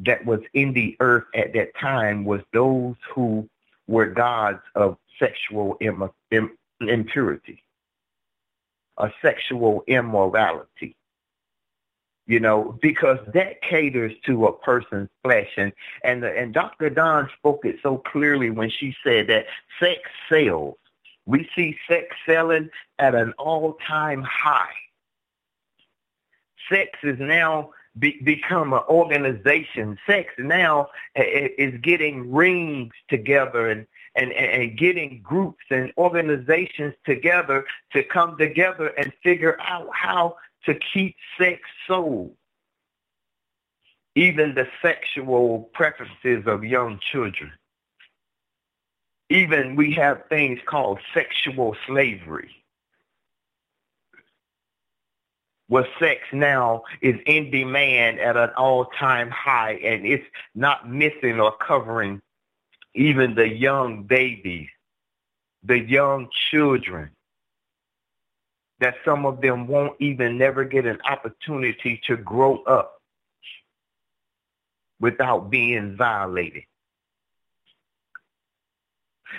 that 0.00 0.24
was 0.24 0.40
in 0.54 0.72
the 0.72 0.96
earth 1.00 1.24
at 1.34 1.52
that 1.54 1.76
time 1.76 2.24
was 2.24 2.40
those 2.52 2.96
who 3.14 3.48
were 3.86 4.06
gods 4.06 4.62
of 4.74 4.96
sexual 5.18 5.78
impurity 6.80 7.62
a 8.98 9.10
sexual 9.20 9.84
immorality. 9.86 10.96
You 12.26 12.38
know, 12.38 12.78
because 12.80 13.18
that 13.34 13.60
caters 13.62 14.12
to 14.26 14.46
a 14.46 14.52
person's 14.52 15.08
flesh. 15.24 15.50
And, 15.56 15.72
and, 16.04 16.24
and 16.24 16.54
Dr. 16.54 16.88
Dawn 16.88 17.28
spoke 17.36 17.64
it 17.64 17.76
so 17.82 17.98
clearly 17.98 18.48
when 18.48 18.70
she 18.70 18.94
said 19.02 19.26
that 19.26 19.46
sex 19.80 20.00
sells. 20.28 20.76
We 21.26 21.48
see 21.54 21.76
sex 21.88 22.16
selling 22.24 22.70
at 22.98 23.14
an 23.14 23.32
all-time 23.38 24.22
high. 24.22 24.72
Sex 26.70 26.90
is 27.02 27.18
now 27.18 27.70
be, 27.98 28.20
become 28.22 28.72
an 28.72 28.82
organization. 28.88 29.98
Sex 30.06 30.32
now 30.38 30.88
eh, 31.14 31.22
eh, 31.22 31.48
is 31.58 31.80
getting 31.80 32.32
rings 32.32 32.92
together 33.08 33.70
and, 33.70 33.86
and, 34.14 34.32
and 34.32 34.78
getting 34.78 35.20
groups 35.22 35.64
and 35.70 35.92
organizations 35.98 36.94
together 37.04 37.64
to 37.92 38.02
come 38.02 38.36
together 38.38 38.88
and 38.88 39.12
figure 39.22 39.60
out 39.60 39.88
how 39.92 40.36
to 40.64 40.74
keep 40.74 41.16
sex 41.38 41.60
sold. 41.86 42.34
Even 44.14 44.54
the 44.54 44.68
sexual 44.82 45.70
preferences 45.72 46.44
of 46.46 46.64
young 46.64 46.98
children. 47.00 47.50
Even 49.30 49.76
we 49.76 49.92
have 49.94 50.24
things 50.28 50.60
called 50.66 50.98
sexual 51.14 51.74
slavery 51.86 52.61
where 55.72 55.88
sex 55.98 56.20
now 56.34 56.82
is 57.00 57.18
in 57.24 57.50
demand 57.50 58.20
at 58.20 58.36
an 58.36 58.50
all-time 58.58 59.30
high 59.30 59.72
and 59.82 60.04
it's 60.04 60.26
not 60.54 60.86
missing 60.86 61.40
or 61.40 61.50
covering 61.66 62.20
even 62.94 63.34
the 63.34 63.48
young 63.48 64.02
babies, 64.02 64.68
the 65.62 65.78
young 65.78 66.28
children, 66.50 67.08
that 68.80 68.96
some 69.02 69.24
of 69.24 69.40
them 69.40 69.66
won't 69.66 69.96
even 69.98 70.36
never 70.36 70.62
get 70.62 70.84
an 70.84 71.00
opportunity 71.08 71.98
to 72.06 72.18
grow 72.18 72.58
up 72.64 73.00
without 75.00 75.48
being 75.48 75.96
violated. 75.96 76.64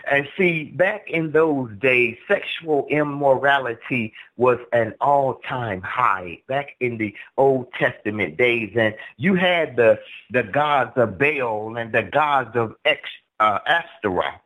And 0.09 0.27
see, 0.37 0.65
back 0.65 1.09
in 1.09 1.31
those 1.31 1.71
days, 1.77 2.17
sexual 2.27 2.87
immorality 2.89 4.13
was 4.37 4.59
an 4.71 4.93
all-time 4.99 5.81
high 5.81 6.41
back 6.47 6.75
in 6.79 6.97
the 6.97 7.15
Old 7.37 7.71
Testament 7.73 8.37
days. 8.37 8.73
And 8.75 8.95
you 9.17 9.35
had 9.35 9.75
the, 9.75 9.99
the 10.31 10.43
gods 10.43 10.91
of 10.97 11.17
Baal 11.17 11.77
and 11.77 11.93
the 11.93 12.03
gods 12.03 12.55
of 12.55 12.75
Ex, 12.85 13.09
uh, 13.39 13.59
Ashtaroth, 13.67 14.41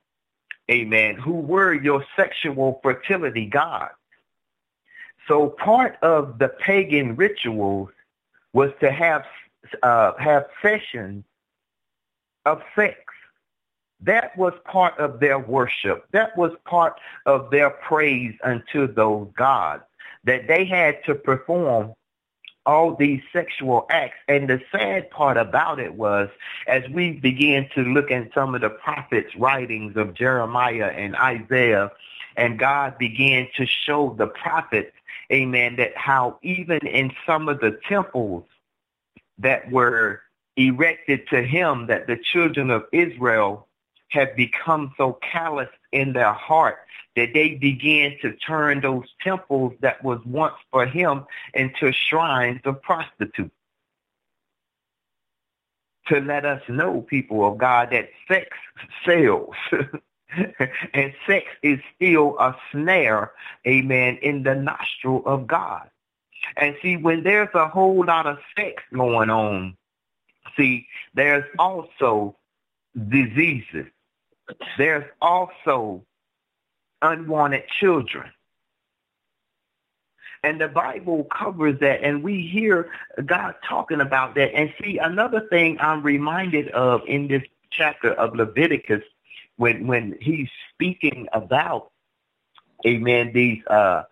amen, 0.69 1.15
who 1.15 1.33
were 1.33 1.73
your 1.73 2.05
sexual 2.15 2.79
fertility 2.83 3.45
gods. 3.45 3.93
So 5.27 5.49
part 5.49 5.97
of 6.01 6.39
the 6.39 6.47
pagan 6.47 7.15
rituals 7.15 7.89
was 8.53 8.71
to 8.79 8.91
have 8.91 9.25
uh, 9.83 10.13
have 10.17 10.45
sessions 10.61 11.25
of 12.45 12.61
sex 12.75 12.97
that 14.01 14.37
was 14.37 14.53
part 14.65 14.97
of 14.99 15.19
their 15.19 15.39
worship. 15.39 16.05
That 16.11 16.37
was 16.37 16.51
part 16.65 16.99
of 17.25 17.49
their 17.49 17.69
praise 17.69 18.35
unto 18.43 18.91
those 18.91 19.27
gods, 19.35 19.83
that 20.23 20.47
they 20.47 20.65
had 20.65 21.03
to 21.05 21.15
perform 21.15 21.93
all 22.65 22.95
these 22.95 23.21
sexual 23.31 23.87
acts. 23.89 24.17
And 24.27 24.49
the 24.49 24.61
sad 24.71 25.09
part 25.09 25.37
about 25.37 25.79
it 25.79 25.93
was, 25.95 26.29
as 26.67 26.83
we 26.89 27.13
began 27.13 27.69
to 27.75 27.81
look 27.81 28.11
at 28.11 28.33
some 28.33 28.53
of 28.53 28.61
the 28.61 28.69
prophets' 28.69 29.35
writings 29.35 29.95
of 29.95 30.13
Jeremiah 30.13 30.91
and 30.93 31.15
Isaiah, 31.15 31.91
and 32.35 32.59
God 32.59 32.97
began 32.97 33.47
to 33.55 33.65
show 33.65 34.13
the 34.17 34.27
prophets, 34.27 34.91
amen, 35.31 35.77
that 35.77 35.95
how 35.95 36.37
even 36.43 36.85
in 36.85 37.11
some 37.25 37.49
of 37.49 37.61
the 37.61 37.79
temples 37.87 38.43
that 39.39 39.71
were 39.71 40.21
erected 40.55 41.27
to 41.29 41.41
him, 41.41 41.87
that 41.87 42.07
the 42.07 42.17
children 42.17 42.69
of 42.69 42.85
Israel 42.91 43.66
have 44.09 44.35
become 44.35 44.93
so 44.97 45.13
callous 45.13 45.69
in 45.91 46.13
their 46.13 46.33
heart 46.33 46.79
that 47.15 47.33
they 47.33 47.55
began 47.55 48.15
to 48.21 48.31
turn 48.33 48.81
those 48.81 49.05
temples 49.21 49.73
that 49.81 50.03
was 50.03 50.19
once 50.25 50.55
for 50.71 50.85
him 50.85 51.25
into 51.53 51.91
shrines 51.91 52.61
of 52.63 52.81
prostitutes. 52.81 53.51
To 56.07 56.21
let 56.21 56.45
us 56.45 56.61
know, 56.69 57.01
people 57.01 57.45
of 57.45 57.57
God, 57.57 57.89
that 57.91 58.09
sex 58.27 58.55
sells. 59.03 59.55
and 60.93 61.13
sex 61.25 61.47
is 61.63 61.79
still 61.95 62.37
a 62.39 62.55
snare, 62.71 63.31
amen, 63.67 64.19
in 64.21 64.43
the 64.43 64.55
nostril 64.55 65.23
of 65.25 65.47
God. 65.47 65.89
And 66.55 66.77
see, 66.81 66.97
when 66.97 67.23
there's 67.23 67.53
a 67.53 67.67
whole 67.67 68.05
lot 68.05 68.25
of 68.25 68.37
sex 68.55 68.83
going 68.93 69.29
on, 69.29 69.75
see, 70.55 70.87
there's 71.13 71.43
also 71.59 72.37
diseases 73.09 73.87
there's 74.77 75.05
also 75.21 76.03
unwanted 77.01 77.67
children. 77.79 78.31
And 80.43 80.61
the 80.61 80.67
Bible 80.67 81.25
covers 81.25 81.79
that, 81.79 82.03
and 82.03 82.23
we 82.23 82.47
hear 82.47 82.89
God 83.25 83.55
talking 83.67 84.01
about 84.01 84.35
that. 84.35 84.53
And 84.53 84.73
see, 84.81 84.97
another 84.97 85.41
thing 85.49 85.77
I'm 85.79 86.03
reminded 86.03 86.69
of 86.69 87.01
in 87.07 87.27
this 87.27 87.43
chapter 87.71 88.13
of 88.13 88.35
Leviticus, 88.35 89.03
when 89.57 89.87
when 89.87 90.15
he's 90.21 90.49
speaking 90.73 91.27
about, 91.33 91.91
amen, 92.85 93.31
these 93.33 93.65
uh, 93.65 94.03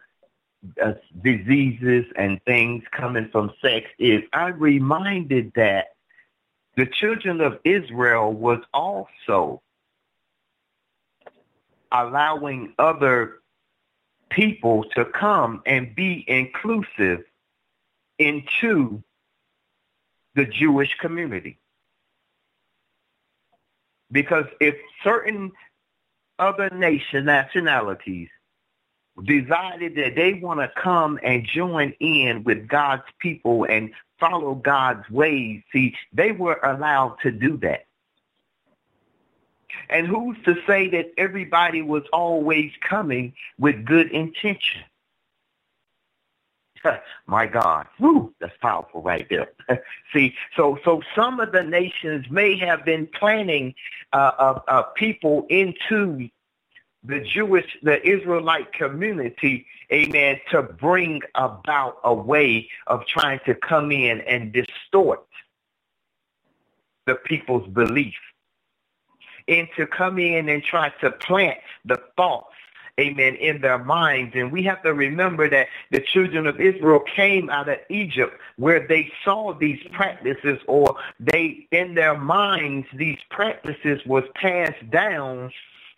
uh, 0.83 0.93
diseases 1.21 2.05
and 2.15 2.43
things 2.45 2.83
coming 2.91 3.29
from 3.31 3.53
sex, 3.61 3.88
is 3.99 4.23
I'm 4.33 4.59
reminded 4.59 5.53
that 5.55 5.89
the 6.75 6.88
children 6.88 7.39
of 7.39 7.59
Israel 7.63 8.33
was 8.33 8.59
also 8.73 9.61
allowing 12.03 12.73
other 12.77 13.41
people 14.29 14.83
to 14.95 15.05
come 15.05 15.61
and 15.65 15.95
be 15.95 16.23
inclusive 16.27 17.23
into 18.17 19.03
the 20.35 20.45
Jewish 20.45 20.95
community. 20.99 21.57
Because 24.11 24.45
if 24.59 24.75
certain 25.03 25.51
other 26.37 26.69
nation 26.69 27.25
nationalities 27.25 28.29
decided 29.23 29.95
that 29.95 30.15
they 30.15 30.33
want 30.33 30.59
to 30.59 30.71
come 30.81 31.19
and 31.23 31.45
join 31.45 31.93
in 31.99 32.43
with 32.43 32.67
God's 32.67 33.03
people 33.19 33.65
and 33.65 33.91
follow 34.19 34.55
God's 34.55 35.09
ways, 35.09 35.61
see, 35.71 35.95
they 36.13 36.31
were 36.31 36.59
allowed 36.63 37.17
to 37.23 37.31
do 37.31 37.57
that. 37.57 37.85
And 39.89 40.07
who's 40.07 40.38
to 40.45 40.55
say 40.67 40.89
that 40.89 41.11
everybody 41.17 41.82
was 41.82 42.03
always 42.11 42.71
coming 42.82 43.34
with 43.57 43.86
good 43.86 44.11
intention? 44.11 44.82
My 47.28 47.47
God, 47.47 47.88
Woo, 47.99 48.34
that's 48.39 48.55
powerful 48.61 49.01
right 49.01 49.28
there. 49.30 49.51
See, 50.13 50.36
so 50.55 50.78
so 50.84 51.01
some 51.15 51.39
of 51.39 51.51
the 51.51 51.63
nations 51.63 52.30
may 52.30 52.57
have 52.57 52.86
been 52.86 53.07
planning 53.07 53.73
uh, 54.13 54.32
uh, 54.38 54.59
uh, 54.67 54.84
people 54.95 55.45
into 55.49 56.30
the 57.03 57.19
Jewish, 57.19 57.78
the 57.84 58.05
Israelite 58.07 58.73
community, 58.73 59.67
amen, 59.91 60.39
to 60.51 60.63
bring 60.63 61.21
about 61.36 61.97
a 62.03 62.13
way 62.13 62.69
of 62.88 63.05
trying 63.05 63.39
to 63.45 63.53
come 63.53 63.91
in 63.91 64.21
and 64.21 64.51
distort 64.51 65.26
the 67.05 67.15
people's 67.15 67.67
belief 67.69 68.15
and 69.47 69.67
to 69.77 69.87
come 69.87 70.17
in 70.19 70.49
and 70.49 70.63
try 70.63 70.89
to 71.01 71.11
plant 71.11 71.59
the 71.85 71.99
thoughts 72.17 72.55
amen, 72.99 73.35
in 73.35 73.61
their 73.61 73.77
minds. 73.77 74.33
And 74.35 74.51
we 74.51 74.63
have 74.63 74.81
to 74.83 74.93
remember 74.93 75.49
that 75.49 75.67
the 75.91 75.99
children 75.99 76.47
of 76.47 76.59
Israel 76.59 77.01
came 77.15 77.49
out 77.49 77.69
of 77.69 77.77
Egypt 77.89 78.39
where 78.57 78.87
they 78.87 79.11
saw 79.23 79.53
these 79.53 79.79
practices 79.91 80.59
or 80.67 80.95
they, 81.19 81.67
in 81.71 81.95
their 81.95 82.17
minds, 82.17 82.87
these 82.93 83.19
practices 83.29 84.01
was 84.05 84.23
passed 84.35 84.89
down 84.89 85.51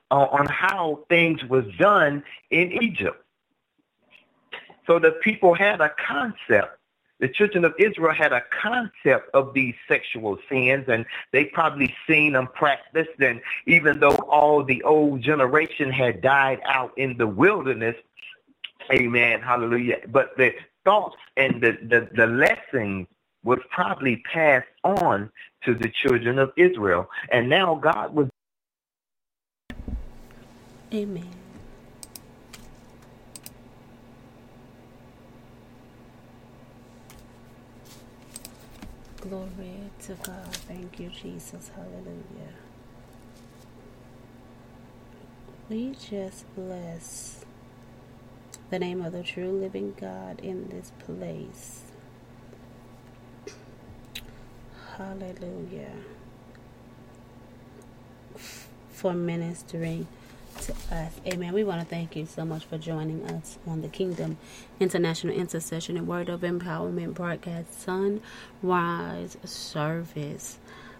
uh, 0.09 0.15
on 0.15 0.47
how 0.47 0.99
things 1.09 1.43
was 1.45 1.65
done 1.77 2.23
in 2.49 2.71
Egypt. 2.81 3.23
So 4.87 4.99
the 4.99 5.11
people 5.11 5.53
had 5.53 5.81
a 5.81 5.93
concept 6.07 6.76
the 7.19 7.27
children 7.27 7.65
of 7.65 7.73
Israel 7.79 8.13
had 8.13 8.31
a 8.31 8.43
concept 8.61 9.29
of 9.33 9.53
these 9.53 9.75
sexual 9.87 10.37
sins 10.49 10.85
and 10.87 11.05
they 11.31 11.45
probably 11.45 11.93
seen 12.07 12.33
them 12.33 12.47
practiced 12.53 13.19
and 13.19 13.41
even 13.65 13.99
though 13.99 14.15
all 14.29 14.63
the 14.63 14.83
old 14.83 15.21
generation 15.21 15.91
had 15.91 16.21
died 16.21 16.59
out 16.65 16.95
in 16.97 17.17
the 17.17 17.27
wilderness, 17.27 17.95
amen, 18.91 19.41
hallelujah, 19.41 19.99
but 20.07 20.35
the 20.37 20.53
thoughts 20.85 21.17
and 21.35 21.61
the, 21.61 21.77
the, 21.83 22.09
the 22.15 22.27
lessons 22.27 23.07
was 23.43 23.59
probably 23.71 24.23
passed 24.31 24.67
on 24.83 25.31
to 25.63 25.73
the 25.73 25.89
children 25.89 26.37
of 26.37 26.51
Israel. 26.55 27.09
And 27.31 27.49
now 27.49 27.75
God 27.75 28.13
was 28.13 28.27
Amen. 30.93 31.29
Glory 39.29 39.91
to 40.03 40.13
God. 40.23 40.53
Thank 40.67 40.99
you, 40.99 41.09
Jesus. 41.09 41.71
Hallelujah. 41.75 42.53
We 45.69 45.95
just 45.95 46.45
bless 46.55 47.45
the 48.69 48.79
name 48.79 49.01
of 49.01 49.13
the 49.13 49.23
true 49.23 49.51
living 49.51 49.95
God 49.99 50.39
in 50.41 50.69
this 50.69 50.91
place. 50.99 51.83
Hallelujah. 54.97 55.93
For 58.91 59.13
ministering 59.13 60.07
to 60.61 60.73
us. 60.91 61.11
Amen. 61.25 61.53
We 61.53 61.63
want 61.63 61.81
to 61.81 61.87
thank 61.87 62.15
you 62.15 62.25
so 62.25 62.45
much 62.45 62.65
for 62.65 62.77
joining 62.77 63.25
us 63.25 63.57
on 63.67 63.81
the 63.81 63.87
Kingdom 63.87 64.37
International 64.79 65.33
Intercession 65.33 65.97
and 65.97 66.07
Word 66.07 66.29
of 66.29 66.41
Empowerment 66.41 67.13
broadcast 67.13 67.81
Sunrise 67.81 69.37
Service 69.43 70.57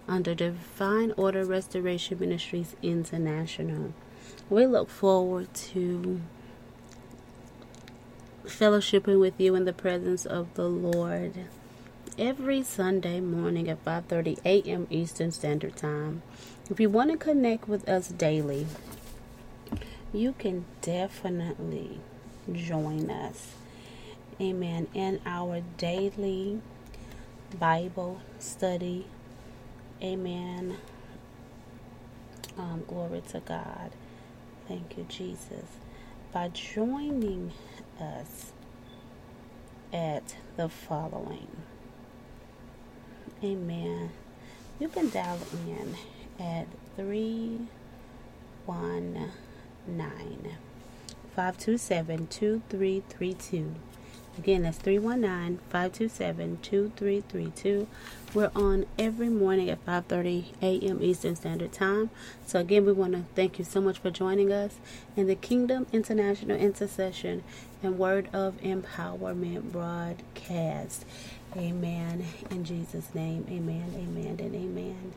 under 0.07 0.35
Divine 0.35 1.13
Order 1.17 1.43
Restoration 1.45 2.19
Ministries 2.19 2.75
International. 2.81 3.93
We 4.49 4.65
look 4.65 4.89
forward 4.89 5.53
to 5.53 6.21
fellowshipping 8.45 9.19
with 9.19 9.39
you 9.39 9.55
in 9.55 9.65
the 9.65 9.73
presence 9.73 10.25
of 10.25 10.53
the 10.53 10.69
Lord 10.69 11.33
every 12.17 12.63
Sunday 12.63 13.19
morning 13.19 13.69
at 13.69 13.83
5:30 13.83 14.39
a.m. 14.45 14.87
Eastern 14.89 15.31
Standard 15.31 15.75
Time. 15.75 16.21
If 16.69 16.79
you 16.79 16.89
want 16.89 17.11
to 17.11 17.17
connect 17.17 17.67
with 17.67 17.87
us 17.87 18.09
daily, 18.09 18.67
you 20.13 20.33
can 20.37 20.65
definitely 20.81 21.99
join 22.53 23.09
us. 23.09 23.53
Amen. 24.39 24.87
In 24.93 25.19
our 25.25 25.61
daily 25.77 26.61
Bible 27.59 28.21
study. 28.39 29.05
Amen. 30.01 30.77
Um, 32.57 32.83
glory 32.87 33.21
to 33.29 33.39
God. 33.41 33.91
Thank 34.67 34.97
you, 34.97 35.05
Jesus. 35.09 35.65
By 36.31 36.49
joining 36.49 37.51
us 37.99 38.53
at 39.93 40.35
the 40.55 40.69
following. 40.69 41.47
Amen. 43.43 44.11
You 44.79 44.87
can 44.89 45.09
dial 45.09 45.39
in 45.67 45.95
at 46.39 46.67
319 46.95 49.31
527 51.35 52.27
2332. 52.27 53.75
Again, 54.37 54.63
that's 54.63 54.77
319 54.77 55.59
527 55.69 56.59
2332. 56.61 57.87
We're 58.33 58.51
on 58.55 58.85
every 58.99 59.29
morning 59.29 59.69
at 59.69 59.83
5:30 59.83 60.45
a.m. 60.61 61.01
Eastern 61.01 61.35
Standard 61.35 61.71
Time. 61.71 62.11
So 62.45 62.59
again, 62.59 62.85
we 62.85 62.91
want 62.91 63.13
to 63.13 63.23
thank 63.33 63.57
you 63.57 63.65
so 63.65 63.81
much 63.81 63.97
for 63.97 64.11
joining 64.11 64.51
us 64.51 64.75
in 65.15 65.27
the 65.27 65.35
Kingdom 65.35 65.87
International 65.91 66.57
Intercession 66.57 67.43
and 67.81 67.97
Word 67.97 68.29
of 68.31 68.57
Empowerment 68.61 69.71
broadcast. 69.71 71.05
Amen. 71.55 72.25
In 72.51 72.63
Jesus' 72.63 73.15
name, 73.15 73.45
amen, 73.49 73.93
amen, 73.95 74.37
and 74.39 74.55
amen. 74.55 75.13